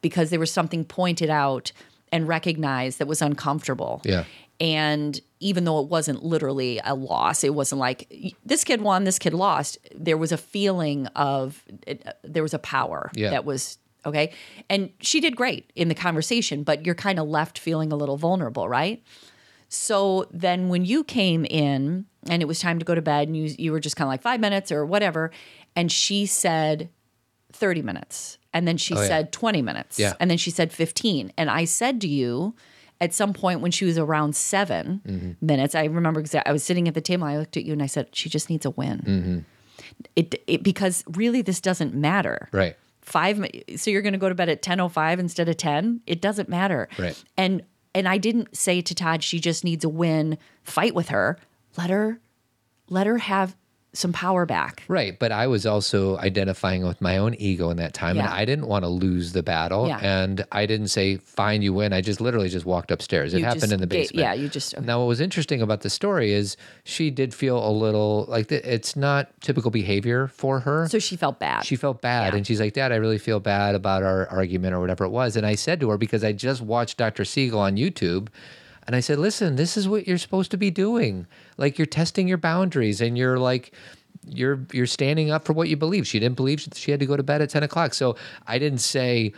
because 0.00 0.30
there 0.30 0.40
was 0.40 0.50
something 0.50 0.84
pointed 0.84 1.30
out 1.30 1.72
and 2.12 2.28
recognized 2.28 2.98
that 2.98 3.06
was 3.06 3.22
uncomfortable. 3.22 4.02
Yeah. 4.04 4.24
And 4.60 5.20
even 5.40 5.64
though 5.64 5.80
it 5.80 5.88
wasn't 5.88 6.22
literally 6.24 6.80
a 6.84 6.94
loss, 6.94 7.42
it 7.42 7.54
wasn't 7.54 7.80
like 7.80 8.12
this 8.44 8.62
kid 8.64 8.80
won, 8.80 9.04
this 9.04 9.18
kid 9.18 9.34
lost. 9.34 9.76
There 9.94 10.16
was 10.16 10.30
a 10.32 10.36
feeling 10.38 11.06
of 11.08 11.64
it, 11.86 12.06
there 12.22 12.42
was 12.44 12.54
a 12.54 12.58
power 12.60 13.10
yeah. 13.14 13.30
that 13.30 13.44
was 13.44 13.78
okay. 14.06 14.32
And 14.70 14.90
she 15.00 15.20
did 15.20 15.34
great 15.36 15.72
in 15.74 15.88
the 15.88 15.94
conversation, 15.96 16.62
but 16.62 16.86
you're 16.86 16.94
kind 16.94 17.18
of 17.18 17.26
left 17.28 17.58
feeling 17.58 17.92
a 17.92 17.96
little 17.96 18.16
vulnerable, 18.16 18.68
right? 18.68 19.02
So 19.68 20.26
then 20.30 20.68
when 20.68 20.84
you 20.84 21.02
came 21.02 21.44
in 21.44 22.04
and 22.28 22.42
it 22.42 22.46
was 22.46 22.60
time 22.60 22.78
to 22.78 22.84
go 22.84 22.94
to 22.94 23.02
bed 23.02 23.26
and 23.28 23.36
you 23.36 23.54
you 23.58 23.72
were 23.72 23.80
just 23.80 23.96
kind 23.96 24.06
of 24.06 24.10
like 24.10 24.22
5 24.22 24.38
minutes 24.38 24.70
or 24.70 24.84
whatever 24.86 25.30
and 25.74 25.90
she 25.90 26.26
said 26.26 26.90
30 27.52 27.82
minutes 27.82 28.38
and 28.52 28.68
then 28.68 28.76
she 28.76 28.94
Oh, 28.94 29.00
yeah. 29.00 29.06
said 29.08 29.32
20 29.32 29.62
minutes 29.62 29.98
Yeah. 29.98 30.12
and 30.20 30.30
then 30.30 30.38
she 30.38 30.50
said 30.50 30.72
15 30.72 31.32
and 31.38 31.50
I 31.50 31.64
said 31.64 32.00
to 32.02 32.08
you 32.08 32.54
at 33.02 33.12
some 33.12 33.32
point 33.34 33.60
when 33.60 33.70
she 33.70 33.84
was 33.84 33.98
around 33.98 34.34
7 34.34 35.02
Mm-hmm. 35.06 35.46
minutes 35.46 35.74
I 35.74 35.84
remember 35.84 36.20
exactly 36.20 36.48
I 36.48 36.52
was 36.52 36.62
sitting 36.64 36.88
at 36.88 36.94
the 36.94 37.00
table 37.02 37.24
I 37.24 37.36
looked 37.36 37.56
at 37.58 37.64
you 37.64 37.72
and 37.74 37.82
I 37.82 37.86
said 37.86 38.08
she 38.12 38.28
just 38.30 38.48
needs 38.48 38.64
a 38.64 38.70
win. 38.70 38.98
Mm-hmm. 39.00 39.38
It, 40.16 40.42
it 40.46 40.62
because 40.62 41.02
really 41.10 41.42
this 41.42 41.60
doesn't 41.60 41.94
matter 41.94 42.48
Right. 42.52 42.76
five 43.00 43.44
so 43.76 43.90
you're 43.90 44.02
going 44.02 44.12
to 44.12 44.18
go 44.18 44.28
to 44.28 44.34
bed 44.34 44.48
at 44.48 44.62
10.05 44.62 45.18
instead 45.18 45.48
of 45.48 45.56
10 45.56 46.00
it 46.06 46.20
doesn't 46.22 46.48
matter 46.48 46.88
Right. 46.98 47.20
and 47.36 47.62
and 47.94 48.06
i 48.08 48.16
didn't 48.18 48.56
say 48.56 48.80
to 48.80 48.94
todd 48.94 49.22
she 49.24 49.40
just 49.40 49.64
needs 49.64 49.84
a 49.84 49.88
win 49.88 50.38
fight 50.62 50.94
with 50.94 51.08
her 51.08 51.38
let 51.76 51.90
her 51.90 52.20
let 52.88 53.06
her 53.06 53.18
have 53.18 53.56
some 53.94 54.12
power 54.12 54.46
back 54.46 54.82
Right, 54.88 55.18
but 55.18 55.32
I 55.32 55.46
was 55.46 55.66
also 55.66 56.16
identifying 56.18 56.82
with 56.86 57.00
my 57.02 57.18
own 57.18 57.34
ego 57.34 57.68
in 57.70 57.76
that 57.76 57.92
time, 57.92 58.16
and 58.18 58.26
I 58.26 58.44
didn't 58.46 58.66
want 58.66 58.84
to 58.84 58.88
lose 58.88 59.32
the 59.32 59.42
battle. 59.42 59.86
Yeah. 59.86 59.98
And 60.02 60.44
I 60.50 60.64
didn't 60.66 60.88
say 60.88 61.16
"fine, 61.16 61.60
you 61.62 61.74
win." 61.74 61.92
I 61.92 62.00
just 62.00 62.20
literally 62.20 62.48
just 62.48 62.64
walked 62.64 62.90
upstairs. 62.90 63.34
It 63.34 63.42
happened 63.42 63.70
in 63.72 63.80
the 63.80 63.86
basement. 63.86 64.20
yeah, 64.20 64.32
you 64.32 64.48
just- 64.48 64.80
Now, 64.80 65.00
what 65.00 65.06
was 65.08 65.20
interesting 65.20 65.60
about 65.60 65.82
the 65.82 65.90
story 65.90 66.32
is 66.32 66.56
she 66.84 67.10
did 67.10 67.34
feel 67.34 67.58
a 67.66 67.70
little 67.70 68.24
like 68.28 68.48
th- 68.48 68.64
it's 68.64 68.96
not 68.96 69.28
typical 69.42 69.70
behavior 69.70 70.28
for 70.28 70.60
her. 70.60 70.88
so 70.88 70.98
she 70.98 71.16
felt 71.16 71.38
bad 71.38 71.64
She 71.64 71.76
felt 71.76 72.00
bad, 72.00 72.32
Yeah. 72.32 72.38
and 72.38 72.46
she's 72.46 72.60
like, 72.60 72.72
"Dad, 72.72 72.92
I 72.92 72.96
really 72.96 73.18
feel 73.18 73.40
bad 73.40 73.74
about 73.74 74.02
our 74.02 74.26
argument 74.28 74.74
or 74.74 74.80
whatever 74.80 75.04
it 75.04 75.10
was." 75.10 75.36
And 75.36 75.44
I 75.46 75.54
said 75.54 75.80
to 75.80 75.90
her 75.90 75.98
because 75.98 76.24
I 76.24 76.32
just 76.32 76.62
watched 76.62 76.96
Dr. 76.96 77.24
Siegel 77.26 77.60
on 77.60 77.76
YouTube, 77.76 78.28
and 78.86 78.96
I 78.96 79.00
said, 79.00 79.18
"Listen, 79.18 79.56
this 79.56 79.76
is 79.76 79.88
what 79.88 80.06
you're 80.08 80.18
supposed 80.18 80.50
to 80.52 80.56
be 80.56 80.70
doing. 80.70 81.26
Like 81.56 81.78
you're 81.78 81.86
testing 81.86 82.28
your 82.28 82.38
boundaries, 82.38 83.00
and 83.00 83.16
you're 83.18 83.38
like." 83.38 83.72
You're 84.28 84.60
you're 84.72 84.86
standing 84.86 85.32
up 85.32 85.44
for 85.44 85.52
what 85.52 85.68
you 85.68 85.76
believe. 85.76 86.06
She 86.06 86.20
didn't 86.20 86.36
believe 86.36 86.60
she 86.74 86.92
had 86.92 87.00
to 87.00 87.06
go 87.06 87.16
to 87.16 87.24
bed 87.24 87.42
at 87.42 87.50
ten 87.50 87.64
o'clock. 87.64 87.92
So 87.92 88.14
I 88.46 88.56
didn't 88.60 88.78
say 88.78 89.32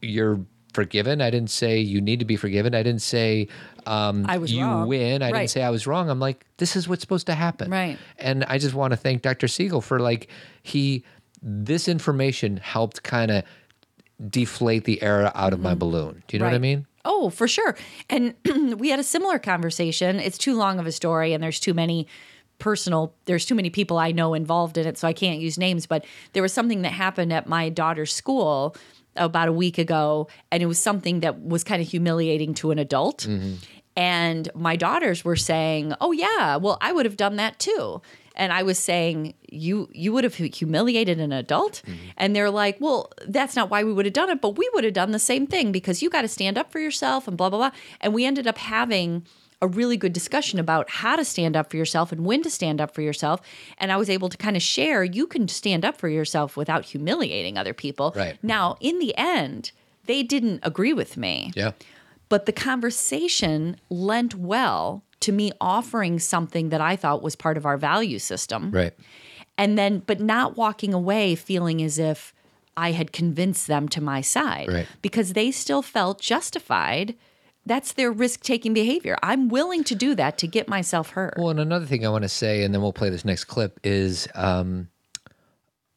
you're 0.00 0.40
forgiven. 0.72 1.20
I 1.20 1.28
didn't 1.28 1.50
say 1.50 1.78
you 1.78 2.00
need 2.00 2.20
to 2.20 2.24
be 2.24 2.36
forgiven. 2.36 2.74
I 2.74 2.82
didn't 2.82 3.02
say 3.02 3.48
um, 3.84 4.24
I 4.26 4.38
was 4.38 4.50
you 4.50 4.62
wrong. 4.64 4.88
win. 4.88 5.22
I 5.22 5.26
Right. 5.30 5.40
didn't 5.40 5.50
say 5.50 5.62
I 5.62 5.68
was 5.68 5.86
wrong. 5.86 6.08
I'm 6.08 6.20
like 6.20 6.46
this 6.56 6.74
is 6.74 6.88
what's 6.88 7.02
supposed 7.02 7.26
to 7.26 7.34
happen. 7.34 7.70
Right. 7.70 7.98
And 8.18 8.44
I 8.44 8.56
just 8.56 8.74
want 8.74 8.92
to 8.92 8.96
thank 8.96 9.20
Dr. 9.20 9.46
Siegel 9.46 9.82
for 9.82 10.00
like 10.00 10.28
he 10.62 11.04
this 11.42 11.86
information 11.86 12.56
helped 12.56 13.02
kind 13.02 13.30
of 13.30 13.42
deflate 14.30 14.84
the 14.84 15.02
air 15.02 15.30
out 15.36 15.52
of 15.52 15.60
my 15.60 15.74
balloon. 15.74 16.22
Do 16.28 16.36
you 16.36 16.38
know 16.38 16.46
what 16.46 16.52
I 16.54 16.56
Mm-hmm. 16.56 16.62
Mean? 16.62 16.86
Oh, 17.04 17.30
for 17.30 17.48
sure. 17.48 17.76
And 18.08 18.34
we 18.78 18.90
had 18.90 19.00
a 19.00 19.04
similar 19.04 19.38
conversation. 19.38 20.20
It's 20.20 20.38
too 20.38 20.54
long 20.54 20.78
of 20.78 20.86
a 20.86 20.92
story, 20.92 21.32
and 21.32 21.42
there's 21.42 21.60
too 21.60 21.74
many 21.74 22.06
personal, 22.58 23.14
there's 23.24 23.46
too 23.46 23.54
many 23.54 23.70
people 23.70 23.98
I 23.98 24.12
know 24.12 24.34
involved 24.34 24.76
in 24.76 24.86
it, 24.86 24.98
so 24.98 25.08
I 25.08 25.12
can't 25.12 25.40
use 25.40 25.58
names. 25.58 25.86
But 25.86 26.04
there 26.34 26.42
was 26.42 26.52
something 26.52 26.82
that 26.82 26.92
happened 26.92 27.32
at 27.32 27.46
my 27.46 27.68
daughter's 27.70 28.12
school 28.12 28.76
about 29.16 29.48
a 29.48 29.52
week 29.52 29.78
ago, 29.78 30.28
and 30.52 30.62
it 30.62 30.66
was 30.66 30.78
something 30.78 31.20
that 31.20 31.40
was 31.42 31.64
kind 31.64 31.82
of 31.82 31.88
humiliating 31.88 32.54
to 32.54 32.70
an 32.70 32.78
adult. 32.78 33.26
Mm-hmm. 33.28 33.54
And 33.96 34.48
my 34.54 34.76
daughters 34.76 35.24
were 35.24 35.36
saying, 35.36 35.94
"Oh 36.00 36.12
yeah, 36.12 36.56
well 36.56 36.78
I 36.80 36.92
would 36.92 37.06
have 37.06 37.16
done 37.16 37.36
that 37.36 37.58
too." 37.58 38.00
And 38.40 38.52
I 38.52 38.62
was 38.64 38.78
saying, 38.78 39.34
"You 39.52 39.88
you 39.92 40.12
would 40.14 40.24
have 40.24 40.34
humiliated 40.34 41.20
an 41.20 41.30
adult?" 41.32 41.82
Mm-hmm. 41.86 41.98
And 42.16 42.34
they're 42.34 42.50
like, 42.50 42.76
"Well, 42.80 43.12
that's 43.36 43.54
not 43.54 43.70
why 43.70 43.84
we 43.84 43.92
would 43.92 44.06
have 44.06 44.14
done 44.14 44.30
it, 44.30 44.40
but 44.40 44.56
we 44.58 44.68
would 44.74 44.84
have 44.84 44.94
done 44.94 45.12
the 45.12 45.18
same 45.32 45.46
thing 45.46 45.70
because 45.72 46.02
you 46.02 46.08
got 46.10 46.22
to 46.22 46.28
stand 46.28 46.56
up 46.58 46.72
for 46.72 46.80
yourself 46.80 47.28
and 47.28 47.36
blah 47.36 47.50
blah 47.50 47.58
blah." 47.58 47.70
And 48.00 48.14
we 48.14 48.24
ended 48.24 48.46
up 48.46 48.58
having 48.58 49.26
a 49.62 49.66
really 49.68 49.98
good 49.98 50.14
discussion 50.14 50.58
about 50.58 50.88
how 50.88 51.16
to 51.16 51.24
stand 51.24 51.54
up 51.54 51.70
for 51.70 51.76
yourself 51.76 52.12
and 52.12 52.24
when 52.24 52.42
to 52.42 52.48
stand 52.48 52.80
up 52.80 52.94
for 52.94 53.02
yourself. 53.02 53.42
And 53.76 53.92
I 53.92 53.98
was 53.98 54.08
able 54.08 54.30
to 54.30 54.38
kind 54.38 54.56
of 54.56 54.62
share 54.62 55.04
you 55.04 55.26
can 55.26 55.46
stand 55.48 55.84
up 55.84 55.98
for 55.98 56.08
yourself 56.08 56.56
without 56.56 56.86
humiliating 56.86 57.58
other 57.58 57.74
people. 57.74 58.14
Right. 58.16 58.38
Now, 58.42 58.78
in 58.80 58.98
the 59.00 59.14
end, 59.18 59.72
they 60.06 60.22
didn't 60.22 60.60
agree 60.62 60.94
with 60.94 61.18
me 61.18 61.52
Yeah. 61.54 61.72
but 62.30 62.46
the 62.46 62.52
conversation 62.52 63.76
lent 63.90 64.34
well 64.34 65.02
to 65.20 65.32
me 65.32 65.52
offering 65.60 66.18
something 66.18 66.70
that 66.70 66.80
I 66.80 66.96
thought 66.96 67.22
was 67.22 67.36
part 67.36 67.56
of 67.56 67.66
our 67.66 67.76
value 67.76 68.18
system. 68.18 68.70
Right. 68.70 68.92
And 69.58 69.76
then, 69.78 69.98
but 70.00 70.20
not 70.20 70.56
walking 70.56 70.94
away 70.94 71.34
feeling 71.34 71.82
as 71.82 71.98
if 71.98 72.32
I 72.76 72.92
had 72.92 73.12
convinced 73.12 73.66
them 73.66 73.88
to 73.90 74.00
my 74.00 74.22
side 74.22 74.68
Right. 74.68 74.86
because 75.02 75.34
they 75.34 75.50
still 75.50 75.82
felt 75.82 76.20
justified. 76.20 77.14
That's 77.66 77.92
their 77.92 78.10
risk 78.10 78.40
taking 78.42 78.72
behavior. 78.72 79.18
I'm 79.22 79.48
willing 79.48 79.84
to 79.84 79.94
do 79.94 80.14
that 80.14 80.38
to 80.38 80.46
get 80.46 80.66
myself 80.66 81.10
hurt. 81.10 81.34
Well, 81.36 81.50
and 81.50 81.60
another 81.60 81.84
thing 81.84 82.06
I 82.06 82.08
want 82.08 82.22
to 82.22 82.28
say, 82.28 82.64
and 82.64 82.72
then 82.72 82.80
we'll 82.80 82.94
play 82.94 83.10
this 83.10 83.24
next 83.24 83.44
clip, 83.44 83.78
is 83.84 84.26
um, 84.34 84.88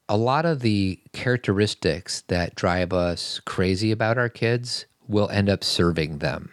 a 0.09 0.17
lot 0.17 0.45
of 0.45 0.59
the 0.59 0.99
characteristics 1.13 2.21
that 2.28 2.55
drive 2.55 2.91
us 2.91 3.39
crazy 3.45 3.91
about 3.91 4.17
our 4.17 4.30
kids 4.30 4.86
will 5.07 5.30
end 5.30 5.49
up 5.49 5.63
serving 5.63 6.17
them. 6.17 6.51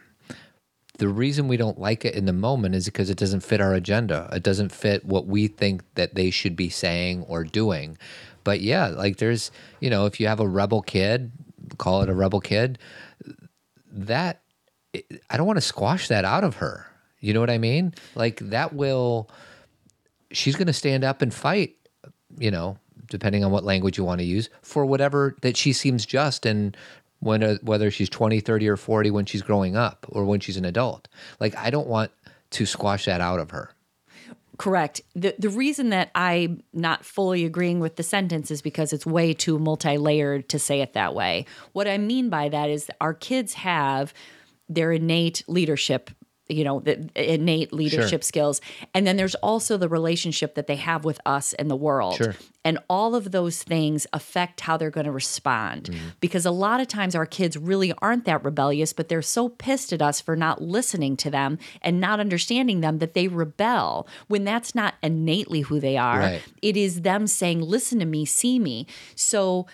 The 1.00 1.08
reason 1.08 1.48
we 1.48 1.56
don't 1.56 1.78
like 1.78 2.04
it 2.04 2.14
in 2.14 2.26
the 2.26 2.32
moment 2.34 2.74
is 2.74 2.84
because 2.84 3.08
it 3.08 3.16
doesn't 3.16 3.40
fit 3.40 3.58
our 3.58 3.72
agenda. 3.72 4.28
It 4.34 4.42
doesn't 4.42 4.70
fit 4.70 5.02
what 5.02 5.26
we 5.26 5.48
think 5.48 5.82
that 5.94 6.14
they 6.14 6.30
should 6.30 6.54
be 6.54 6.68
saying 6.68 7.24
or 7.26 7.42
doing. 7.42 7.96
But 8.44 8.60
yeah, 8.60 8.88
like 8.88 9.16
there's, 9.16 9.50
you 9.80 9.88
know, 9.88 10.04
if 10.04 10.20
you 10.20 10.26
have 10.26 10.40
a 10.40 10.46
rebel 10.46 10.82
kid, 10.82 11.32
call 11.78 12.02
it 12.02 12.10
a 12.10 12.14
rebel 12.14 12.42
kid, 12.42 12.78
that 13.90 14.42
I 15.30 15.38
don't 15.38 15.46
want 15.46 15.56
to 15.56 15.62
squash 15.62 16.08
that 16.08 16.26
out 16.26 16.44
of 16.44 16.56
her. 16.56 16.86
You 17.18 17.32
know 17.32 17.40
what 17.40 17.48
I 17.48 17.56
mean? 17.56 17.94
Like 18.14 18.40
that 18.50 18.74
will 18.74 19.30
she's 20.30 20.54
going 20.54 20.66
to 20.66 20.74
stand 20.74 21.02
up 21.02 21.22
and 21.22 21.32
fight, 21.32 21.76
you 22.36 22.50
know, 22.50 22.76
depending 23.08 23.42
on 23.42 23.50
what 23.50 23.64
language 23.64 23.96
you 23.96 24.04
want 24.04 24.20
to 24.20 24.26
use 24.26 24.50
for 24.60 24.84
whatever 24.84 25.34
that 25.40 25.56
she 25.56 25.72
seems 25.72 26.04
just 26.04 26.44
and 26.44 26.76
when 27.20 27.42
uh, 27.42 27.56
whether 27.62 27.90
she's 27.90 28.08
20, 28.08 28.40
30 28.40 28.68
or 28.68 28.76
40 28.76 29.10
when 29.10 29.26
she's 29.26 29.42
growing 29.42 29.76
up 29.76 30.06
or 30.08 30.24
when 30.24 30.40
she's 30.40 30.56
an 30.56 30.64
adult. 30.64 31.08
Like 31.38 31.56
I 31.56 31.70
don't 31.70 31.86
want 31.86 32.10
to 32.50 32.66
squash 32.66 33.04
that 33.04 33.20
out 33.20 33.38
of 33.38 33.50
her. 33.50 33.70
Correct. 34.58 35.00
The 35.14 35.34
the 35.38 35.48
reason 35.48 35.88
that 35.88 36.10
I'm 36.14 36.62
not 36.74 37.04
fully 37.04 37.46
agreeing 37.46 37.80
with 37.80 37.96
the 37.96 38.02
sentence 38.02 38.50
is 38.50 38.60
because 38.60 38.92
it's 38.92 39.06
way 39.06 39.32
too 39.32 39.58
multi-layered 39.58 40.50
to 40.50 40.58
say 40.58 40.82
it 40.82 40.92
that 40.92 41.14
way. 41.14 41.46
What 41.72 41.88
I 41.88 41.96
mean 41.96 42.28
by 42.28 42.50
that 42.50 42.68
is 42.68 42.90
our 43.00 43.14
kids 43.14 43.54
have 43.54 44.12
their 44.68 44.92
innate 44.92 45.44
leadership, 45.48 46.10
you 46.50 46.64
know, 46.64 46.80
the 46.80 47.08
innate 47.14 47.72
leadership 47.72 48.24
skills. 48.24 48.60
And 48.94 49.06
then 49.06 49.16
there's 49.16 49.34
also 49.36 49.76
the 49.76 49.88
relationship 49.88 50.54
that 50.54 50.66
they 50.66 50.76
have 50.76 51.04
with 51.04 51.20
us 51.24 51.52
and 51.54 51.70
the 51.70 51.76
world. 51.76 52.16
Sure. 52.16 52.34
And 52.64 52.78
all 52.90 53.14
of 53.14 53.30
those 53.30 53.62
things 53.62 54.06
affect 54.12 54.60
how 54.60 54.76
they're 54.76 54.90
going 54.90 55.06
to 55.06 55.12
respond. 55.12 55.84
Mm-hmm. 55.84 56.08
Because 56.20 56.44
a 56.44 56.50
lot 56.50 56.80
of 56.80 56.88
times 56.88 57.14
our 57.14 57.24
kids 57.24 57.56
really 57.56 57.92
aren't 58.02 58.26
that 58.26 58.44
rebellious, 58.44 58.92
but 58.92 59.08
they're 59.08 59.22
so 59.22 59.48
pissed 59.48 59.92
at 59.92 60.02
us 60.02 60.20
for 60.20 60.36
not 60.36 60.60
listening 60.60 61.16
to 61.18 61.30
them 61.30 61.58
and 61.80 62.00
not 62.00 62.20
understanding 62.20 62.80
them 62.80 62.98
that 62.98 63.14
they 63.14 63.28
rebel 63.28 64.06
when 64.28 64.44
that's 64.44 64.74
not 64.74 64.94
innately 65.02 65.62
who 65.62 65.80
they 65.80 65.96
are. 65.96 66.18
Right. 66.18 66.42
It 66.60 66.76
is 66.76 67.02
them 67.02 67.26
saying, 67.26 67.62
listen 67.62 67.98
to 68.00 68.04
me, 68.04 68.26
see 68.26 68.58
me. 68.58 68.86
So, 69.14 69.66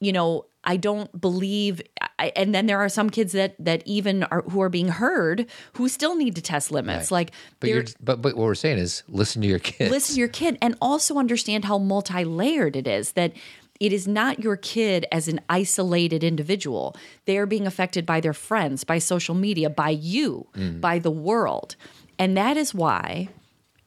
you 0.00 0.12
know, 0.12 0.46
I 0.64 0.76
don't 0.76 1.20
believe, 1.20 1.82
I, 2.18 2.32
and 2.36 2.54
then 2.54 2.66
there 2.66 2.78
are 2.78 2.88
some 2.88 3.10
kids 3.10 3.32
that 3.32 3.56
that 3.58 3.82
even 3.86 4.22
are 4.24 4.42
who 4.42 4.62
are 4.62 4.68
being 4.68 4.88
heard 4.88 5.46
who 5.74 5.88
still 5.88 6.16
need 6.16 6.36
to 6.36 6.42
test 6.42 6.70
limits. 6.70 7.10
Like, 7.10 7.32
But 7.60 7.70
you're 7.70 7.84
but 8.00 8.22
but 8.22 8.36
what 8.36 8.46
we're 8.46 8.54
saying 8.54 8.78
is 8.78 9.02
listen 9.08 9.42
to 9.42 9.48
your 9.48 9.58
kid. 9.58 9.90
listen 9.90 10.14
to 10.14 10.18
your 10.20 10.28
kid 10.28 10.58
and 10.62 10.76
also 10.80 11.16
understand 11.16 11.64
how 11.64 11.78
multi-layered 11.78 12.76
it 12.76 12.86
is 12.86 13.12
that 13.12 13.32
it 13.80 13.92
is 13.92 14.06
not 14.06 14.38
your 14.38 14.56
kid 14.56 15.06
as 15.10 15.26
an 15.26 15.40
isolated 15.48 16.22
individual 16.22 16.94
they 17.24 17.36
are 17.36 17.46
being 17.46 17.66
affected 17.66 18.06
by 18.06 18.20
their 18.20 18.32
friends 18.32 18.84
by 18.84 18.98
social 18.98 19.34
media 19.34 19.68
by 19.68 19.90
you 19.90 20.46
mm. 20.54 20.80
by 20.80 20.98
the 20.98 21.10
world 21.10 21.74
and 22.18 22.36
that 22.36 22.56
is 22.56 22.72
why 22.72 23.28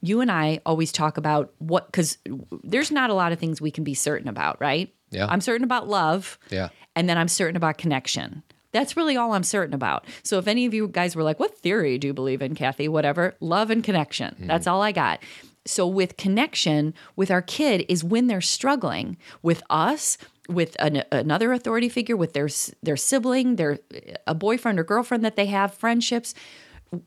you 0.02 0.20
and 0.20 0.30
I 0.30 0.60
always 0.64 0.92
talk 0.92 1.16
about 1.16 1.52
what 1.58 1.86
because 1.86 2.18
there's 2.62 2.90
not 2.90 3.10
a 3.10 3.14
lot 3.14 3.32
of 3.32 3.38
things 3.38 3.60
we 3.60 3.70
can 3.70 3.84
be 3.84 3.94
certain 3.94 4.28
about, 4.28 4.60
right? 4.60 4.92
Yeah. 5.10 5.26
I'm 5.28 5.40
certain 5.40 5.64
about 5.64 5.88
love. 5.88 6.38
Yeah. 6.50 6.68
And 6.94 7.08
then 7.08 7.18
I'm 7.18 7.28
certain 7.28 7.56
about 7.56 7.78
connection. 7.78 8.42
That's 8.72 8.96
really 8.96 9.16
all 9.16 9.32
I'm 9.32 9.42
certain 9.42 9.74
about. 9.74 10.04
So 10.22 10.38
if 10.38 10.46
any 10.46 10.66
of 10.66 10.74
you 10.74 10.88
guys 10.88 11.16
were 11.16 11.22
like, 11.22 11.40
what 11.40 11.56
theory 11.58 11.98
do 11.98 12.08
you 12.08 12.14
believe 12.14 12.42
in, 12.42 12.54
Cathy? 12.54 12.88
Whatever, 12.88 13.34
love 13.40 13.70
and 13.70 13.82
connection. 13.82 14.34
Hmm. 14.34 14.46
That's 14.46 14.66
all 14.66 14.82
I 14.82 14.92
got. 14.92 15.20
So 15.64 15.86
with 15.86 16.16
connection 16.16 16.94
with 17.16 17.30
our 17.30 17.42
kid 17.42 17.84
is 17.88 18.04
when 18.04 18.26
they're 18.26 18.40
struggling 18.40 19.16
with 19.42 19.62
us, 19.70 20.18
with 20.48 20.76
an, 20.78 21.02
another 21.10 21.52
authority 21.52 21.88
figure, 21.88 22.16
with 22.16 22.34
their 22.34 22.48
their 22.82 22.96
sibling, 22.96 23.56
their 23.56 23.78
a 24.26 24.34
boyfriend 24.34 24.78
or 24.78 24.84
girlfriend 24.84 25.24
that 25.24 25.36
they 25.36 25.46
have, 25.46 25.74
friendships 25.74 26.34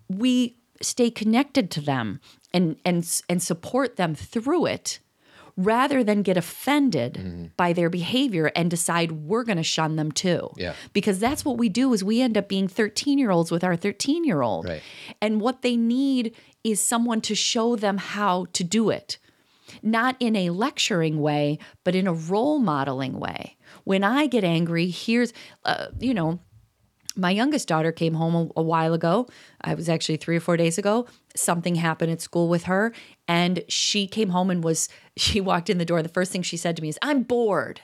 we 0.09 0.57
stay 0.81 1.09
connected 1.09 1.69
to 1.71 1.81
them 1.81 2.19
and 2.53 2.77
and 2.85 3.21
and 3.29 3.41
support 3.43 3.95
them 3.95 4.15
through 4.15 4.65
it 4.65 4.99
rather 5.59 6.05
than 6.05 6.21
get 6.21 6.37
offended 6.37 7.51
by 7.57 7.73
their 7.73 7.89
behavior 7.89 8.49
and 8.55 8.71
decide 8.71 9.11
we're 9.11 9.43
going 9.43 9.57
to 9.57 9.63
shun 9.63 9.97
them 9.97 10.09
too. 10.09 10.49
Yeah. 10.55 10.73
Because 10.93 11.19
that's 11.19 11.43
what 11.43 11.57
we 11.57 11.67
do 11.67 11.93
is 11.93 12.01
we 12.01 12.21
end 12.21 12.37
up 12.37 12.47
being 12.47 12.69
13-year-olds 12.69 13.51
with 13.51 13.63
our 13.63 13.75
13-year-old. 13.75 14.69
Right. 14.69 14.81
And 15.21 15.41
what 15.41 15.61
they 15.61 15.75
need 15.75 16.33
is 16.63 16.79
someone 16.79 17.19
to 17.21 17.35
show 17.35 17.75
them 17.75 17.97
how 17.97 18.45
to 18.53 18.63
do 18.63 18.89
it. 18.89 19.17
Not 19.83 20.15
in 20.21 20.37
a 20.37 20.49
lecturing 20.49 21.19
way, 21.19 21.59
but 21.83 21.93
in 21.93 22.07
a 22.07 22.13
role 22.13 22.59
modeling 22.59 23.19
way. 23.19 23.57
When 23.83 24.03
I 24.03 24.27
get 24.27 24.45
angry, 24.45 24.87
here's 24.89 25.33
uh, 25.65 25.87
you 25.99 26.13
know, 26.13 26.39
my 27.17 27.31
youngest 27.31 27.67
daughter 27.67 27.91
came 27.91 28.13
home 28.13 28.35
a, 28.35 28.59
a 28.61 28.63
while 28.63 28.93
ago. 28.93 29.27
I 29.61 29.73
was 29.73 29.89
actually 29.89 30.17
three 30.17 30.37
or 30.37 30.39
four 30.39 30.57
days 30.57 30.77
ago. 30.77 31.05
Something 31.35 31.75
happened 31.75 32.11
at 32.11 32.21
school 32.21 32.49
with 32.49 32.63
her, 32.63 32.93
and 33.27 33.63
she 33.67 34.07
came 34.07 34.29
home 34.29 34.49
and 34.49 34.63
was. 34.63 34.89
She 35.17 35.41
walked 35.41 35.69
in 35.69 35.79
the 35.79 35.85
door. 35.85 36.01
The 36.01 36.07
first 36.07 36.31
thing 36.31 36.43
she 36.43 36.55
said 36.55 36.77
to 36.77 36.81
me 36.81 36.87
is, 36.87 36.97
"I'm 37.01 37.23
bored." 37.23 37.81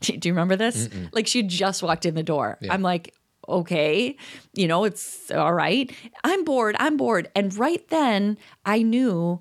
Do 0.00 0.16
do 0.16 0.28
you 0.28 0.32
remember 0.32 0.54
this? 0.54 0.88
Like 1.10 1.26
she 1.26 1.42
just 1.42 1.82
walked 1.82 2.06
in 2.06 2.14
the 2.14 2.22
door. 2.22 2.56
I'm 2.70 2.82
like, 2.82 3.12
okay, 3.48 4.16
you 4.54 4.68
know, 4.68 4.84
it's 4.84 5.30
all 5.30 5.54
right. 5.54 5.90
I'm 6.24 6.44
bored. 6.44 6.76
I'm 6.78 6.96
bored. 6.96 7.30
And 7.34 7.56
right 7.56 7.86
then, 7.88 8.38
I 8.64 8.82
knew. 8.82 9.40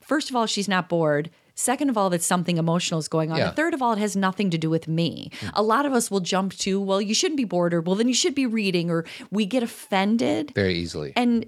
First 0.00 0.30
of 0.30 0.36
all, 0.36 0.46
she's 0.46 0.68
not 0.68 0.88
bored. 0.88 1.30
Second 1.56 1.88
of 1.88 1.96
all, 1.96 2.10
that 2.10 2.22
something 2.22 2.58
emotional 2.58 2.98
is 2.98 3.08
going 3.08 3.30
on. 3.30 3.38
Yeah. 3.38 3.48
And 3.48 3.56
third 3.56 3.74
of 3.74 3.82
all, 3.82 3.92
it 3.92 3.98
has 3.98 4.16
nothing 4.16 4.50
to 4.50 4.58
do 4.58 4.68
with 4.68 4.88
me. 4.88 5.30
Mm. 5.40 5.50
A 5.54 5.62
lot 5.62 5.86
of 5.86 5.92
us 5.92 6.10
will 6.10 6.20
jump 6.20 6.52
to, 6.58 6.80
well, 6.80 7.00
you 7.00 7.14
shouldn't 7.14 7.36
be 7.36 7.44
bored, 7.44 7.72
or 7.72 7.80
well, 7.80 7.94
then 7.94 8.08
you 8.08 8.14
should 8.14 8.34
be 8.34 8.44
reading, 8.44 8.90
or 8.90 9.04
we 9.30 9.46
get 9.46 9.62
offended. 9.62 10.52
Very 10.54 10.74
easily. 10.74 11.12
And 11.14 11.46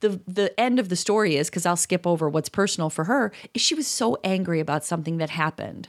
the 0.00 0.20
the 0.26 0.58
end 0.58 0.78
of 0.78 0.88
the 0.88 0.96
story 0.96 1.36
is 1.36 1.50
because 1.50 1.66
I'll 1.66 1.76
skip 1.76 2.06
over 2.06 2.28
what's 2.28 2.48
personal 2.48 2.90
for 2.90 3.04
her. 3.04 3.32
Is 3.54 3.62
she 3.62 3.74
was 3.74 3.86
so 3.86 4.18
angry 4.24 4.60
about 4.60 4.84
something 4.84 5.18
that 5.18 5.30
happened 5.30 5.88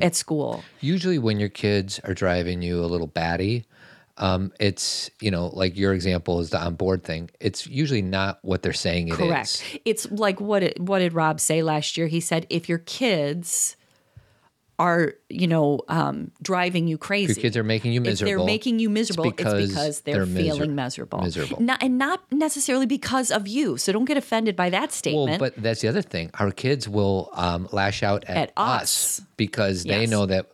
at 0.00 0.14
school. 0.14 0.62
Usually, 0.80 1.18
when 1.18 1.40
your 1.40 1.48
kids 1.48 2.00
are 2.04 2.14
driving 2.14 2.62
you 2.62 2.84
a 2.84 2.86
little 2.86 3.06
batty, 3.06 3.64
um, 4.18 4.52
it's 4.60 5.10
you 5.20 5.30
know 5.30 5.48
like 5.48 5.76
your 5.76 5.92
example 5.92 6.40
is 6.40 6.50
the 6.50 6.58
on 6.58 6.74
board 6.74 7.04
thing. 7.04 7.30
It's 7.40 7.66
usually 7.66 8.02
not 8.02 8.38
what 8.42 8.62
they're 8.62 8.72
saying 8.72 9.08
it 9.08 9.12
is. 9.12 9.16
Correct. 9.18 9.78
It's 9.84 10.10
like 10.10 10.40
what 10.40 10.62
it, 10.62 10.80
what 10.80 11.00
did 11.00 11.12
Rob 11.14 11.40
say 11.40 11.62
last 11.62 11.96
year? 11.96 12.06
He 12.06 12.20
said 12.20 12.46
if 12.50 12.68
your 12.68 12.78
kids 12.78 13.76
are 14.78 15.14
you 15.28 15.46
know 15.46 15.80
um, 15.88 16.30
driving 16.42 16.88
you 16.88 16.98
crazy, 16.98 17.34
Your 17.34 17.42
kids 17.42 17.56
are 17.56 17.62
making 17.64 17.92
you 17.92 18.00
if 18.00 18.06
miserable. 18.06 18.44
they're 18.44 18.46
making 18.46 18.78
you 18.78 18.90
miserable, 18.90 19.24
it's 19.26 19.36
because 19.36 19.68
because, 19.68 20.00
they're, 20.00 20.14
they're 20.16 20.26
miser- 20.26 20.42
feeling 20.54 20.74
miserable. 20.74 21.20
miserable. 21.20 21.60
Not, 21.60 21.82
and 21.82 21.98
not 21.98 22.20
necessarily 22.32 22.86
because 22.86 23.30
of 23.30 23.46
you. 23.46 23.76
So 23.76 23.92
don't 23.92 24.06
get 24.06 24.16
offended 24.16 24.56
by 24.56 24.70
that 24.70 24.92
statement. 24.92 25.40
Well, 25.40 25.50
but 25.50 25.62
that's 25.62 25.80
the 25.80 25.88
other 25.88 26.02
thing. 26.02 26.30
Our 26.38 26.50
kids 26.50 26.88
will 26.88 27.30
um, 27.34 27.68
lash 27.72 28.02
out 28.02 28.24
at, 28.24 28.36
At 28.36 28.52
us. 28.56 29.20
because 29.36 29.84
they 29.84 30.06
know 30.06 30.26
that. 30.26 30.51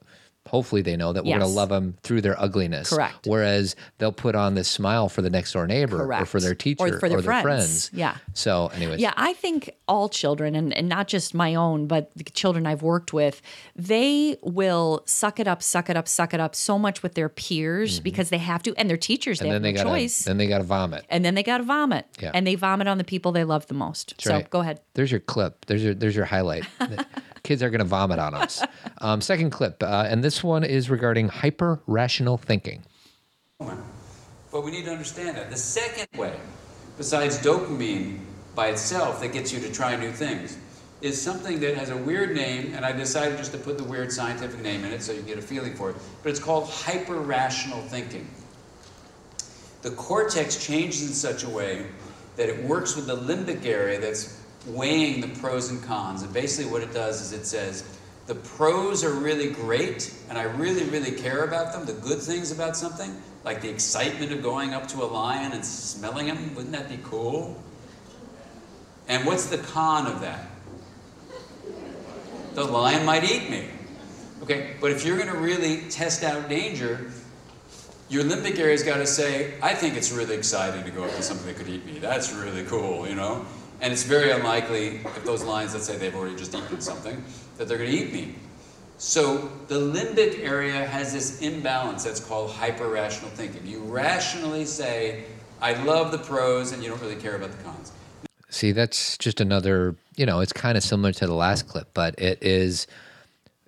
Hopefully, 0.49 0.82
they 0.82 0.96
know 0.96 1.12
that 1.12 1.24
we're 1.24 1.30
going 1.38 1.40
to 1.40 1.46
love 1.46 1.68
them 1.68 1.96
through 2.03 2.20
their 2.22 2.40
ugliness. 2.40 2.90
Correct. 2.90 3.26
Whereas 3.26 3.76
they'll 3.99 4.12
put 4.12 4.34
on 4.34 4.55
this 4.55 4.68
smile 4.68 5.09
for 5.09 5.22
the 5.22 5.30
next 5.30 5.53
door 5.53 5.66
neighbor, 5.66 6.12
or 6.12 6.26
for 6.26 6.40
their 6.40 6.55
teacher, 6.55 6.84
Or 6.84 6.99
for 7.01 7.09
their 7.09 7.22
friends. 7.22 7.42
friends. 7.42 7.90
Yeah. 7.92 8.16
So, 8.34 8.68
anyways, 8.68 9.01
Yeah, 9.01 9.12
I 9.16 9.32
think 9.34 9.70
all 9.86 10.09
children, 10.09 10.55
and, 10.55 10.76
and 10.76 10.88
not 10.88 11.09
just 11.09 11.34
my 11.34 11.55
own, 11.55 11.86
but 11.86 12.11
the 12.16 12.24
children 12.24 12.66
I've 12.66 12.82
worked 12.82 13.12
with, 13.12 13.40
they 13.76 14.36
will 14.42 15.03
suck 15.07 15.38
it 15.40 15.46
up, 15.49 15.62
suck 15.62 15.88
it 15.90 15.96
up, 15.96 16.09
suck 16.09 16.34
it 16.34 16.40
up 16.40 16.55
so 16.55 16.78
much 16.78 17.03
with 17.03 17.14
their 17.14 17.28
peers 17.28 18.01
because 18.01 18.30
they 18.30 18.38
have 18.38 18.62
to, 18.64 18.74
and 18.76 18.88
their 18.90 18.96
teachers, 18.96 19.38
they 19.40 19.46
Mm-hmm. 19.49 19.55
and 19.57 19.64
then 19.64 19.74
have 19.74 19.84
they 19.84 19.84
no 19.84 19.90
got 19.90 19.96
choice. 19.99 20.24
then 20.24 20.36
they 20.38 20.46
got 20.46 20.59
to 20.59 20.64
vomit. 20.64 21.05
and 21.09 21.24
then 21.24 21.34
they 21.34 21.42
got 21.42 21.59
to 21.59 21.64
vomit. 21.64 22.07
Yeah. 22.20 22.30
And 22.34 22.46
they 22.46 22.55
vomit 22.55 22.86
on 22.88 22.99
the 22.99 23.05
people 23.05 23.32
they 23.32 23.44
love 23.44 23.66
the 23.66 23.74
most. 23.74 24.14
so 24.20 24.32
right. 24.34 24.51
go 24.51 24.61
ahead. 24.61 24.80
There's 24.94 25.11
your 25.11 25.20
clip. 25.20 25.64
There's 25.66 25.82
your 25.84 25.94
there's 25.94 26.16
your 26.16 26.24
highlight. 26.24 26.64
The 27.49 27.55
Kids 27.55 27.62
are 27.62 27.70
going 27.70 27.78
to 27.78 27.86
vomit 27.86 28.18
on 28.18 28.34
us. 28.34 28.62
Um, 29.01 29.20
second 29.20 29.51
clip, 29.51 29.80
uh, 29.80 30.07
and 30.09 30.24
this 30.24 30.42
one 30.42 30.64
is 30.64 30.90
regarding 30.90 31.28
hyper 31.28 31.80
rational 31.86 32.36
thinking. 32.36 32.82
But 33.61 34.64
we 34.64 34.72
need 34.72 34.86
to 34.86 34.90
understand 34.90 35.36
that. 35.36 35.51
The 35.51 35.57
second 35.57 36.09
way, 36.18 36.34
besides 36.96 37.38
dopamine 37.38 38.18
by 38.57 38.68
itself 38.68 39.20
that 39.20 39.32
gets 39.32 39.53
you 39.53 39.61
to 39.61 39.72
try 39.72 39.94
new 39.94 40.11
things, 40.11 40.59
is 41.01 41.20
something 41.20 41.61
that 41.61 41.76
has 41.76 41.90
a 41.90 41.96
weird 41.96 42.34
name, 42.34 42.74
and 42.74 42.84
I 42.84 42.90
decided 42.90 43.38
just 43.38 43.53
to 43.53 43.59
put 43.59 43.78
the 43.78 43.84
weird 43.84 44.11
scientific 44.11 44.61
name 44.62 44.84
in 44.84 44.90
it 44.90 45.01
so 45.01 45.12
you 45.12 45.22
get 45.22 45.38
a 45.38 45.42
feeling 45.42 45.74
for 45.74 45.90
it. 45.90 45.96
But 46.24 46.30
it's 46.30 46.40
called 46.40 46.68
hyper 46.68 47.20
rational 47.20 47.80
thinking. 47.82 48.28
The 49.82 49.92
cortex 49.92 50.66
changes 50.66 51.03
in 51.03 51.14
such 51.14 51.44
a 51.44 51.49
way 51.49 51.86
that 52.34 52.49
it 52.49 52.64
works 52.64 52.96
with 52.96 53.07
the 53.07 53.16
limbic 53.16 53.64
area 53.64 54.01
that's 54.01 54.38
weighing 54.69 55.21
the 55.21 55.29
pros 55.41 55.71
and 55.71 55.83
cons. 55.83 56.23
And 56.23 56.33
basically, 56.33 56.71
what 56.71 56.83
it 56.83 56.93
does 56.93 57.21
is 57.21 57.33
it 57.33 57.47
says, 57.47 57.85
the 58.27 58.35
pros 58.35 59.05
are 59.05 59.14
really 59.14 59.51
great, 59.51 60.14
and 60.29 60.37
I 60.37 60.43
really, 60.43 60.85
really 60.85 61.12
care 61.12 61.45
about 61.45 61.73
them, 61.73 61.87
the 61.87 61.95
good 61.95 62.21
things 62.21 62.53
about 62.53 62.77
something, 62.77 63.16
like 63.43 63.62
the 63.62 63.71
excitement 63.71 64.33
of 64.33 64.43
going 64.43 64.75
up 64.75 64.87
to 64.89 65.03
a 65.03 65.07
lion 65.07 65.53
and 65.53 65.64
smelling 65.64 66.27
him. 66.27 66.55
Wouldn't 66.55 66.73
that 66.73 66.91
be 66.91 66.99
cool? 67.03 67.62
And 69.09 69.25
what's 69.25 69.47
the 69.47 69.57
con 69.57 70.07
of 70.07 70.21
that? 70.21 70.47
The 72.55 72.64
lion 72.64 73.07
might 73.07 73.25
eat 73.25 73.49
me. 73.49 73.69
Okay, 74.43 74.77
but 74.81 74.91
if 74.91 75.05
you're 75.05 75.16
going 75.16 75.31
to 75.31 75.39
really 75.39 75.89
test 75.89 76.23
out 76.23 76.49
danger, 76.49 77.11
your 78.11 78.25
limbic 78.25 78.59
area's 78.59 78.83
got 78.83 78.99
to 78.99 79.07
say, 79.07 79.55
I 79.62 79.75
think 79.75 79.97
it's 79.97 80.12
really 80.12 80.37
exciting 80.37 80.85
to 80.85 80.91
go 80.91 81.05
up 81.05 81.11
to 81.16 81.23
something 81.23 81.47
that 81.47 81.57
could 81.57 81.69
eat 81.69 81.87
me. 81.87 81.99
That's 81.99 82.33
really 82.33 82.64
cool, 82.64 83.09
you 83.09 83.14
know? 83.14 83.47
And 83.81 83.93
it's 83.93 84.03
very 84.03 84.31
unlikely 84.33 84.97
if 84.97 85.24
those 85.24 85.45
lions, 85.45 85.74
let's 85.74 85.87
say 85.87 85.97
they've 85.97 86.14
already 86.14 86.37
just 86.37 86.55
eaten 86.55 86.81
something, 86.81 87.22
that 87.57 87.68
they're 87.68 87.79
going 87.79 87.91
to 87.91 87.97
eat 87.97 88.12
me. 88.12 88.35
So 88.99 89.51
the 89.68 89.76
limbic 89.76 90.41
area 90.43 90.85
has 90.85 91.12
this 91.12 91.41
imbalance 91.41 92.03
that's 92.03 92.18
called 92.18 92.51
hyper-rational 92.51 93.31
thinking. 93.31 93.64
You 93.64 93.81
rationally 93.81 94.64
say, 94.64 95.24
I 95.61 95.74
love 95.85 96.11
the 96.11 96.18
pros, 96.18 96.72
and 96.72 96.83
you 96.83 96.89
don't 96.89 97.01
really 97.01 97.16
care 97.16 97.37
about 97.37 97.53
the 97.53 97.62
cons. 97.62 97.93
See, 98.49 98.72
that's 98.72 99.16
just 99.18 99.41
another, 99.41 99.95
you 100.16 100.26
know, 100.26 100.41
it's 100.41 100.53
kind 100.53 100.76
of 100.76 100.83
similar 100.83 101.12
to 101.12 101.26
the 101.26 101.35
last 101.35 101.68
clip, 101.68 101.91
but 101.95 102.18
it 102.18 102.43
is, 102.43 102.89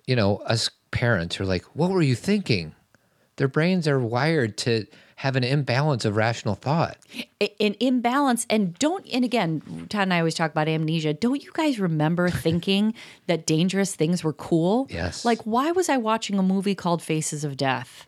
you 0.07 0.15
know, 0.15 0.37
us 0.39 0.69
parents 0.91 1.39
are 1.39 1.45
like, 1.45 1.63
what 1.73 1.91
were 1.91 2.01
you 2.01 2.15
thinking? 2.15 2.75
Their 3.37 3.47
brains 3.47 3.87
are 3.87 3.99
wired 3.99 4.57
to 4.59 4.85
have 5.21 5.35
an 5.35 5.43
imbalance 5.43 6.03
of 6.03 6.15
rational 6.15 6.55
thought. 6.55 6.97
An 7.59 7.75
imbalance, 7.79 8.47
and 8.49 8.73
don't, 8.79 9.05
and 9.13 9.23
again, 9.23 9.85
Todd 9.87 10.01
and 10.01 10.13
I 10.15 10.17
always 10.17 10.33
talk 10.33 10.49
about 10.49 10.67
amnesia. 10.67 11.13
Don't 11.13 11.43
you 11.43 11.51
guys 11.53 11.79
remember 11.79 12.27
thinking 12.31 12.95
that 13.27 13.45
dangerous 13.45 13.93
things 13.93 14.23
were 14.23 14.33
cool? 14.33 14.87
Yes. 14.89 15.23
Like, 15.23 15.43
why 15.43 15.73
was 15.73 15.89
I 15.89 15.97
watching 15.97 16.39
a 16.39 16.41
movie 16.41 16.73
called 16.73 17.03
Faces 17.03 17.43
of 17.43 17.55
Death? 17.55 18.03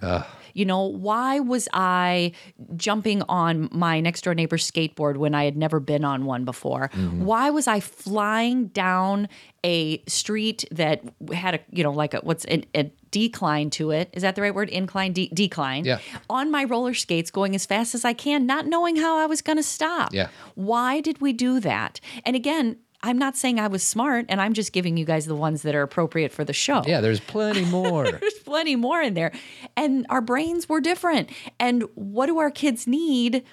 You 0.56 0.66
know, 0.66 0.86
why 0.86 1.40
was 1.40 1.68
I 1.72 2.32
jumping 2.76 3.22
on 3.30 3.70
my 3.72 4.00
next 4.00 4.24
door 4.24 4.34
neighbor's 4.34 4.70
skateboard 4.70 5.18
when 5.18 5.36
I 5.36 5.46
had 5.46 5.56
never 5.56 5.80
been 5.80 6.04
on 6.04 6.26
one 6.26 6.46
before? 6.46 6.90
Mm-hmm. 6.96 7.26
Why 7.26 7.52
was 7.52 7.68
I 7.68 7.80
flying 7.80 8.70
down 8.70 9.30
a 9.64 10.04
street 10.08 10.66
that 10.72 11.04
had 11.32 11.56
a, 11.56 11.60
you 11.70 11.84
know, 11.84 11.92
like 11.92 12.16
a, 12.16 12.22
what's 12.22 12.46
a, 12.46 12.64
a 12.76 12.92
decline 13.14 13.70
to 13.70 13.92
it? 13.92 14.10
Is 14.12 14.24
that 14.24 14.36
the 14.36 14.42
right 14.42 14.54
word? 14.54 14.70
Incline, 14.70 15.14
de- 15.14 15.30
decline. 15.34 15.86
Yeah. 15.86 16.00
On 16.30 16.52
my 16.52 16.64
roller 16.66 16.94
skates 16.94 17.32
going 17.32 17.56
as 17.56 17.66
fast 17.66 17.96
as 17.96 18.04
I 18.04 18.14
can, 18.14 18.46
not 18.46 18.66
knowing 18.66 18.98
how 18.98 19.18
I 19.18 19.28
was 19.28 19.42
going 19.42 19.58
to 19.58 19.64
stop. 19.64 20.14
Yeah. 20.14 20.28
Why 20.56 21.00
did 21.00 21.22
we 21.22 21.32
do 21.32 21.60
that? 21.62 22.00
And 22.26 22.36
again, 22.36 22.78
I'm 23.06 23.18
not 23.18 23.36
saying 23.36 23.60
I 23.60 23.68
was 23.68 23.84
smart, 23.84 24.26
and 24.30 24.40
I'm 24.40 24.54
just 24.54 24.72
giving 24.72 24.96
you 24.96 25.04
guys 25.04 25.26
the 25.26 25.36
ones 25.36 25.62
that 25.64 25.76
are 25.76 25.82
appropriate 25.82 26.32
for 26.32 26.46
the 26.46 26.54
show 26.54 26.84
Yeah, 26.88 27.02
there's 27.02 27.20
plenty 27.20 27.66
more. 27.66 28.10
there's 28.20 28.40
plenty 28.46 28.78
more 28.78 29.02
in 29.02 29.14
there. 29.14 29.34
And 29.76 30.06
our 30.10 30.22
brains 30.22 30.70
were 30.70 30.80
different. 30.82 31.30
And 31.60 31.84
what 31.96 32.28
do 32.28 32.40
our 32.40 32.50
kids 32.50 32.88
need 32.88 33.44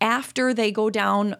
after 0.00 0.54
they 0.54 0.70
go 0.70 0.90
down 0.90 1.36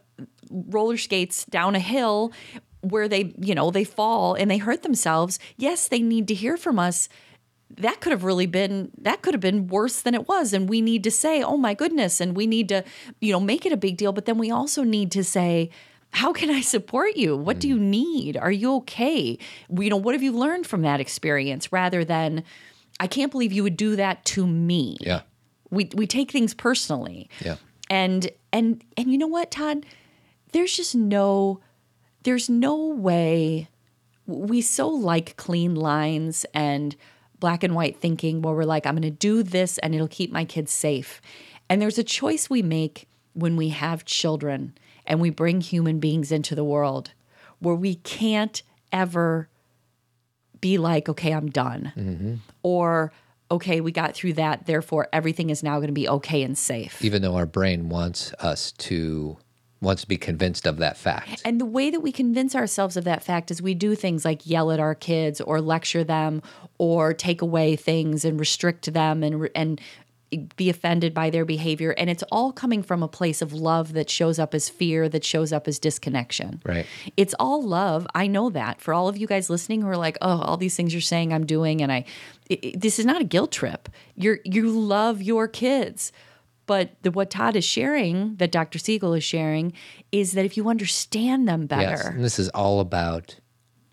roller 0.50 0.96
skates 0.96 1.44
down 1.46 1.74
a 1.74 1.80
hill 1.80 2.32
where 2.80 3.08
they, 3.08 3.32
you 3.38 3.54
know, 3.54 3.70
they 3.70 3.84
fall 3.84 4.34
and 4.34 4.50
they 4.50 4.58
hurt 4.58 4.82
themselves? 4.82 5.38
Yes, 5.56 5.86
they 5.88 6.00
need 6.00 6.26
to 6.28 6.34
hear 6.34 6.56
from 6.56 6.78
us. 6.80 7.08
That 7.76 8.00
could 8.00 8.12
have 8.12 8.24
really 8.24 8.46
been 8.46 8.90
that 8.98 9.22
could 9.22 9.34
have 9.34 9.40
been 9.40 9.66
worse 9.66 10.00
than 10.00 10.14
it 10.14 10.28
was 10.28 10.52
and 10.52 10.68
we 10.68 10.80
need 10.80 11.04
to 11.04 11.10
say, 11.10 11.42
"Oh 11.42 11.56
my 11.56 11.74
goodness," 11.74 12.20
and 12.20 12.36
we 12.36 12.46
need 12.46 12.68
to, 12.68 12.84
you 13.20 13.32
know, 13.32 13.40
make 13.40 13.66
it 13.66 13.72
a 13.72 13.76
big 13.76 13.96
deal, 13.96 14.12
but 14.12 14.26
then 14.26 14.38
we 14.38 14.50
also 14.50 14.82
need 14.84 15.10
to 15.12 15.24
say, 15.24 15.70
how 16.14 16.32
can 16.32 16.48
I 16.48 16.60
support 16.60 17.16
you? 17.16 17.36
What 17.36 17.58
do 17.58 17.66
you 17.66 17.76
mm. 17.76 17.80
need? 17.90 18.36
Are 18.36 18.52
you 18.52 18.76
okay? 18.76 19.36
You 19.68 19.90
know, 19.90 19.96
what 19.96 20.14
have 20.14 20.22
you 20.22 20.30
learned 20.30 20.64
from 20.64 20.82
that 20.82 21.00
experience 21.00 21.72
rather 21.72 22.04
than 22.04 22.44
I 23.00 23.08
can't 23.08 23.32
believe 23.32 23.52
you 23.52 23.64
would 23.64 23.76
do 23.76 23.96
that 23.96 24.24
to 24.26 24.46
me. 24.46 24.96
yeah. 25.00 25.22
We 25.70 25.90
we 25.94 26.06
take 26.06 26.30
things 26.30 26.54
personally. 26.54 27.28
Yeah. 27.40 27.56
And 27.90 28.30
and 28.52 28.84
and 28.96 29.10
you 29.10 29.18
know 29.18 29.26
what, 29.26 29.50
Todd? 29.50 29.86
There's 30.52 30.76
just 30.76 30.94
no 30.94 31.60
there's 32.22 32.48
no 32.48 32.76
way 32.76 33.68
we 34.26 34.60
so 34.60 34.88
like 34.88 35.36
clean 35.36 35.74
lines 35.74 36.46
and 36.54 36.94
black 37.44 37.62
and 37.62 37.74
white 37.74 38.00
thinking 38.00 38.40
where 38.40 38.54
we're 38.54 38.64
like 38.64 38.86
I'm 38.86 38.94
going 38.94 39.02
to 39.02 39.10
do 39.10 39.42
this 39.42 39.76
and 39.76 39.94
it'll 39.94 40.08
keep 40.08 40.32
my 40.32 40.46
kids 40.46 40.72
safe. 40.72 41.20
And 41.68 41.82
there's 41.82 41.98
a 41.98 42.02
choice 42.02 42.48
we 42.48 42.62
make 42.62 43.06
when 43.34 43.54
we 43.54 43.68
have 43.68 44.06
children 44.06 44.72
and 45.04 45.20
we 45.20 45.28
bring 45.28 45.60
human 45.60 46.00
beings 46.00 46.32
into 46.32 46.54
the 46.54 46.64
world 46.64 47.12
where 47.58 47.74
we 47.74 47.96
can't 47.96 48.62
ever 48.94 49.50
be 50.62 50.78
like, 50.78 51.06
okay, 51.10 51.32
I'm 51.32 51.50
done. 51.50 51.92
Mm-hmm. 51.94 52.34
Or, 52.62 53.12
okay, 53.50 53.82
we 53.82 53.92
got 53.92 54.14
through 54.14 54.32
that. 54.32 54.64
Therefore, 54.64 55.08
everything 55.12 55.50
is 55.50 55.62
now 55.62 55.76
going 55.76 55.88
to 55.88 55.92
be 55.92 56.08
okay 56.08 56.42
and 56.42 56.56
safe. 56.56 57.04
Even 57.04 57.20
though 57.20 57.36
our 57.36 57.44
brain 57.44 57.90
wants 57.90 58.32
us 58.38 58.72
to 58.72 59.36
wants 59.84 60.02
to 60.02 60.08
be 60.08 60.16
convinced 60.16 60.66
of 60.66 60.78
that 60.78 60.96
fact. 60.96 61.42
And 61.44 61.60
the 61.60 61.66
way 61.66 61.90
that 61.90 62.00
we 62.00 62.10
convince 62.10 62.54
ourselves 62.56 62.96
of 62.96 63.04
that 63.04 63.22
fact 63.22 63.50
is 63.50 63.62
we 63.62 63.74
do 63.74 63.94
things 63.94 64.24
like 64.24 64.46
yell 64.46 64.72
at 64.72 64.80
our 64.80 64.94
kids 64.94 65.40
or 65.40 65.60
lecture 65.60 66.02
them 66.04 66.42
or 66.78 67.12
take 67.14 67.42
away 67.42 67.76
things 67.76 68.24
and 68.24 68.40
restrict 68.40 68.92
them 68.92 69.22
and 69.22 69.48
and 69.54 69.80
be 70.56 70.68
offended 70.68 71.14
by 71.14 71.30
their 71.30 71.44
behavior 71.44 71.94
and 71.96 72.10
it's 72.10 72.24
all 72.32 72.50
coming 72.50 72.82
from 72.82 73.04
a 73.04 73.08
place 73.08 73.40
of 73.40 73.52
love 73.52 73.92
that 73.92 74.10
shows 74.10 74.36
up 74.40 74.52
as 74.52 74.68
fear 74.68 75.08
that 75.08 75.24
shows 75.24 75.52
up 75.52 75.68
as 75.68 75.78
disconnection. 75.78 76.60
Right. 76.66 76.86
It's 77.16 77.34
all 77.38 77.62
love. 77.62 78.04
I 78.16 78.26
know 78.26 78.50
that. 78.50 78.80
For 78.80 78.92
all 78.92 79.06
of 79.06 79.16
you 79.16 79.28
guys 79.28 79.48
listening 79.48 79.82
who 79.82 79.88
are 79.88 79.96
like, 79.96 80.18
"Oh, 80.20 80.40
all 80.40 80.56
these 80.56 80.74
things 80.74 80.92
you're 80.92 81.00
saying 81.02 81.32
I'm 81.32 81.46
doing 81.46 81.82
and 81.82 81.92
I 81.92 82.04
it, 82.50 82.64
it- 82.64 82.80
this 82.80 82.98
is 82.98 83.06
not 83.06 83.20
a 83.20 83.24
guilt 83.24 83.52
trip. 83.52 83.88
You're 84.16 84.40
you 84.44 84.70
love 84.70 85.22
your 85.22 85.46
kids." 85.46 86.10
But 86.66 86.96
the, 87.02 87.10
what 87.10 87.30
Todd 87.30 87.56
is 87.56 87.64
sharing, 87.64 88.36
that 88.36 88.50
Dr. 88.52 88.78
Siegel 88.78 89.12
is 89.14 89.22
sharing, 89.24 89.72
is 90.12 90.32
that 90.32 90.44
if 90.46 90.56
you 90.56 90.68
understand 90.68 91.46
them 91.46 91.66
better, 91.66 91.82
Yes. 91.90 92.06
And 92.06 92.24
this 92.24 92.38
is 92.38 92.48
all 92.50 92.80
about 92.80 93.38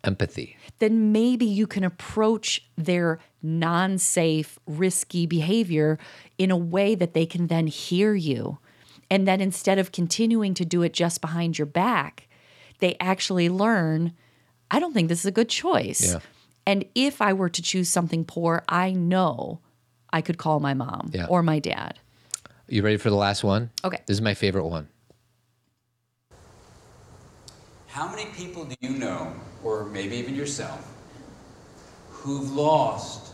empathy. 0.04 0.58
then 0.80 1.12
maybe 1.12 1.46
you 1.46 1.68
can 1.68 1.84
approach 1.84 2.62
their 2.78 3.20
non 3.44 3.98
safe, 3.98 4.58
risky 4.66 5.26
behavior 5.26 6.00
in 6.38 6.50
a 6.52 6.58
way 6.58 6.96
that 6.96 7.14
they 7.14 7.26
can 7.26 7.48
then 7.48 7.68
hear 7.68 8.14
you. 8.16 8.58
And 9.10 9.28
then 9.28 9.42
instead 9.42 9.78
of 9.78 9.92
continuing 9.92 10.54
to 10.56 10.64
do 10.66 10.82
it 10.84 10.94
just 10.94 11.20
behind 11.22 11.58
your 11.60 11.66
back, 11.66 12.28
they 12.80 12.96
actually 13.00 13.50
learn, 13.50 14.14
I 14.72 14.80
don't 14.80 14.94
think 14.94 15.10
this 15.10 15.20
is 15.20 15.26
a 15.26 15.32
good 15.32 15.50
choice. 15.50 16.14
Yeah. 16.14 16.20
And 16.66 16.86
if 16.96 17.22
I 17.22 17.34
were 17.34 17.50
to 17.50 17.62
choose 17.62 17.90
something 17.90 18.24
poor, 18.24 18.64
I 18.70 18.92
know 18.94 19.60
I 20.14 20.22
could 20.22 20.38
call 20.38 20.60
my 20.62 20.74
mom 20.74 21.12
Yeah. 21.14 21.26
or 21.28 21.44
my 21.44 21.60
dad. 21.60 22.00
You 22.72 22.84
ready 22.84 22.96
for 22.96 23.10
the 23.10 23.18
last 23.18 23.44
one? 23.44 23.70
Okay. 23.84 24.00
This 24.06 24.16
is 24.16 24.22
my 24.22 24.34
favorite 24.34 24.66
one. 24.66 24.88
How 27.88 28.10
many 28.10 28.28
people 28.28 28.64
do 28.64 28.76
you 28.80 28.92
know, 28.92 29.34
or 29.62 29.84
maybe 29.88 30.16
even 30.16 30.36
yourself, 30.36 30.90
who've 32.10 32.50
lost 32.50 33.34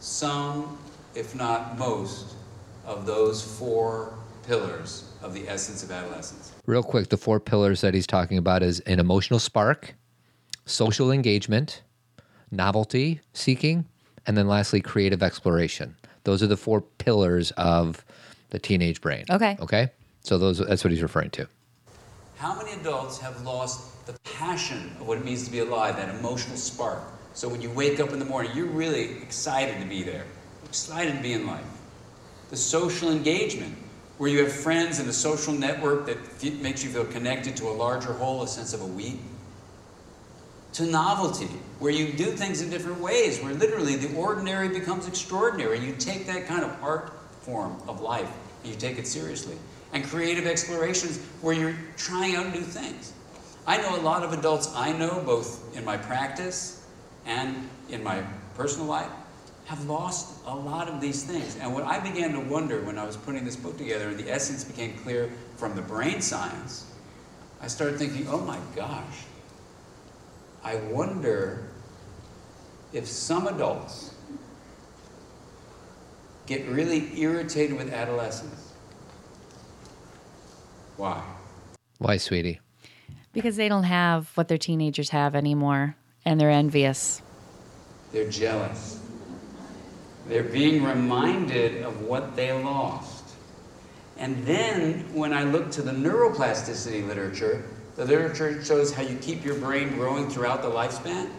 some, 0.00 0.76
if 1.14 1.34
not 1.34 1.78
most, 1.78 2.34
of 2.84 3.06
those 3.06 3.42
four 3.42 4.12
pillars 4.46 5.10
of 5.22 5.32
the 5.32 5.48
essence 5.48 5.82
of 5.82 5.90
adolescence? 5.90 6.52
Real 6.66 6.82
quick, 6.82 7.08
the 7.08 7.16
four 7.16 7.40
pillars 7.40 7.80
that 7.80 7.94
he's 7.94 8.06
talking 8.06 8.36
about 8.36 8.62
is 8.62 8.80
an 8.80 9.00
emotional 9.00 9.40
spark, 9.40 9.94
social 10.66 11.10
engagement, 11.10 11.80
novelty 12.50 13.22
seeking, 13.32 13.86
and 14.26 14.36
then 14.36 14.46
lastly, 14.46 14.82
creative 14.82 15.22
exploration. 15.22 15.96
Those 16.24 16.42
are 16.42 16.46
the 16.46 16.58
four 16.58 16.82
pillars 16.82 17.52
of 17.52 18.04
the 18.50 18.58
teenage 18.58 19.00
brain. 19.00 19.24
Okay. 19.30 19.56
Okay. 19.60 19.90
So 20.22 20.38
those 20.38 20.58
that's 20.58 20.82
what 20.82 20.90
he's 20.90 21.02
referring 21.02 21.30
to. 21.30 21.46
How 22.36 22.54
many 22.56 22.72
adults 22.80 23.18
have 23.20 23.40
lost 23.42 24.06
the 24.06 24.12
passion 24.24 24.94
of 25.00 25.08
what 25.08 25.18
it 25.18 25.24
means 25.24 25.44
to 25.44 25.50
be 25.50 25.60
alive, 25.60 25.96
that 25.96 26.14
emotional 26.14 26.56
spark? 26.56 27.00
So 27.32 27.48
when 27.48 27.62
you 27.62 27.70
wake 27.70 28.00
up 28.00 28.10
in 28.12 28.18
the 28.18 28.24
morning, 28.24 28.52
you're 28.54 28.66
really 28.66 29.12
excited 29.22 29.80
to 29.80 29.86
be 29.86 30.02
there, 30.02 30.24
excited 30.64 31.16
to 31.16 31.22
be 31.22 31.32
in 31.32 31.46
life. 31.46 31.64
The 32.50 32.56
social 32.56 33.10
engagement, 33.10 33.74
where 34.18 34.30
you 34.30 34.38
have 34.40 34.52
friends 34.52 34.98
and 34.98 35.08
a 35.08 35.12
social 35.12 35.52
network 35.52 36.06
that 36.06 36.18
fe- 36.18 36.50
makes 36.62 36.82
you 36.82 36.90
feel 36.90 37.04
connected 37.04 37.56
to 37.58 37.68
a 37.68 37.72
larger 37.72 38.12
whole, 38.12 38.42
a 38.42 38.48
sense 38.48 38.72
of 38.72 38.82
a 38.82 38.86
we. 38.86 39.18
To 40.74 40.86
novelty, 40.86 41.48
where 41.78 41.92
you 41.92 42.12
do 42.12 42.26
things 42.26 42.60
in 42.60 42.70
different 42.70 43.00
ways, 43.00 43.40
where 43.42 43.54
literally 43.54 43.96
the 43.96 44.14
ordinary 44.14 44.68
becomes 44.68 45.08
extraordinary. 45.08 45.78
You 45.78 45.94
take 45.94 46.26
that 46.26 46.46
kind 46.46 46.64
of 46.64 46.82
art 46.82 47.12
form 47.46 47.76
of 47.88 48.00
life 48.00 48.30
you 48.66 48.74
take 48.74 48.98
it 48.98 49.06
seriously. 49.06 49.56
And 49.92 50.04
creative 50.04 50.46
explorations, 50.46 51.18
where 51.40 51.54
you're 51.54 51.76
trying 51.96 52.34
out 52.34 52.52
new 52.52 52.60
things. 52.60 53.12
I 53.66 53.78
know 53.78 53.96
a 53.96 54.02
lot 54.02 54.22
of 54.24 54.32
adults 54.32 54.72
I 54.74 54.92
know, 54.92 55.22
both 55.24 55.76
in 55.76 55.84
my 55.84 55.96
practice 55.96 56.84
and 57.24 57.68
in 57.88 58.02
my 58.02 58.22
personal 58.54 58.86
life, 58.86 59.10
have 59.66 59.84
lost 59.86 60.40
a 60.46 60.54
lot 60.54 60.88
of 60.88 61.00
these 61.00 61.24
things. 61.24 61.56
And 61.60 61.72
what 61.72 61.84
I 61.84 61.98
began 61.98 62.32
to 62.32 62.40
wonder 62.40 62.82
when 62.82 62.98
I 62.98 63.04
was 63.04 63.16
putting 63.16 63.44
this 63.44 63.56
book 63.56 63.78
together 63.78 64.08
and 64.08 64.18
the 64.18 64.30
essence 64.30 64.64
became 64.64 64.96
clear 64.98 65.30
from 65.56 65.74
the 65.74 65.82
brain 65.82 66.20
science, 66.20 66.92
I 67.60 67.68
started 67.68 67.98
thinking, 67.98 68.26
oh 68.28 68.40
my 68.40 68.58
gosh, 68.74 69.24
I 70.62 70.76
wonder 70.76 71.68
if 72.92 73.06
some 73.06 73.46
adults 73.46 74.14
get 76.46 76.66
really 76.66 77.20
irritated 77.20 77.76
with 77.76 77.92
adolescence. 77.92 78.72
Why? 80.96 81.22
Why, 81.98 82.16
sweetie? 82.16 82.60
Because 83.32 83.56
they 83.56 83.68
don't 83.68 83.84
have 83.84 84.30
what 84.34 84.48
their 84.48 84.58
teenagers 84.58 85.10
have 85.10 85.34
anymore 85.34 85.96
and 86.24 86.40
they're 86.40 86.50
envious. 86.50 87.20
They're 88.12 88.30
jealous. 88.30 89.00
They're 90.28 90.42
being 90.42 90.82
reminded 90.82 91.82
of 91.82 92.00
what 92.02 92.34
they 92.34 92.52
lost. 92.52 93.24
And 94.16 94.44
then 94.46 95.12
when 95.14 95.32
I 95.32 95.44
look 95.44 95.70
to 95.72 95.82
the 95.82 95.92
neuroplasticity 95.92 97.06
literature, 97.06 97.64
the 97.96 98.04
literature 98.04 98.64
shows 98.64 98.92
how 98.92 99.02
you 99.02 99.16
keep 99.18 99.44
your 99.44 99.56
brain 99.56 99.90
growing 99.90 100.28
throughout 100.28 100.62
the 100.62 100.70
lifespan. 100.70 101.30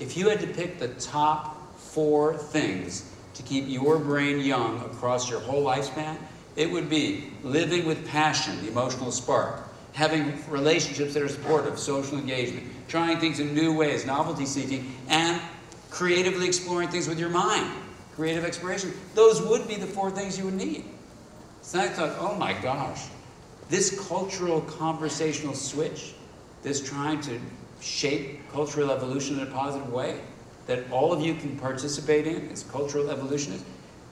If 0.00 0.16
you 0.16 0.28
had 0.28 0.40
to 0.40 0.46
pick 0.46 0.78
the 0.78 0.88
top 0.88 1.78
four 1.78 2.36
things 2.36 3.11
to 3.34 3.42
keep 3.42 3.68
your 3.68 3.98
brain 3.98 4.40
young 4.40 4.80
across 4.80 5.30
your 5.30 5.40
whole 5.40 5.64
lifespan, 5.64 6.16
it 6.56 6.70
would 6.70 6.90
be 6.90 7.30
living 7.42 7.86
with 7.86 8.06
passion, 8.06 8.60
the 8.62 8.68
emotional 8.68 9.10
spark, 9.10 9.60
having 9.92 10.42
relationships 10.50 11.14
that 11.14 11.22
are 11.22 11.28
supportive, 11.28 11.78
social 11.78 12.18
engagement, 12.18 12.66
trying 12.88 13.18
things 13.18 13.40
in 13.40 13.54
new 13.54 13.74
ways, 13.74 14.04
novelty 14.04 14.46
seeking, 14.46 14.94
and 15.08 15.40
creatively 15.90 16.46
exploring 16.46 16.88
things 16.88 17.08
with 17.08 17.18
your 17.18 17.30
mind, 17.30 17.70
creative 18.14 18.44
exploration. 18.44 18.92
Those 19.14 19.40
would 19.42 19.66
be 19.68 19.76
the 19.76 19.86
four 19.86 20.10
things 20.10 20.38
you 20.38 20.44
would 20.44 20.54
need. 20.54 20.84
So 21.62 21.80
I 21.80 21.88
thought, 21.88 22.16
oh 22.18 22.34
my 22.34 22.52
gosh, 22.54 23.06
this 23.68 23.98
cultural 24.08 24.60
conversational 24.62 25.54
switch, 25.54 26.14
this 26.62 26.82
trying 26.86 27.20
to 27.22 27.40
shape 27.80 28.40
cultural 28.52 28.90
evolution 28.90 29.40
in 29.40 29.46
a 29.46 29.50
positive 29.50 29.90
way, 29.90 30.20
that 30.66 30.90
all 30.90 31.12
of 31.12 31.20
you 31.20 31.34
can 31.34 31.58
participate 31.58 32.26
in 32.26 32.50
as 32.50 32.62
cultural 32.64 33.10
evolutionists, 33.10 33.66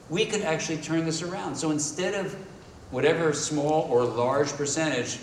we 0.08 0.26
could 0.26 0.42
actually 0.42 0.78
turn 0.78 1.04
this 1.04 1.22
around. 1.22 1.54
So 1.54 1.70
instead 1.70 2.14
of 2.14 2.34
whatever 2.90 3.32
small 3.32 3.88
or 3.90 4.04
large 4.04 4.52
percentage 4.52 5.18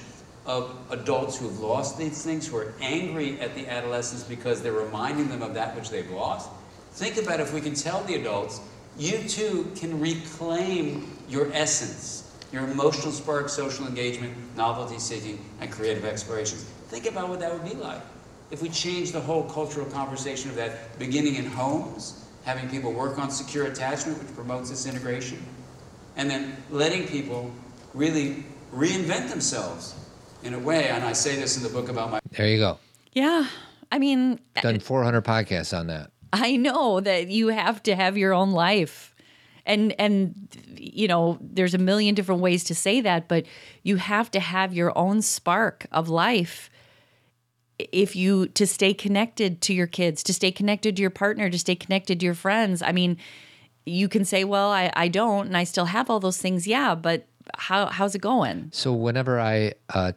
of 0.45 0.73
adults 0.89 1.37
who've 1.37 1.59
lost 1.59 1.97
these 1.97 2.23
things, 2.23 2.47
who 2.47 2.57
are 2.57 2.73
angry 2.81 3.39
at 3.41 3.53
the 3.53 3.67
adolescents 3.67 4.23
because 4.23 4.61
they're 4.61 4.71
reminding 4.71 5.27
them 5.27 5.41
of 5.41 5.53
that 5.53 5.75
which 5.75 5.89
they've 5.89 6.09
lost, 6.09 6.49
think 6.93 7.17
about 7.17 7.41
if 7.41 7.53
we 7.53 7.59
can 7.59 7.73
tell 7.73 8.01
the 8.05 8.15
adults, 8.15 8.61
you 8.97 9.17
too 9.27 9.69
can 9.75 9.99
reclaim 9.99 11.17
your 11.27 11.51
essence, 11.51 12.33
your 12.53 12.63
emotional 12.63 13.11
spark, 13.11 13.49
social 13.49 13.85
engagement, 13.85 14.33
novelty 14.55 14.97
seeking, 14.97 15.43
and 15.59 15.69
creative 15.69 16.05
explorations. 16.05 16.63
Think 16.87 17.05
about 17.05 17.27
what 17.27 17.41
that 17.41 17.51
would 17.51 17.69
be 17.69 17.75
like 17.75 18.01
if 18.51 18.61
we 18.61 18.69
change 18.69 19.11
the 19.11 19.19
whole 19.19 19.43
cultural 19.43 19.85
conversation 19.87 20.49
of 20.49 20.55
that 20.55 20.97
beginning 20.97 21.35
in 21.35 21.45
homes, 21.45 22.25
having 22.45 22.69
people 22.69 22.93
work 22.93 23.19
on 23.19 23.29
secure 23.29 23.65
attachment, 23.65 24.17
which 24.19 24.33
promotes 24.35 24.69
this 24.69 24.85
integration, 24.85 25.43
and 26.15 26.29
then 26.29 26.55
letting 26.69 27.07
people 27.07 27.51
really 27.93 28.45
reinvent 28.73 29.29
themselves 29.29 29.95
in 30.43 30.53
a 30.53 30.59
way. 30.59 30.87
And 30.87 31.03
I 31.03 31.13
say 31.13 31.35
this 31.35 31.57
in 31.57 31.63
the 31.63 31.69
book 31.69 31.89
about 31.89 32.11
my 32.11 32.19
There 32.31 32.47
you 32.47 32.57
go. 32.57 32.79
Yeah. 33.11 33.47
I 33.91 33.99
mean, 33.99 34.39
Done 34.61 34.79
400 34.79 35.23
podcasts 35.23 35.77
on 35.77 35.87
that. 35.87 36.11
I 36.33 36.57
know 36.57 36.99
that 36.99 37.27
you 37.27 37.47
have 37.49 37.81
to 37.83 37.95
have 37.95 38.17
your 38.17 38.33
own 38.33 38.51
life. 38.51 39.15
And 39.65 39.93
and 39.99 40.47
you 40.77 41.07
know, 41.07 41.37
there's 41.41 41.73
a 41.73 41.77
million 41.77 42.15
different 42.15 42.41
ways 42.41 42.63
to 42.65 42.75
say 42.75 43.01
that, 43.01 43.27
but 43.27 43.45
you 43.83 43.97
have 43.97 44.31
to 44.31 44.39
have 44.39 44.73
your 44.73 44.97
own 44.97 45.21
spark 45.21 45.87
of 45.91 46.07
life 46.07 46.69
if 47.79 48.15
you 48.15 48.47
to 48.49 48.65
stay 48.65 48.93
connected 48.93 49.61
to 49.61 49.73
your 49.73 49.87
kids, 49.87 50.23
to 50.23 50.33
stay 50.33 50.51
connected 50.51 50.95
to 50.95 51.01
your 51.01 51.11
partner, 51.11 51.49
to 51.49 51.59
stay 51.59 51.75
connected 51.75 52.19
to 52.19 52.25
your 52.25 52.35
friends. 52.35 52.81
I 52.81 52.91
mean, 52.91 53.17
you 53.85 54.09
can 54.09 54.25
say, 54.25 54.43
"Well, 54.43 54.71
I 54.71 54.91
I 54.95 55.07
don't 55.07 55.47
and 55.47 55.57
I 55.57 55.63
still 55.63 55.85
have 55.85 56.09
all 56.09 56.19
those 56.19 56.37
things." 56.37 56.67
Yeah, 56.67 56.95
but 56.95 57.27
how 57.57 57.87
how's 57.87 58.15
it 58.15 58.21
going? 58.21 58.69
So 58.73 58.93
whenever 58.93 59.39
I 59.39 59.73
uh, 59.89 60.13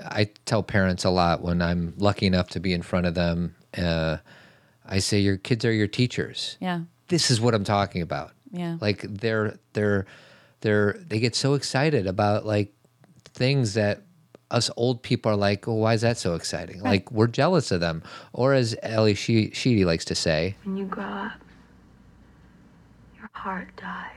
I 0.00 0.30
tell 0.44 0.62
parents 0.62 1.04
a 1.04 1.10
lot 1.10 1.42
when 1.42 1.62
I'm 1.62 1.94
lucky 1.96 2.26
enough 2.26 2.48
to 2.50 2.60
be 2.60 2.72
in 2.72 2.82
front 2.82 3.06
of 3.06 3.14
them, 3.14 3.54
uh, 3.76 4.18
I 4.84 4.98
say 4.98 5.18
your 5.18 5.36
kids 5.36 5.64
are 5.64 5.72
your 5.72 5.86
teachers. 5.86 6.56
Yeah. 6.60 6.82
This 7.08 7.30
is 7.30 7.40
what 7.40 7.54
I'm 7.54 7.64
talking 7.64 8.02
about. 8.02 8.32
Yeah. 8.50 8.76
Like 8.80 9.02
they're 9.02 9.58
they're 9.72 10.06
they're 10.60 10.98
they 11.06 11.20
get 11.20 11.34
so 11.34 11.54
excited 11.54 12.06
about 12.06 12.46
like 12.46 12.72
things 13.24 13.74
that 13.74 14.02
us 14.50 14.70
old 14.76 15.02
people 15.02 15.30
are 15.32 15.36
like, 15.36 15.66
well, 15.66 15.76
why 15.76 15.94
is 15.94 16.00
that 16.00 16.16
so 16.18 16.34
exciting? 16.34 16.80
Like 16.82 17.10
we're 17.12 17.26
jealous 17.26 17.70
of 17.70 17.80
them. 17.80 18.02
Or 18.32 18.54
as 18.54 18.74
Ally 18.82 19.12
she- 19.14 19.50
Sheedy 19.52 19.84
likes 19.84 20.04
to 20.06 20.14
say, 20.14 20.56
When 20.64 20.76
you 20.76 20.86
grow 20.86 21.04
up, 21.04 21.32
your 23.16 23.28
heart 23.32 23.68
dies. 23.76 24.12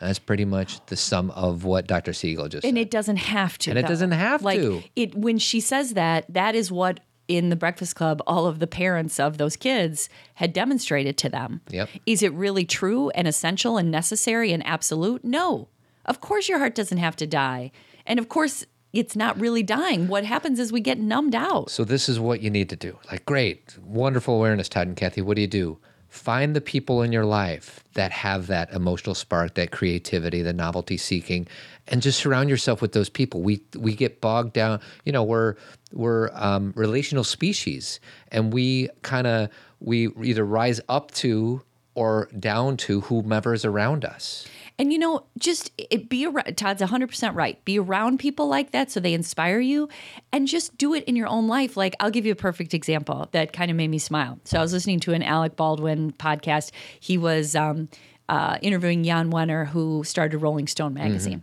that's 0.00 0.18
pretty 0.18 0.44
much 0.44 0.84
the 0.86 0.96
sum 0.96 1.30
of 1.32 1.64
what 1.64 1.86
Dr. 1.86 2.12
Siegel 2.12 2.48
just 2.48 2.62
said. 2.62 2.68
and 2.68 2.76
said. 2.76 2.82
it 2.82 2.90
doesn't 2.90 3.16
have 3.16 3.58
to 3.58 3.70
And 3.70 3.78
it 3.78 3.86
doesn't 3.86 4.12
have 4.12 4.42
like, 4.42 4.60
to. 4.60 4.82
it 4.96 5.14
when 5.14 5.38
she 5.38 5.60
says 5.60 5.94
that 5.94 6.24
that 6.32 6.54
is 6.54 6.70
what 6.72 7.00
in 7.28 7.48
the 7.48 7.56
breakfast 7.56 7.94
club 7.94 8.20
all 8.26 8.46
of 8.46 8.58
the 8.58 8.66
parents 8.66 9.20
of 9.20 9.38
those 9.38 9.54
kids 9.56 10.08
had 10.34 10.52
demonstrated 10.52 11.16
to 11.18 11.28
them 11.28 11.60
Yep. 11.70 11.88
is 12.04 12.22
it 12.24 12.32
really 12.32 12.64
true 12.64 13.10
and 13.10 13.28
essential 13.28 13.76
and 13.78 13.88
necessary 13.90 14.52
and 14.52 14.66
absolute 14.66 15.24
no 15.24 15.68
of 16.06 16.20
course 16.20 16.48
your 16.48 16.58
heart 16.58 16.74
doesn't 16.74 16.98
have 16.98 17.14
to 17.16 17.28
die 17.28 17.70
and 18.04 18.18
of 18.18 18.28
course 18.28 18.64
it's 18.92 19.14
not 19.16 19.38
really 19.40 19.62
dying 19.62 20.08
what 20.08 20.24
happens 20.24 20.58
is 20.58 20.72
we 20.72 20.80
get 20.80 20.98
numbed 20.98 21.34
out 21.34 21.70
So 21.70 21.84
this 21.84 22.08
is 22.08 22.18
what 22.18 22.40
you 22.40 22.50
need 22.50 22.68
to 22.70 22.76
do. 22.76 22.98
Like, 23.10 23.24
great, 23.24 23.76
wonderful 23.82 24.34
awareness, 24.36 24.68
Todd 24.68 24.86
and 24.86 24.96
Cathy. 24.96 25.22
What 25.22 25.36
do 25.36 25.42
you 25.42 25.48
do? 25.48 25.78
Find 26.08 26.56
the 26.56 26.60
people 26.60 27.02
in 27.02 27.12
your 27.12 27.24
life 27.24 27.84
that 27.94 28.10
have 28.10 28.48
that 28.48 28.72
emotional 28.72 29.14
spark, 29.14 29.54
that 29.54 29.70
creativity, 29.70 30.42
the 30.42 30.52
novelty 30.52 30.96
seeking, 30.96 31.46
and 31.86 32.02
just 32.02 32.18
surround 32.18 32.48
yourself 32.50 32.82
with 32.82 32.92
those 32.92 33.08
people. 33.08 33.42
We 33.42 33.62
we 33.76 33.94
get 33.94 34.20
bogged 34.20 34.52
down. 34.52 34.80
You 35.04 35.12
know, 35.12 35.22
we're 35.22 35.54
we're 35.92 36.30
um, 36.34 36.72
relational 36.74 37.22
species, 37.22 38.00
and 38.32 38.52
we 38.52 38.88
kind 39.02 39.28
of 39.28 39.50
we 39.78 40.08
either 40.20 40.44
rise 40.44 40.80
up 40.88 41.12
to 41.12 41.62
or 41.94 42.28
down 42.38 42.76
to 42.78 43.02
whomever 43.02 43.54
is 43.54 43.64
around 43.64 44.04
us. 44.04 44.48
And 44.80 44.94
you 44.94 44.98
know, 44.98 45.26
just 45.38 45.72
it, 45.76 46.08
be 46.08 46.24
around. 46.24 46.56
Todd's 46.56 46.80
100% 46.80 47.34
right. 47.34 47.62
Be 47.66 47.78
around 47.78 48.18
people 48.18 48.48
like 48.48 48.70
that 48.70 48.90
so 48.90 48.98
they 48.98 49.12
inspire 49.12 49.60
you 49.60 49.90
and 50.32 50.48
just 50.48 50.78
do 50.78 50.94
it 50.94 51.04
in 51.04 51.16
your 51.16 51.28
own 51.28 51.48
life. 51.48 51.76
Like, 51.76 51.94
I'll 52.00 52.10
give 52.10 52.24
you 52.24 52.32
a 52.32 52.36
perfect 52.36 52.72
example 52.72 53.28
that 53.32 53.52
kind 53.52 53.70
of 53.70 53.76
made 53.76 53.88
me 53.88 53.98
smile. 53.98 54.38
So, 54.44 54.58
I 54.58 54.62
was 54.62 54.72
listening 54.72 54.98
to 55.00 55.12
an 55.12 55.22
Alec 55.22 55.54
Baldwin 55.54 56.12
podcast. 56.12 56.70
He 56.98 57.18
was 57.18 57.54
um, 57.54 57.90
uh, 58.30 58.56
interviewing 58.62 59.04
Jan 59.04 59.30
Wenner, 59.30 59.66
who 59.66 60.02
started 60.02 60.38
Rolling 60.38 60.66
Stone 60.66 60.94
magazine. 60.94 61.42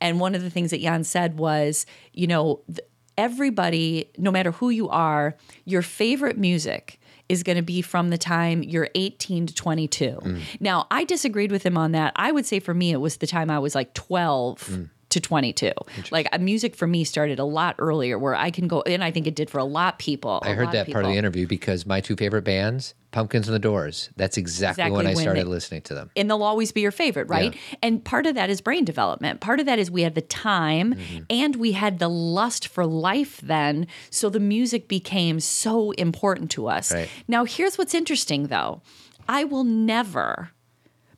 And 0.00 0.18
one 0.18 0.34
of 0.34 0.40
the 0.40 0.48
things 0.48 0.70
that 0.70 0.80
Jan 0.80 1.04
said 1.04 1.38
was, 1.38 1.84
you 2.14 2.26
know, 2.26 2.62
th- 2.68 2.88
everybody, 3.18 4.10
no 4.16 4.30
matter 4.30 4.52
who 4.52 4.70
you 4.70 4.88
are, 4.88 5.36
your 5.66 5.82
favorite 5.82 6.38
music 6.38 6.98
is 7.28 7.42
going 7.42 7.56
to 7.56 7.62
be 7.62 7.82
from 7.82 8.10
the 8.10 8.18
time 8.18 8.62
you're 8.62 8.88
18 8.94 9.46
to 9.46 9.54
22. 9.54 10.18
Mm. 10.22 10.40
Now, 10.60 10.86
I 10.90 11.04
disagreed 11.04 11.52
with 11.52 11.62
him 11.64 11.76
on 11.76 11.92
that. 11.92 12.12
I 12.16 12.32
would 12.32 12.46
say 12.46 12.60
for 12.60 12.74
me, 12.74 12.92
it 12.92 12.96
was 13.00 13.18
the 13.18 13.26
time 13.26 13.50
I 13.50 13.58
was 13.58 13.74
like 13.74 13.94
12 13.94 14.58
mm. 14.60 14.90
To 15.20 15.28
22. 15.28 15.72
Like 16.10 16.28
uh, 16.32 16.38
music 16.38 16.76
for 16.76 16.86
me 16.86 17.04
started 17.04 17.38
a 17.38 17.44
lot 17.44 17.74
earlier 17.78 18.18
where 18.18 18.34
I 18.34 18.50
can 18.50 18.68
go, 18.68 18.82
and 18.82 19.02
I 19.04 19.10
think 19.10 19.26
it 19.26 19.34
did 19.34 19.50
for 19.50 19.58
a 19.58 19.64
lot 19.64 19.94
of 19.94 19.98
people. 19.98 20.40
I 20.44 20.52
heard 20.52 20.72
that 20.72 20.90
part 20.90 21.04
of 21.04 21.10
the 21.10 21.16
interview 21.16 21.46
because 21.46 21.84
my 21.86 22.00
two 22.00 22.16
favorite 22.16 22.42
bands, 22.42 22.94
Pumpkins 23.10 23.48
and 23.48 23.54
the 23.54 23.58
Doors. 23.58 24.10
That's 24.16 24.36
exactly, 24.36 24.82
Exactly 24.84 24.96
when 24.96 25.06
I 25.06 25.14
when 25.14 25.22
started 25.24 25.40
they- 25.46 25.50
listening 25.50 25.82
to 25.82 25.94
them. 25.94 26.10
and 26.16 26.30
they'll 26.30 26.42
always 26.42 26.72
be 26.72 26.80
your 26.82 26.90
favorite, 26.92 27.28
right? 27.28 27.56
And 27.82 28.04
part 28.04 28.26
of 28.26 28.34
that 28.36 28.50
is 28.50 28.60
brain 28.60 28.84
development. 28.84 29.40
Part 29.40 29.60
of 29.60 29.66
that 29.66 29.78
is 29.78 29.90
we 29.90 30.02
had 30.02 30.14
the 30.14 30.20
time 30.22 30.94
Mm-hmm. 30.94 31.24
and 31.30 31.56
we 31.56 31.72
had 31.72 31.98
the 31.98 32.08
lust 32.08 32.68
for 32.68 32.84
life 32.86 33.40
then. 33.42 33.86
So 34.10 34.28
the 34.30 34.40
music 34.40 34.88
became 34.88 35.40
so 35.40 35.90
important 35.92 36.50
to 36.52 36.68
us. 36.68 36.92
Right. 36.92 37.08
Now, 37.26 37.44
here's 37.44 37.76
what's 37.78 37.94
interesting 37.94 38.48
though 38.48 38.82
I 39.28 39.44
will 39.44 39.64
never 39.64 40.50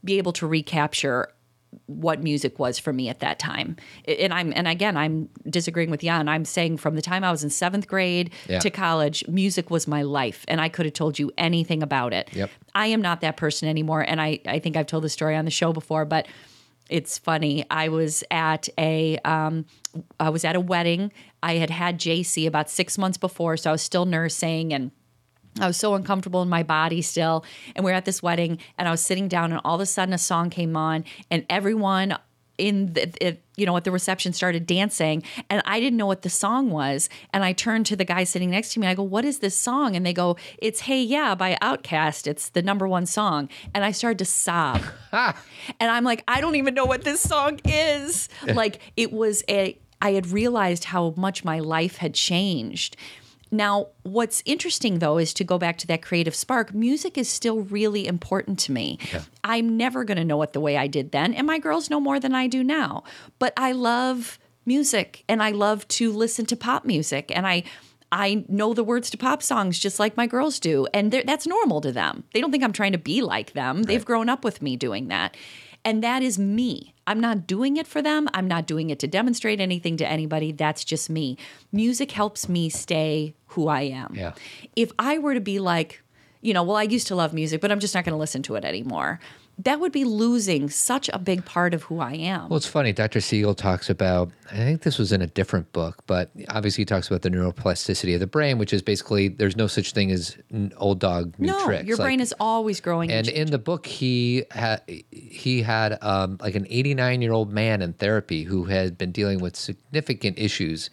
be 0.05 0.17
able 0.19 0.33
to 0.35 0.47
recapture 0.47 1.29
what 1.91 2.23
music 2.23 2.59
was 2.59 2.79
for 2.79 2.93
me 2.93 3.09
at 3.09 3.19
that 3.21 3.39
time. 3.39 3.77
And 4.07 4.33
I'm 4.33 4.53
and 4.55 4.69
again 4.69 4.97
I'm 4.97 5.29
disagreeing 5.49 5.91
with 5.91 6.01
Jan. 6.03 6.29
I'm 6.29 6.45
saying 6.45 6.77
from 6.77 6.95
the 6.95 7.03
time 7.03 7.25
I 7.25 7.31
was 7.31 7.43
in 7.43 7.51
7th 7.51 7.87
grade 7.87 8.31
Yeah. 8.49 8.61
to 8.61 8.71
college, 8.71 9.27
music 9.29 9.71
was 9.71 9.89
my 9.89 10.03
life 10.03 10.45
and 10.49 10.61
I 10.61 10.69
could 10.69 10.87
have 10.87 10.95
told 10.95 11.19
you 11.19 11.33
anything 11.37 11.83
about 11.83 12.13
it. 12.13 12.31
Yep. 12.33 12.51
I 12.75 12.87
am 12.87 13.03
not 13.03 13.21
that 13.23 13.37
person 13.37 13.69
anymore 13.69 14.03
and 14.07 14.21
I 14.21 14.41
I 14.47 14.59
think 14.61 14.77
I've 14.77 14.87
told 14.87 15.05
the 15.05 15.09
story 15.09 15.35
on 15.37 15.45
the 15.45 15.51
show 15.51 15.73
before, 15.73 16.05
but 16.05 16.27
it's 16.89 17.19
funny. 17.19 17.65
I 17.71 17.89
was 17.89 18.25
at 18.31 18.69
a 18.79 19.19
um, 19.25 19.65
I 20.19 20.31
was 20.31 20.45
at 20.45 20.57
a 20.57 20.61
wedding. 20.61 21.13
I 21.43 21.55
had 21.55 21.71
had 21.71 21.99
JC 21.99 22.47
about 22.47 22.69
6 22.71 22.99
months 22.99 23.17
before, 23.19 23.57
so 23.57 23.71
I 23.71 23.73
was 23.73 23.83
still 23.83 24.05
nursing 24.07 24.73
and 24.73 24.91
I 25.59 25.67
was 25.67 25.77
so 25.77 25.95
uncomfortable 25.95 26.43
in 26.43 26.49
my 26.49 26.63
body 26.63 27.03
still. 27.03 27.45
And 27.75 27.85
we 27.85 27.91
are 27.91 27.95
at 27.95 28.05
this 28.05 28.23
wedding, 28.23 28.59
and 28.79 28.87
I 28.87 28.91
was 28.91 29.01
sitting 29.01 29.29
down, 29.29 29.53
and 29.53 29.61
all 29.65 29.75
of 29.75 29.81
a 29.81 29.87
sudden 29.87 30.15
a 30.15 30.19
song 30.19 30.51
came 30.51 30.77
on, 30.77 31.05
and 31.31 31.45
everyone 31.51 32.17
in 32.61 32.93
the, 32.93 33.27
it, 33.27 33.43
you 33.57 33.65
know 33.65 33.77
at 33.77 33.85
the 33.85 33.91
reception 33.91 34.33
started 34.33 34.67
dancing 34.67 35.23
and 35.49 35.63
i 35.65 35.81
didn't 35.81 35.97
know 35.97 36.07
what 36.07 36.23
the 36.23 36.29
song 36.29 36.71
was 36.71 37.09
and 37.33 37.43
i 37.43 37.53
turned 37.53 37.87
to 37.87 37.97
the 37.97 38.05
guy 38.05 38.23
sitting 38.23 38.51
next 38.51 38.75
to 38.75 38.81
me 38.81 38.87
i 38.87 38.95
go 38.95 39.03
what 39.03 39.25
is 39.25 39.39
this 39.39 39.57
song? 39.57 39.97
And 39.97 40.05
they 40.05 40.13
go 40.13 40.37
it's 40.59 40.81
hey 40.81 41.03
yeah 41.03 41.35
by 41.35 41.57
OutKast 41.63 42.27
it's 42.27 42.51
the 42.51 42.61
number 42.63 42.87
one 42.87 43.07
song. 43.07 43.49
And 43.75 43.85
i 43.85 43.93
started 43.93 44.19
to 44.19 44.25
sob. 44.27 44.83
And 45.81 45.91
i'm 45.91 46.05
like 46.05 46.23
i 46.29 46.41
don't 46.41 46.57
even 46.57 46.75
know 46.75 46.85
what 46.85 47.03
this 47.03 47.21
song 47.21 47.61
is. 47.65 48.29
Like 48.47 48.81
it 48.97 49.13
was 49.13 49.43
a 49.49 49.79
i 50.03 50.13
had 50.13 50.27
realized 50.29 50.85
how 50.85 51.15
much 51.17 51.45
my 51.45 51.61
life 51.61 51.97
had 51.97 52.15
changed 52.15 52.97
now, 53.51 53.89
what's 54.03 54.43
interesting 54.47 54.99
though 55.01 55.19
is 55.19 55.35
to 55.35 55.45
go 55.45 55.59
back 55.59 55.79
to 55.79 55.87
that 55.89 56.03
creative 56.03 56.35
spark. 56.35 56.73
Music 56.73 57.19
is 57.19 57.29
still 57.29 57.61
really 57.63 58.07
important 58.07 58.59
to 58.61 58.73
me. 58.73 58.99
I'm 59.43 59.77
never 59.77 60.05
going 60.05 60.19
to 60.19 60.25
know 60.25 60.41
it 60.43 60.53
the 60.53 60.61
way 60.61 60.77
I 60.77 60.87
did 60.87 61.13
then, 61.13 61.35
and 61.35 61.47
my 61.47 61.59
girls 61.59 61.91
know 61.91 62.01
more 62.01 62.21
than 62.21 62.35
I 62.35 62.47
do 62.47 62.63
now. 62.63 63.05
But 63.39 63.53
I 63.57 63.73
love 63.73 64.39
music 64.67 65.25
and 65.29 65.43
I 65.43 65.51
love 65.51 65.89
to 65.89 66.13
listen 66.13 66.47
to 66.47 66.57
pop 66.57 66.85
music 66.85 67.33
and 67.35 67.47
I 67.47 67.65
I 68.13 68.45
know 68.49 68.75
the 68.75 68.85
words 68.85 69.09
to 69.11 69.17
pop 69.17 69.41
songs 69.41 69.79
just 69.79 70.01
like 70.01 70.17
my 70.17 70.27
girls 70.27 70.59
do, 70.59 70.89
and 70.93 71.13
that's 71.13 71.47
normal 71.47 71.81
to 71.83 71.93
them. 71.93 72.25
They 72.35 72.41
don't 72.41 72.51
think 72.51 72.65
I'm 72.65 72.73
trying 72.73 72.91
to 72.93 72.99
be 72.99 73.23
like 73.23 73.53
them. 73.53 73.85
They've 73.85 74.05
grown 74.05 74.29
up 74.29 74.43
with 74.45 74.61
me 74.61 74.77
doing 74.77 75.09
that. 75.09 75.37
And 75.85 76.03
that 76.05 76.23
is 76.23 76.39
me. 76.39 76.95
I'm 77.07 77.21
not 77.21 77.47
doing 77.47 77.77
it 77.77 77.87
for 77.87 78.03
them. 78.03 78.29
I'm 78.35 78.47
not 78.47 78.67
doing 78.67 78.91
it 78.91 78.99
to 79.01 79.07
demonstrate 79.07 79.61
anything 79.61 79.97
to 79.97 80.07
anybody. 80.07 80.53
That's 80.53 80.85
just 80.85 81.11
me. 81.11 81.37
Music 81.73 82.13
helps 82.13 82.49
me 82.49 82.69
stay 82.69 83.35
who 83.49 83.69
I 83.69 83.83
am. 83.83 84.15
Yeah. 84.15 84.33
If 84.77 84.93
I 84.99 85.19
were 85.19 85.35
to 85.35 85.41
be 85.41 85.59
like, 85.59 86.03
you 86.41 86.55
know, 86.55 86.63
well, 86.63 86.77
I 86.77 86.85
used 86.85 87.07
to 87.09 87.15
love 87.15 87.33
music, 87.35 87.61
but 87.61 87.73
I'm 87.73 87.81
just 87.81 87.95
not 87.95 88.05
going 88.05 88.15
to 88.15 88.19
listen 88.19 88.43
to 88.45 88.55
it 88.55 88.65
anymore, 88.65 89.21
that 89.65 89.79
would 89.81 89.93
be 89.93 90.05
losing 90.05 90.71
such 90.71 91.11
a 91.13 91.19
big 91.19 91.45
part 91.45 91.75
of 91.75 91.83
who 91.85 92.01
I 92.01 92.13
am. 92.15 92.49
Well, 92.49 92.57
it's 92.57 92.67
funny. 92.67 92.93
Dr. 92.93 93.21
Siegel 93.21 93.55
talks 93.55 93.91
about, 93.91 94.31
I 94.51 94.55
think 94.57 94.83
this 94.83 94.99
was 94.99 95.13
in 95.13 95.21
a 95.23 95.27
different 95.27 95.71
book, 95.73 96.03
but 96.07 96.31
obviously 96.49 96.83
he 96.83 96.87
talks 96.87 97.09
about 97.09 97.23
the 97.23 97.31
neuroplasticity 97.31 98.15
of 98.15 98.21
the 98.21 98.27
brain, 98.27 98.59
which 98.59 98.73
is 98.73 98.81
basically 98.81 99.29
there's 99.29 99.57
no 99.57 99.67
such 99.67 99.93
thing 99.93 100.11
as 100.11 100.37
old 100.77 100.99
dog 100.99 101.35
new 101.39 101.49
no, 101.49 101.65
tricks. 101.65 101.85
your 101.87 101.97
Like- 101.97 102.07
brain 102.07 102.21
is 102.21 102.35
always 102.41 102.81
growing. 102.81 103.11
And 103.11 103.21
and 103.21 103.37
in 103.37 103.51
the 103.51 103.59
book, 103.59 103.87
he 103.87 104.45
had 104.51 104.81
he 105.11 105.61
had 105.63 105.99
um, 106.03 106.39
like 106.41 106.55
an 106.55 106.67
89 106.71 107.21
year 107.21 107.33
old 107.33 107.53
man 107.53 107.83
in 107.83 107.93
therapy 107.93 108.45
who 108.45 108.65
had 108.65 108.97
been 108.97 109.13
dealing 109.13 109.41
with 109.41 109.57
significant 109.57 110.39
issues 110.39 110.89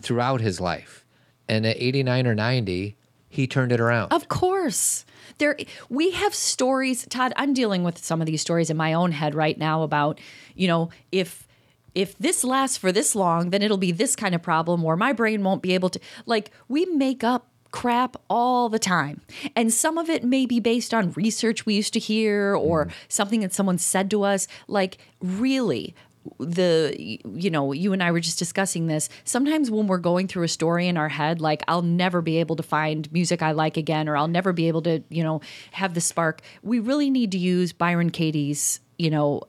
throughout 0.00 0.40
his 0.42 0.60
life, 0.60 1.04
and 1.48 1.64
at 1.64 1.76
89 1.78 2.26
or 2.26 2.34
90, 2.34 2.96
he 3.30 3.46
turned 3.46 3.72
it 3.72 3.80
around. 3.80 4.12
Of 4.12 4.28
course. 4.28 5.04
There 5.38 5.56
we 5.88 6.10
have 6.12 6.34
stories, 6.34 7.06
Todd, 7.06 7.32
I'm 7.36 7.54
dealing 7.54 7.82
with 7.82 7.98
some 7.98 8.20
of 8.20 8.26
these 8.26 8.40
stories 8.40 8.70
in 8.70 8.76
my 8.76 8.92
own 8.92 9.12
head 9.12 9.34
right 9.34 9.58
now 9.58 9.82
about, 9.82 10.20
you 10.54 10.68
know, 10.68 10.90
if 11.12 11.46
if 11.94 12.16
this 12.18 12.44
lasts 12.44 12.76
for 12.76 12.92
this 12.92 13.16
long, 13.16 13.50
then 13.50 13.62
it'll 13.62 13.76
be 13.76 13.92
this 13.92 14.14
kind 14.14 14.34
of 14.34 14.42
problem 14.42 14.84
or 14.84 14.96
my 14.96 15.12
brain 15.12 15.42
won't 15.42 15.62
be 15.62 15.74
able 15.74 15.90
to 15.90 16.00
like 16.26 16.50
we 16.68 16.84
make 16.86 17.24
up 17.24 17.50
crap 17.70 18.16
all 18.28 18.68
the 18.68 18.78
time. 18.78 19.20
And 19.54 19.72
some 19.72 19.98
of 19.98 20.08
it 20.08 20.24
may 20.24 20.46
be 20.46 20.60
based 20.60 20.92
on 20.92 21.12
research 21.12 21.66
we 21.66 21.74
used 21.74 21.92
to 21.94 21.98
hear 21.98 22.54
or 22.54 22.86
mm. 22.86 22.92
something 23.08 23.40
that 23.40 23.52
someone 23.52 23.78
said 23.78 24.10
to 24.10 24.22
us. 24.22 24.48
Like, 24.66 24.98
really, 25.20 25.94
the 26.38 26.94
you 27.24 27.50
know 27.50 27.72
you 27.72 27.92
and 27.94 28.02
I 28.02 28.10
were 28.12 28.20
just 28.20 28.38
discussing 28.38 28.86
this 28.88 29.08
sometimes 29.24 29.70
when 29.70 29.86
we're 29.86 29.96
going 29.98 30.28
through 30.28 30.42
a 30.44 30.48
story 30.48 30.86
in 30.86 30.96
our 30.98 31.08
head 31.08 31.40
like 31.40 31.62
I'll 31.66 31.80
never 31.80 32.20
be 32.20 32.36
able 32.38 32.56
to 32.56 32.62
find 32.62 33.10
music 33.10 33.40
I 33.42 33.52
like 33.52 33.78
again 33.78 34.06
or 34.08 34.16
I'll 34.18 34.28
never 34.28 34.52
be 34.52 34.68
able 34.68 34.82
to 34.82 35.02
you 35.08 35.22
know 35.22 35.40
have 35.72 35.94
the 35.94 36.00
spark 36.02 36.42
we 36.62 36.78
really 36.78 37.08
need 37.08 37.32
to 37.32 37.38
use 37.38 37.72
Byron 37.72 38.10
Katie's 38.10 38.80
you 38.98 39.08
know 39.10 39.42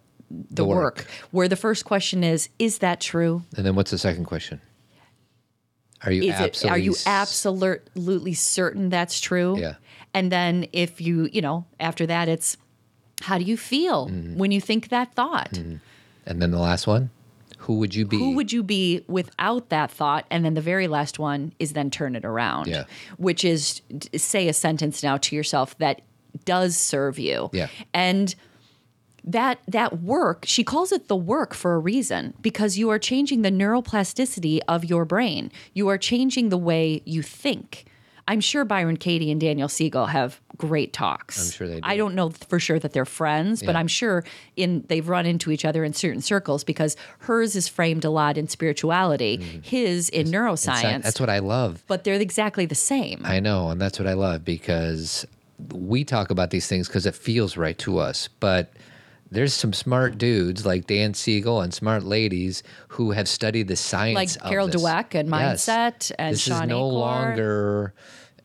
the, 0.49 0.63
work. 0.63 0.99
work. 0.99 1.07
where 1.31 1.49
the 1.49 1.57
first 1.57 1.83
question 1.83 2.23
is 2.23 2.47
is 2.57 2.77
that 2.77 3.01
true 3.01 3.43
and 3.57 3.65
then 3.65 3.75
what's 3.75 3.91
the 3.91 3.97
second 3.97 4.23
question? 4.23 4.61
Are 6.05 6.11
you 6.11 6.23
is 6.23 6.29
it 6.39 6.43
absolutely 6.43 6.69
are 6.69 6.83
you 6.83 6.95
absolutely 7.05 8.33
certain 8.33 8.87
that's 8.89 9.19
true 9.19 9.57
Yeah. 9.59 9.75
and 10.13 10.31
then 10.31 10.67
if 10.71 11.01
you 11.01 11.27
you 11.33 11.41
know 11.41 11.65
after 11.81 12.05
that 12.07 12.29
it's 12.29 12.55
how 13.21 13.37
do 13.37 13.43
you 13.43 13.57
feel 13.57 14.07
Mm-hmm. 14.07 14.37
when 14.37 14.51
you 14.51 14.61
think 14.61 14.87
that 14.89 15.13
thought 15.13 15.59
And 16.25 16.41
then 16.41 16.51
the 16.51 16.59
last 16.59 16.87
one, 16.87 17.09
who 17.59 17.75
would 17.79 17.93
you 17.95 18.05
be? 18.05 18.17
who 18.17 18.31
would 18.35 18.51
you 18.51 18.63
be 18.63 19.03
without 19.07 19.69
that 19.69 19.91
thought 19.91 20.25
and 20.31 20.43
then 20.43 20.55
the 20.55 20.61
very 20.61 20.87
last 20.87 21.19
one 21.19 21.53
is 21.59 21.73
then 21.73 21.89
turn 21.91 22.15
it 22.15 22.25
around 22.25 22.67
Yeah. 22.67 22.85
which 23.17 23.45
is 23.45 23.81
say 24.15 24.47
a 24.47 24.53
sentence 24.53 25.03
now 25.03 25.17
to 25.17 25.35
yourself 25.35 25.77
that 25.77 26.01
does 26.45 26.75
serve 26.75 27.19
you 27.19 27.49
Yeah. 27.53 27.67
and 27.93 28.33
that 29.23 29.59
that 29.67 30.01
work 30.01 30.45
she 30.47 30.63
calls 30.63 30.91
it 30.91 31.07
the 31.07 31.15
work 31.15 31.53
for 31.53 31.75
a 31.75 31.79
reason 31.79 32.33
because 32.41 32.79
you 32.79 32.89
are 32.89 32.97
changing 32.97 33.43
the 33.43 33.51
neuroplasticity 33.51 34.59
of 34.67 34.83
your 34.83 35.05
brain 35.05 35.51
you 35.75 35.87
are 35.87 35.97
changing 35.99 36.49
the 36.49 36.57
way 36.57 37.03
you 37.05 37.21
think 37.21 37.85
i'm 38.31 38.39
sure 38.41 38.63
byron 38.65 38.97
katie 38.97 39.29
and 39.31 39.39
daniel 39.41 39.67
siegel 39.69 40.05
have 40.07 40.39
great 40.57 40.93
talks 40.93 41.45
I'm 41.47 41.51
sure 41.51 41.67
they 41.67 41.75
do. 41.75 41.81
i 41.83 41.97
don't 41.97 42.13
know 42.15 42.29
for 42.29 42.59
sure 42.59 42.77
that 42.79 42.93
they're 42.93 43.05
friends 43.05 43.63
but 43.63 43.75
i'm 43.75 43.87
sure 43.87 44.23
in 44.55 44.83
they've 44.89 45.07
run 45.07 45.25
into 45.25 45.49
each 45.51 45.65
other 45.65 45.83
in 45.83 45.93
certain 45.93 46.21
circles 46.21 46.63
because 46.63 46.95
hers 47.19 47.55
is 47.55 47.67
framed 47.67 48.05
a 48.05 48.09
lot 48.11 48.37
in 48.37 48.47
spirituality 48.47 49.37
his 49.63 50.09
in 50.09 50.27
neuroscience 50.27 50.81
Mm-hmm. 50.81 51.01
That's 51.01 51.19
what 51.19 51.29
I 51.29 51.39
love. 51.39 51.83
but 51.87 52.03
they're 52.03 52.15
exactly 52.15 52.65
the 52.65 52.75
same 52.75 53.21
I 53.23 53.39
know, 53.39 53.69
and 53.69 53.79
that's 53.81 53.97
what 53.99 54.07
I 54.07 54.13
love 54.13 54.43
because 54.45 55.25
we 55.73 56.03
talk 56.03 56.29
about 56.31 56.49
these 56.51 56.67
things 56.67 56.87
because 56.87 57.05
it 57.05 57.15
feels 57.15 57.55
right 57.57 57.77
to 57.79 57.97
us. 57.99 58.27
But 58.39 58.73
there's 59.31 59.53
some 59.53 59.73
smart 59.73 60.17
dudes 60.17 60.65
like 60.65 60.87
Dan 60.87 61.13
Siegel 61.13 61.61
and 61.61 61.73
smart 61.73 62.03
ladies 62.03 62.63
who 62.89 63.11
have 63.11 63.27
studied 63.29 63.67
the 63.67 63.75
science 63.75 64.15
Like 64.15 64.49
Carol. 64.49 64.67
Dweck 64.69 65.13
and 65.15 65.29
Yes. 65.29 65.65
Mindset 65.67 66.11
and 66.19 66.33
this 66.33 66.41
Shawn 66.41 66.63
is 66.63 66.69
no 66.69 66.87
Achor. 66.87 66.93
longer, 66.97 67.93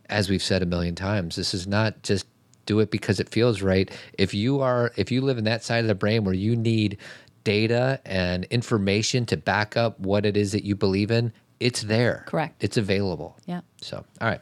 as 0.09 0.29
we've 0.29 0.43
said 0.43 0.63
a 0.63 0.67
million 0.67 0.95
times, 0.95 1.37
this 1.37 1.55
is 1.55 1.67
not 1.67 2.03
just 2.03 2.27
do 2.67 2.81
it 2.81 2.91
because 2.91 3.21
it 3.21 3.29
feels 3.29 3.63
right. 3.63 3.91
If 4.19 4.35
you 4.35 4.61
are, 4.61 4.93
if 4.97 5.11
you 5.11 5.21
live 5.21 5.39
in 5.39 5.45
that 5.45 5.65
side 5.65 5.81
of 5.81 5.87
the 5.87 5.95
brain 5.95 6.25
where 6.25 6.35
you 6.35 6.57
need 6.57 6.99
data 7.45 8.01
and 8.05 8.45
information 8.47 9.25
to 9.27 9.37
back 9.37 9.77
up 9.77 9.99
what 10.01 10.27
it 10.27 10.37
is 10.37 10.53
that 10.53 10.65
you 10.65 10.75
believe 10.75 11.11
in, 11.11 11.33
it's 11.61 11.83
there. 11.83 12.25
Correct. 12.27 12.63
It's 12.63 12.77
available. 12.77 13.39
Yeah. 13.47 13.61
So, 13.81 14.05
all 14.21 14.29
right. 14.29 14.41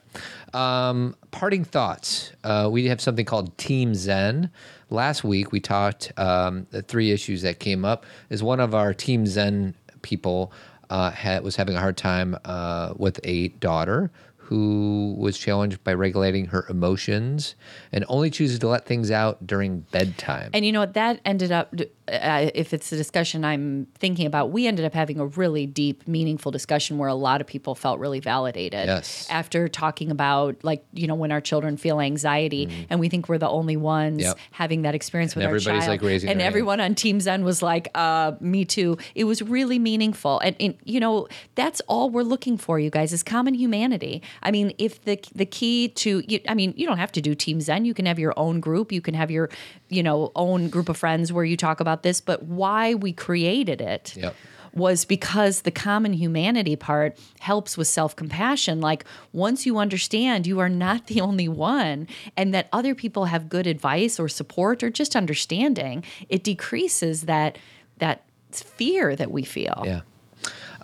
Um, 0.53 1.15
parting 1.31 1.65
thoughts. 1.65 2.33
Uh, 2.43 2.69
we 2.73 2.87
have 2.87 3.01
something 3.01 3.25
called 3.25 3.57
Team 3.57 3.95
Zen. 3.95 4.51
Last 4.91 5.23
week 5.23 5.53
we 5.53 5.61
talked 5.61 6.13
um, 6.17 6.67
the 6.71 6.83
three 6.83 7.13
issues 7.13 7.43
that 7.43 7.61
came 7.61 7.85
up. 7.85 8.05
Is 8.31 8.43
one 8.43 8.59
of 8.59 8.75
our 8.75 8.93
Team 8.93 9.27
Zen 9.27 9.75
people 10.03 10.53
uh, 10.91 11.11
had, 11.11 11.45
was 11.45 11.57
having 11.57 11.77
a 11.77 11.81
hard 11.81 11.97
time 11.97 12.37
uh, 12.45 12.95
with 12.97 13.21
a 13.23 13.49
daughter 13.49 14.11
who 14.45 15.15
was 15.19 15.39
challenged 15.39 15.83
by 15.85 15.95
regulating 15.95 16.47
her 16.47 16.67
emotions 16.69 17.55
and 17.93 18.05
only 18.09 18.31
chooses 18.31 18.59
to 18.59 18.69
let 18.69 18.85
things 18.85 19.11
out 19.11 19.47
during 19.47 19.81
bedtime. 19.91 20.51
And 20.53 20.67
you 20.67 20.73
know 20.73 20.81
what? 20.81 20.95
That 20.95 21.21
ended 21.25 21.51
up, 21.51 21.75
uh, 22.09 22.51
if 22.55 22.73
it's 22.75 22.91
the 22.91 22.97
discussion 22.97 23.45
I'm 23.45 23.87
thinking 23.99 24.27
about, 24.27 24.51
we 24.51 24.67
ended 24.67 24.85
up 24.85 24.95
having 24.95 25.19
a 25.21 25.27
really 25.27 25.67
deep, 25.67 26.07
meaningful 26.07 26.53
discussion 26.53 26.99
where 26.99 27.09
a 27.09 27.15
lot 27.15 27.41
of 27.41 27.47
people 27.47 27.75
felt 27.75 27.99
really 27.99 28.21
validated. 28.21 28.87
Yes. 28.87 29.27
After 29.31 29.69
talking 29.69 30.11
about, 30.11 30.63
like, 30.63 30.85
you 30.93 31.07
know, 31.07 31.15
when 31.15 31.33
our 31.33 31.41
children 31.41 31.77
feel 31.77 32.01
anxiety 32.01 32.87
and 32.91 33.01
we 33.01 33.09
think 33.09 33.29
we're 33.29 33.39
the 33.39 33.49
only 33.49 33.77
ones 33.77 34.05
Mm-hmm. 34.05 34.21
Yep. 34.21 34.39
having 34.53 34.83
that 34.83 34.95
experience 34.95 35.35
with 35.35 35.45
our 35.45 35.59
child. 35.59 35.89
like, 35.89 36.03
raising 36.03 36.29
and 36.31 36.41
hand. 36.41 36.47
everyone 36.47 36.81
on 36.81 36.95
Team 36.95 37.21
Zen 37.21 37.43
was 37.45 37.63
like, 37.63 37.89
uh, 37.95 38.33
me 38.41 38.65
too. 38.65 38.99
It 39.15 39.25
was 39.25 39.41
really 39.43 39.79
meaningful. 39.79 40.41
And, 40.41 40.55
and, 40.61 40.75
you 40.85 41.01
know, 41.01 41.27
that's 41.55 41.81
all 41.89 42.11
we're 42.11 42.23
looking 42.23 42.59
for, 42.59 42.79
you 42.79 42.91
guys, 42.91 43.13
is 43.13 43.23
common 43.23 43.55
humanity. 43.55 44.23
I 44.43 44.51
mean, 44.51 44.73
if 44.79 45.03
the 45.05 45.19
the 45.35 45.47
key 45.47 45.89
to, 45.89 46.23
you, 46.29 46.41
I 46.49 46.55
mean, 46.55 46.75
you 46.77 46.87
don't 46.87 46.99
have 46.99 47.13
to 47.13 47.21
do 47.21 47.35
Team 47.35 47.61
Zen. 47.61 47.85
You 47.85 47.95
can 47.95 48.07
have 48.07 48.19
your 48.19 48.35
own 48.37 48.61
group. 48.61 48.93
You 48.93 49.01
can 49.01 49.15
have 49.15 49.31
your, 49.31 49.49
you 49.89 50.03
know, 50.03 50.33
own 50.35 50.69
group 50.69 50.89
of 50.89 50.97
friends 50.97 51.33
where 51.33 51.45
you 51.45 51.57
talk 51.57 51.81
about 51.81 52.03
this. 52.03 52.21
But 52.21 52.43
why 52.45 52.95
we 52.95 53.13
created 53.13 53.81
it 53.81 54.15
Yep. 54.17 54.35
was 54.73 55.05
because 55.05 55.63
the 55.63 55.71
common 55.71 56.15
humanity 56.15 56.75
part 56.75 57.17
helps 57.41 57.77
with 57.77 57.87
self 57.87 58.17
compassion. 58.17 58.81
Like, 58.81 59.05
once 59.33 59.67
you 59.67 59.79
understand 59.79 60.47
you 60.47 60.59
are 60.59 60.69
not 60.69 61.07
the 61.07 61.21
only 61.21 61.49
one 61.49 62.09
and 62.37 62.53
that 62.55 62.69
other 62.73 62.95
people 62.95 63.27
have 63.27 63.49
good 63.49 63.67
advice 63.67 64.19
or 64.19 64.29
support 64.29 64.83
or 64.83 64.91
just 64.91 65.15
understanding, 65.15 66.03
it 66.29 66.43
decreases 66.43 67.23
that, 67.23 67.59
that 67.99 68.25
fear 68.51 69.15
that 69.15 69.31
we 69.31 69.43
feel. 69.45 69.83
Yeah. 69.85 70.01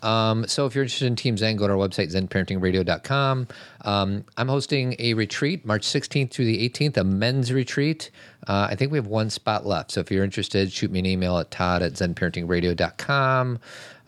Um, 0.03 0.47
so 0.47 0.67
if 0.67 0.75
you're 0.75 0.85
interested 0.85 1.07
in 1.07 1.17
Team 1.17 1.37
Zen, 1.37 1.57
go 1.57 1.67
to 1.67 1.73
our 1.73 1.79
website, 1.79 2.13
zenparentingradio.com. 2.15 3.49
Um, 3.83 4.25
I'm 4.37 4.49
hosting 4.49 4.97
a 4.99 5.15
retreat 5.15 5.65
March 5.65 5.87
16th 5.87 6.31
through 6.31 6.47
the 6.47 6.69
18th, 6.69 6.97
a 6.97 7.05
men's 7.05 7.53
retreat. 7.53 8.11
Uh, 8.47 8.69
I 8.71 8.75
think 8.75 8.93
we 8.93 8.99
have 8.99 9.07
one 9.07 9.31
spot 9.31 9.67
left. 9.67 9.93
So 9.93 10.01
if 10.01 10.11
you're 10.11 10.25
interested, 10.25 10.73
shoot 10.73 10.91
me 10.91 11.01
an 11.01 11.07
email 11.07 11.39
at 11.39 11.51
todd 11.51 11.83
at 11.83 11.93
zenparentingradio.com. 11.93 13.59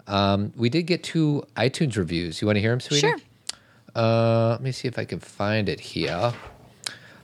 Um, 0.06 0.52
we 0.56 0.68
did 0.68 0.84
get 0.84 1.02
two 1.02 1.44
iTunes 1.56 1.96
reviews. 1.96 2.40
You 2.40 2.46
want 2.46 2.56
to 2.56 2.60
hear 2.60 2.70
them, 2.70 2.80
sweetie? 2.80 3.00
Sure. 3.00 3.16
Uh, 3.94 4.50
let 4.50 4.62
me 4.62 4.72
see 4.72 4.88
if 4.88 4.98
I 4.98 5.04
can 5.04 5.20
find 5.20 5.68
it 5.68 5.80
here. 5.80 6.32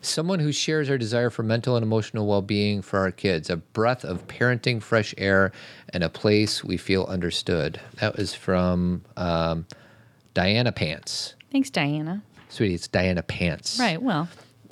Someone 0.08 0.38
who 0.38 0.52
shares 0.52 0.88
our 0.88 0.96
desire 0.98 1.28
for 1.30 1.42
mental 1.42 1.76
and 1.76 1.82
emotional 1.84 2.26
well 2.26 2.40
being 2.42 2.80
for 2.82 2.98
our 2.98 3.10
kids, 3.10 3.50
a 3.50 3.56
breath 3.56 4.04
of 4.04 4.26
parenting, 4.26 4.82
fresh 4.82 5.14
air, 5.18 5.52
and 5.92 6.02
a 6.02 6.08
place 6.08 6.64
we 6.64 6.76
feel 6.78 7.04
understood. 7.04 7.78
That 8.00 8.16
was 8.16 8.32
from 8.34 9.04
um, 9.16 9.66
Diana 10.34 10.72
Pants. 10.72 11.34
Thanks, 11.52 11.68
Diana. 11.70 12.22
Sweetie, 12.48 12.74
it's 12.74 12.88
Diana 12.88 13.22
Pants. 13.22 13.78
Right. 13.78 14.00
Well, 14.00 14.28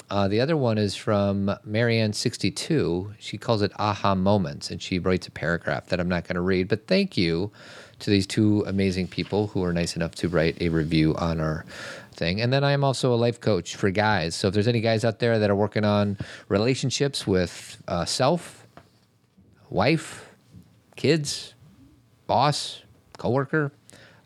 Uh, 0.08 0.28
the 0.28 0.40
other 0.40 0.56
one 0.56 0.78
is 0.78 0.94
from 0.94 1.50
Marianne62. 1.68 3.14
She 3.18 3.36
calls 3.36 3.60
it 3.60 3.72
aha 3.78 4.14
moments, 4.14 4.70
and 4.70 4.80
she 4.80 4.98
writes 5.00 5.26
a 5.26 5.30
paragraph 5.32 5.88
that 5.88 5.98
I'm 6.00 6.08
not 6.08 6.24
going 6.24 6.36
to 6.36 6.40
read. 6.40 6.68
But 6.68 6.86
thank 6.86 7.16
you 7.16 7.50
to 7.98 8.10
these 8.10 8.26
two 8.26 8.62
amazing 8.66 9.08
people 9.08 9.48
who 9.48 9.62
are 9.64 9.72
nice 9.72 9.96
enough 9.96 10.14
to 10.16 10.28
write 10.28 10.56
a 10.62 10.68
review 10.68 11.14
on 11.16 11.40
our 11.40 11.64
thing. 12.16 12.40
And 12.40 12.52
then 12.52 12.64
I 12.64 12.72
am 12.72 12.82
also 12.82 13.14
a 13.14 13.16
life 13.16 13.40
coach 13.40 13.76
for 13.76 13.90
guys. 13.90 14.34
So 14.34 14.48
if 14.48 14.54
there's 14.54 14.68
any 14.68 14.80
guys 14.80 15.04
out 15.04 15.18
there 15.18 15.38
that 15.38 15.50
are 15.50 15.56
working 15.56 15.84
on 15.84 16.18
relationships 16.48 17.26
with 17.26 17.82
uh, 17.86 18.04
self, 18.04 18.66
wife, 19.70 20.28
kids, 20.96 21.54
boss, 22.26 22.82
coworker, 23.18 23.72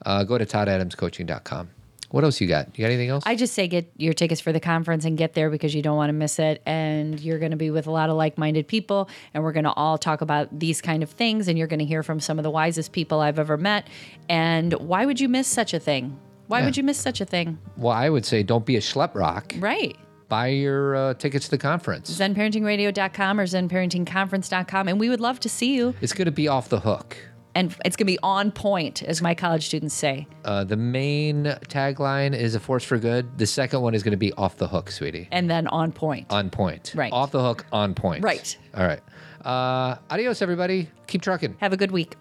uh, 0.07 0.24
go 0.24 0.38
to 0.38 0.47
toddadamscoaching.com. 0.47 1.70
What 2.11 2.24
else 2.24 2.41
you 2.41 2.49
got? 2.49 2.76
You 2.76 2.82
got 2.82 2.88
anything 2.88 3.09
else? 3.09 3.22
I 3.24 3.36
just 3.36 3.55
say 3.55 3.68
get 3.68 3.88
your 3.97 4.14
tickets 4.14 4.41
for 4.41 4.53
the 4.53 4.59
conference 4.59 5.05
and 5.05 5.16
get 5.16 5.34
there 5.34 5.49
because 5.49 5.76
you 5.76 5.82
don't 5.82 5.97
want 5.97 6.09
to 6.09 6.12
miss 6.12 6.41
it. 6.41 6.61
And 6.66 7.20
you're 7.20 7.38
going 7.38 7.53
to 7.53 7.57
be 7.57 7.70
with 7.70 7.86
a 7.86 7.93
lot 7.93 8.11
of 8.11 8.16
like 8.16 8.36
minded 8.36 8.66
people. 8.66 9.09
And 9.32 9.45
we're 9.45 9.53
going 9.53 9.64
to 9.64 9.72
all 9.72 9.97
talk 9.97 10.20
about 10.20 10.59
these 10.59 10.80
kind 10.80 11.05
of 11.05 11.11
things. 11.11 11.47
And 11.47 11.57
you're 11.57 11.68
going 11.68 11.78
to 11.78 11.84
hear 11.84 12.03
from 12.03 12.18
some 12.18 12.36
of 12.38 12.43
the 12.43 12.51
wisest 12.51 12.91
people 12.91 13.20
I've 13.20 13.38
ever 13.38 13.57
met. 13.57 13.86
And 14.28 14.72
why 14.72 15.07
would 15.07 15.20
you 15.20 15.28
miss 15.28 15.47
such 15.47 15.72
a 15.72 15.78
thing? 15.78 16.18
Why 16.51 16.59
Yeah. 16.61 16.64
would 16.64 16.76
you 16.76 16.82
miss 16.82 16.98
such 16.98 17.20
a 17.20 17.24
thing? 17.24 17.59
Well, 17.76 17.92
I 17.92 18.11
would 18.11 18.26
say 18.26 18.42
don't 18.42 18.66
be 18.66 18.76
a 18.76 18.80
Schleprock. 18.80 19.62
Right. 19.62 19.96
Buy 20.28 20.48
your 20.48 20.96
uh, 20.96 21.14
tickets 21.14 21.44
to 21.44 21.51
the 21.53 21.59
conference. 21.59 22.11
ZenParentingRadio.com 22.11 23.38
or 23.38 23.46
ZenParentingConference.com. 23.46 24.88
And 24.88 24.98
we 24.98 25.09
would 25.09 25.20
love 25.20 25.38
to 25.40 25.48
see 25.48 25.76
you. 25.76 25.94
It's 26.01 26.12
going 26.12 26.26
to 26.26 26.32
be 26.32 26.48
off 26.48 26.68
the 26.68 26.80
hook. 26.80 27.16
And 27.55 27.74
it's 27.84 27.94
going 27.96 28.07
to 28.07 28.12
be 28.12 28.18
on 28.22 28.51
point, 28.51 29.03
as 29.05 29.22
my 29.22 29.34
college 29.34 29.66
students 29.66 29.94
say. 29.94 30.26
Uh, 30.44 30.62
the 30.64 30.76
main 30.76 31.44
tagline 31.68 32.34
is 32.36 32.55
a 32.57 32.61
force 32.61 32.84
for 32.84 32.98
good. 32.98 33.38
The 33.38 33.46
second 33.46 33.80
one 33.82 33.94
is 33.94 34.03
going 34.03 34.12
to 34.12 34.16
be 34.16 34.32
off 34.32 34.57
the 34.57 34.66
hook, 34.68 34.90
sweetie. 34.90 35.28
And 35.30 35.48
then 35.51 35.66
on 35.68 35.92
point. 35.92 36.26
On 36.30 36.51
point. 36.51 36.92
Right. 36.96 37.12
Off 37.12 37.30
the 37.32 37.42
hook, 37.42 37.64
on 37.72 37.94
point. 37.94 38.22
Right. 38.24 38.57
All 38.76 38.86
right. 38.86 39.01
Uh, 39.44 39.96
adios, 40.11 40.42
everybody. 40.42 40.88
Keep 41.07 41.22
trucking. 41.22 41.57
Have 41.61 41.72
a 41.72 41.76
good 41.76 41.90
week. 41.90 42.14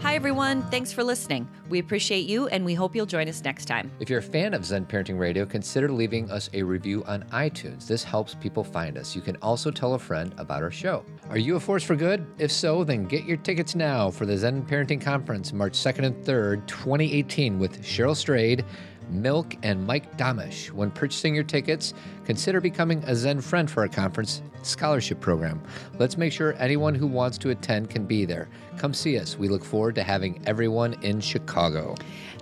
Hi, 0.00 0.14
everyone. 0.14 0.62
Thanks 0.70 0.92
for 0.92 1.02
listening. 1.02 1.48
We 1.68 1.78
appreciate 1.78 2.26
you, 2.26 2.46
and 2.48 2.64
we 2.64 2.74
hope 2.74 2.94
you'll 2.94 3.06
join 3.06 3.28
us 3.28 3.42
next 3.42 3.64
time. 3.64 3.90
If 3.98 4.08
you're 4.08 4.20
a 4.20 4.22
fan 4.22 4.54
of 4.54 4.64
Zen 4.64 4.86
Parenting 4.86 5.18
Radio, 5.18 5.44
consider 5.46 5.90
leaving 5.90 6.30
us 6.30 6.48
a 6.52 6.62
review 6.62 7.02
on 7.04 7.24
iTunes. 7.32 7.86
This 7.86 8.04
helps 8.04 8.34
people 8.34 8.62
find 8.62 8.98
us. 8.98 9.16
You 9.16 9.22
can 9.22 9.36
also 9.36 9.70
tell 9.70 9.94
a 9.94 9.98
friend 9.98 10.34
about 10.36 10.62
our 10.62 10.70
show. 10.70 11.04
Are 11.30 11.38
you 11.38 11.56
a 11.56 11.60
force 11.60 11.82
for 11.82 11.96
good? 11.96 12.26
If 12.38 12.52
so, 12.52 12.84
then 12.84 13.06
get 13.06 13.24
your 13.24 13.38
tickets 13.38 13.74
now 13.74 14.10
for 14.10 14.26
the 14.26 14.36
Zen 14.36 14.64
Parenting 14.64 15.00
Conference, 15.00 15.52
March 15.52 15.72
2nd 15.72 16.04
and 16.04 16.24
3rd, 16.24 16.66
2018, 16.66 17.58
with 17.58 17.82
Cheryl 17.82 18.14
Strayed, 18.14 18.64
Milk, 19.10 19.54
and 19.62 19.86
Mike 19.86 20.16
Domitrz. 20.16 20.70
When 20.70 20.90
purchasing 20.90 21.34
your 21.34 21.44
tickets, 21.44 21.94
consider 22.24 22.60
becoming 22.60 23.02
a 23.04 23.14
Zen 23.14 23.40
friend 23.40 23.70
for 23.70 23.82
our 23.82 23.88
conference 23.88 24.42
scholarship 24.62 25.20
program. 25.20 25.62
Let's 25.98 26.16
make 26.16 26.32
sure 26.32 26.54
anyone 26.58 26.94
who 26.94 27.06
wants 27.06 27.38
to 27.38 27.50
attend 27.50 27.90
can 27.90 28.04
be 28.04 28.24
there. 28.24 28.48
Come 28.78 28.92
see 28.92 29.18
us. 29.18 29.38
We 29.38 29.48
look 29.48 29.64
forward 29.64 29.94
to 29.94 30.02
having 30.02 30.42
everyone 30.46 30.94
in 31.02 31.20
Chicago. 31.20 31.94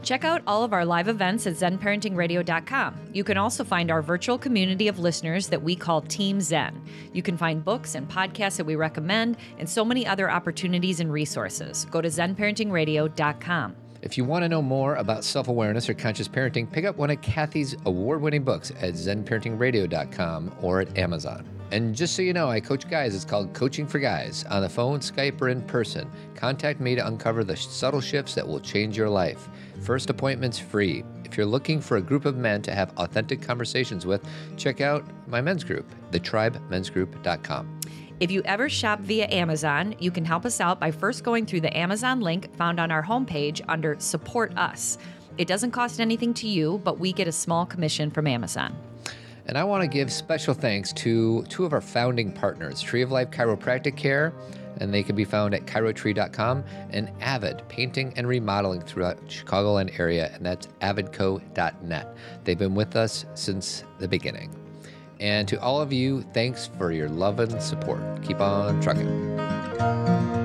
Check 0.03 0.25
out 0.25 0.43
all 0.47 0.63
of 0.63 0.73
our 0.73 0.85
live 0.85 1.09
events 1.09 1.47
at 1.47 1.55
zenparentingradio.com. 1.55 2.95
You 3.13 3.25
can 3.25 3.39
also 3.39 3.65
find 3.65 3.91
our 3.91 4.03
virtual 4.03 4.37
community 4.37 4.89
of 4.89 4.99
listeners 4.99 5.49
that 5.49 5.63
we 5.63 5.75
call 5.75 6.03
Team 6.03 6.41
Zen. 6.41 6.83
You 7.13 7.23
can 7.23 7.39
find 7.39 7.65
books 7.65 7.95
and 7.95 8.09
podcasts 8.09 8.57
that 8.57 8.67
we 8.67 8.77
recommend 8.77 9.39
and 9.59 9.69
so 9.69 9.85
many 9.85 10.07
other 10.07 10.31
opportunities 10.31 11.01
and 11.01 11.11
resources. 11.11 11.87
Go 11.91 12.03
to 12.03 12.09
zenparentingradio.com. 12.09 13.77
If 14.05 14.19
you 14.19 14.25
want 14.25 14.43
to 14.43 14.51
know 14.51 14.61
more 14.61 14.97
about 14.97 15.25
self 15.25 15.49
awareness 15.49 15.89
or 15.89 15.95
conscious 15.95 16.29
parenting, 16.29 16.71
pick 16.71 16.85
up 16.85 16.99
one 16.99 17.09
of 17.09 17.23
Cathy's 17.23 17.75
award 17.87 18.21
winning 18.21 18.45
books 18.45 18.71
at 18.83 18.93
zenparentingradio.com 18.93 20.57
or 20.61 20.83
at 20.83 20.99
Amazon. 20.99 21.49
And 21.71 21.95
just 21.95 22.15
so 22.15 22.21
you 22.21 22.35
know, 22.35 22.51
I 22.51 22.61
coach 22.61 22.89
guys. 22.89 23.15
It's 23.15 23.25
called 23.25 23.55
Coaching 23.55 23.87
for 23.87 23.99
Guys 23.99 24.45
on 24.51 24.61
the 24.61 24.69
phone, 24.69 25.01
Skype, 25.01 25.41
or 25.41 25.49
in 25.49 25.63
person. 25.63 26.11
Contact 26.35 26.81
me 26.81 26.95
to 26.95 27.07
uncover 27.07 27.45
the 27.45 27.57
subtle 27.57 28.03
shifts 28.03 28.35
that 28.35 28.47
will 28.47 28.61
change 28.61 28.95
your 28.95 29.09
life. 29.09 29.49
First 29.81 30.11
appointment's 30.11 30.59
free. 30.59 31.03
If 31.25 31.39
you're 31.39 31.47
looking 31.47 31.81
for 31.81 31.97
a 31.97 32.03
group 32.03 32.27
of 32.27 32.37
men 32.37 32.61
to 32.63 32.75
have 32.75 32.93
authentic 32.99 33.41
conversations 33.41 34.05
with, 34.05 34.23
check 34.59 34.83
out 34.83 35.03
my 35.27 35.41
men's 35.41 35.65
group, 35.65 35.91
thetrimemensgroup.com. 36.11 37.74
If 38.21 38.31
you 38.31 38.43
ever 38.45 38.69
shop 38.69 39.01
via 39.01 39.27
Amazon, 39.29 39.97
you 39.99 40.13
can 40.13 40.25
help 40.25 40.45
us 40.45 40.61
out 40.61 40.79
by 40.79 40.93
first 40.93 41.25
going 41.25 41.47
through 41.47 41.63
the 41.63 41.77
Amazon 41.77 42.21
link 42.21 42.55
found 42.57 42.79
on 42.79 42.93
our 42.93 43.03
homepage 43.03 43.61
under 43.67 43.99
Support 43.99 44.57
Us. 44.57 44.99
It 45.37 45.49
doesn't 45.49 45.73
cost 45.73 45.99
anything 45.99 46.33
to 46.35 46.49
you, 46.49 46.81
but 46.85 47.01
we 47.01 47.13
get 47.13 47.27
a 47.27 47.33
small 47.33 47.67
commission 47.67 48.13
from 48.13 48.29
Amazon. 48.29 48.77
And 49.47 49.59
I 49.59 49.65
want 49.65 49.83
to 49.83 49.89
give 49.89 50.13
special 50.13 50.55
thanks 50.55 50.93
to 50.95 51.43
two 51.49 51.65
of 51.65 51.73
our 51.73 51.81
founding 51.81 52.31
partners, 52.31 52.81
Tree 52.81 53.03
of 53.03 53.11
Life 53.11 53.33
Chiropractic 53.33 53.97
Care, 53.97 54.33
and 54.79 54.95
they 54.95 55.03
can 55.03 55.17
be 55.17 55.25
found 55.25 55.53
at 55.53 55.67
chirotree.com, 55.67 56.65
and 56.91 57.11
Avid 57.21 57.69
Painting 57.69 58.13
and 58.17 58.29
Remodeling 58.29 58.83
throughout 58.83 59.21
Chicagoland 59.27 59.99
area, 59.99 60.31
and 60.35 60.47
that's 60.47 60.69
avidco.net. 60.83 62.17
They've 62.45 62.59
been 62.59 62.77
with 62.77 62.95
us 62.95 63.27
since 63.35 63.83
the 63.99 64.07
beginning. 64.07 64.55
And 65.21 65.47
to 65.49 65.61
all 65.61 65.81
of 65.81 65.93
you, 65.93 66.23
thanks 66.33 66.71
for 66.79 66.93
your 66.93 67.09
love 67.09 67.41
and 67.41 67.63
support. 67.63 68.03
Keep 68.23 68.41
on 68.41 68.81
trucking. 68.81 70.44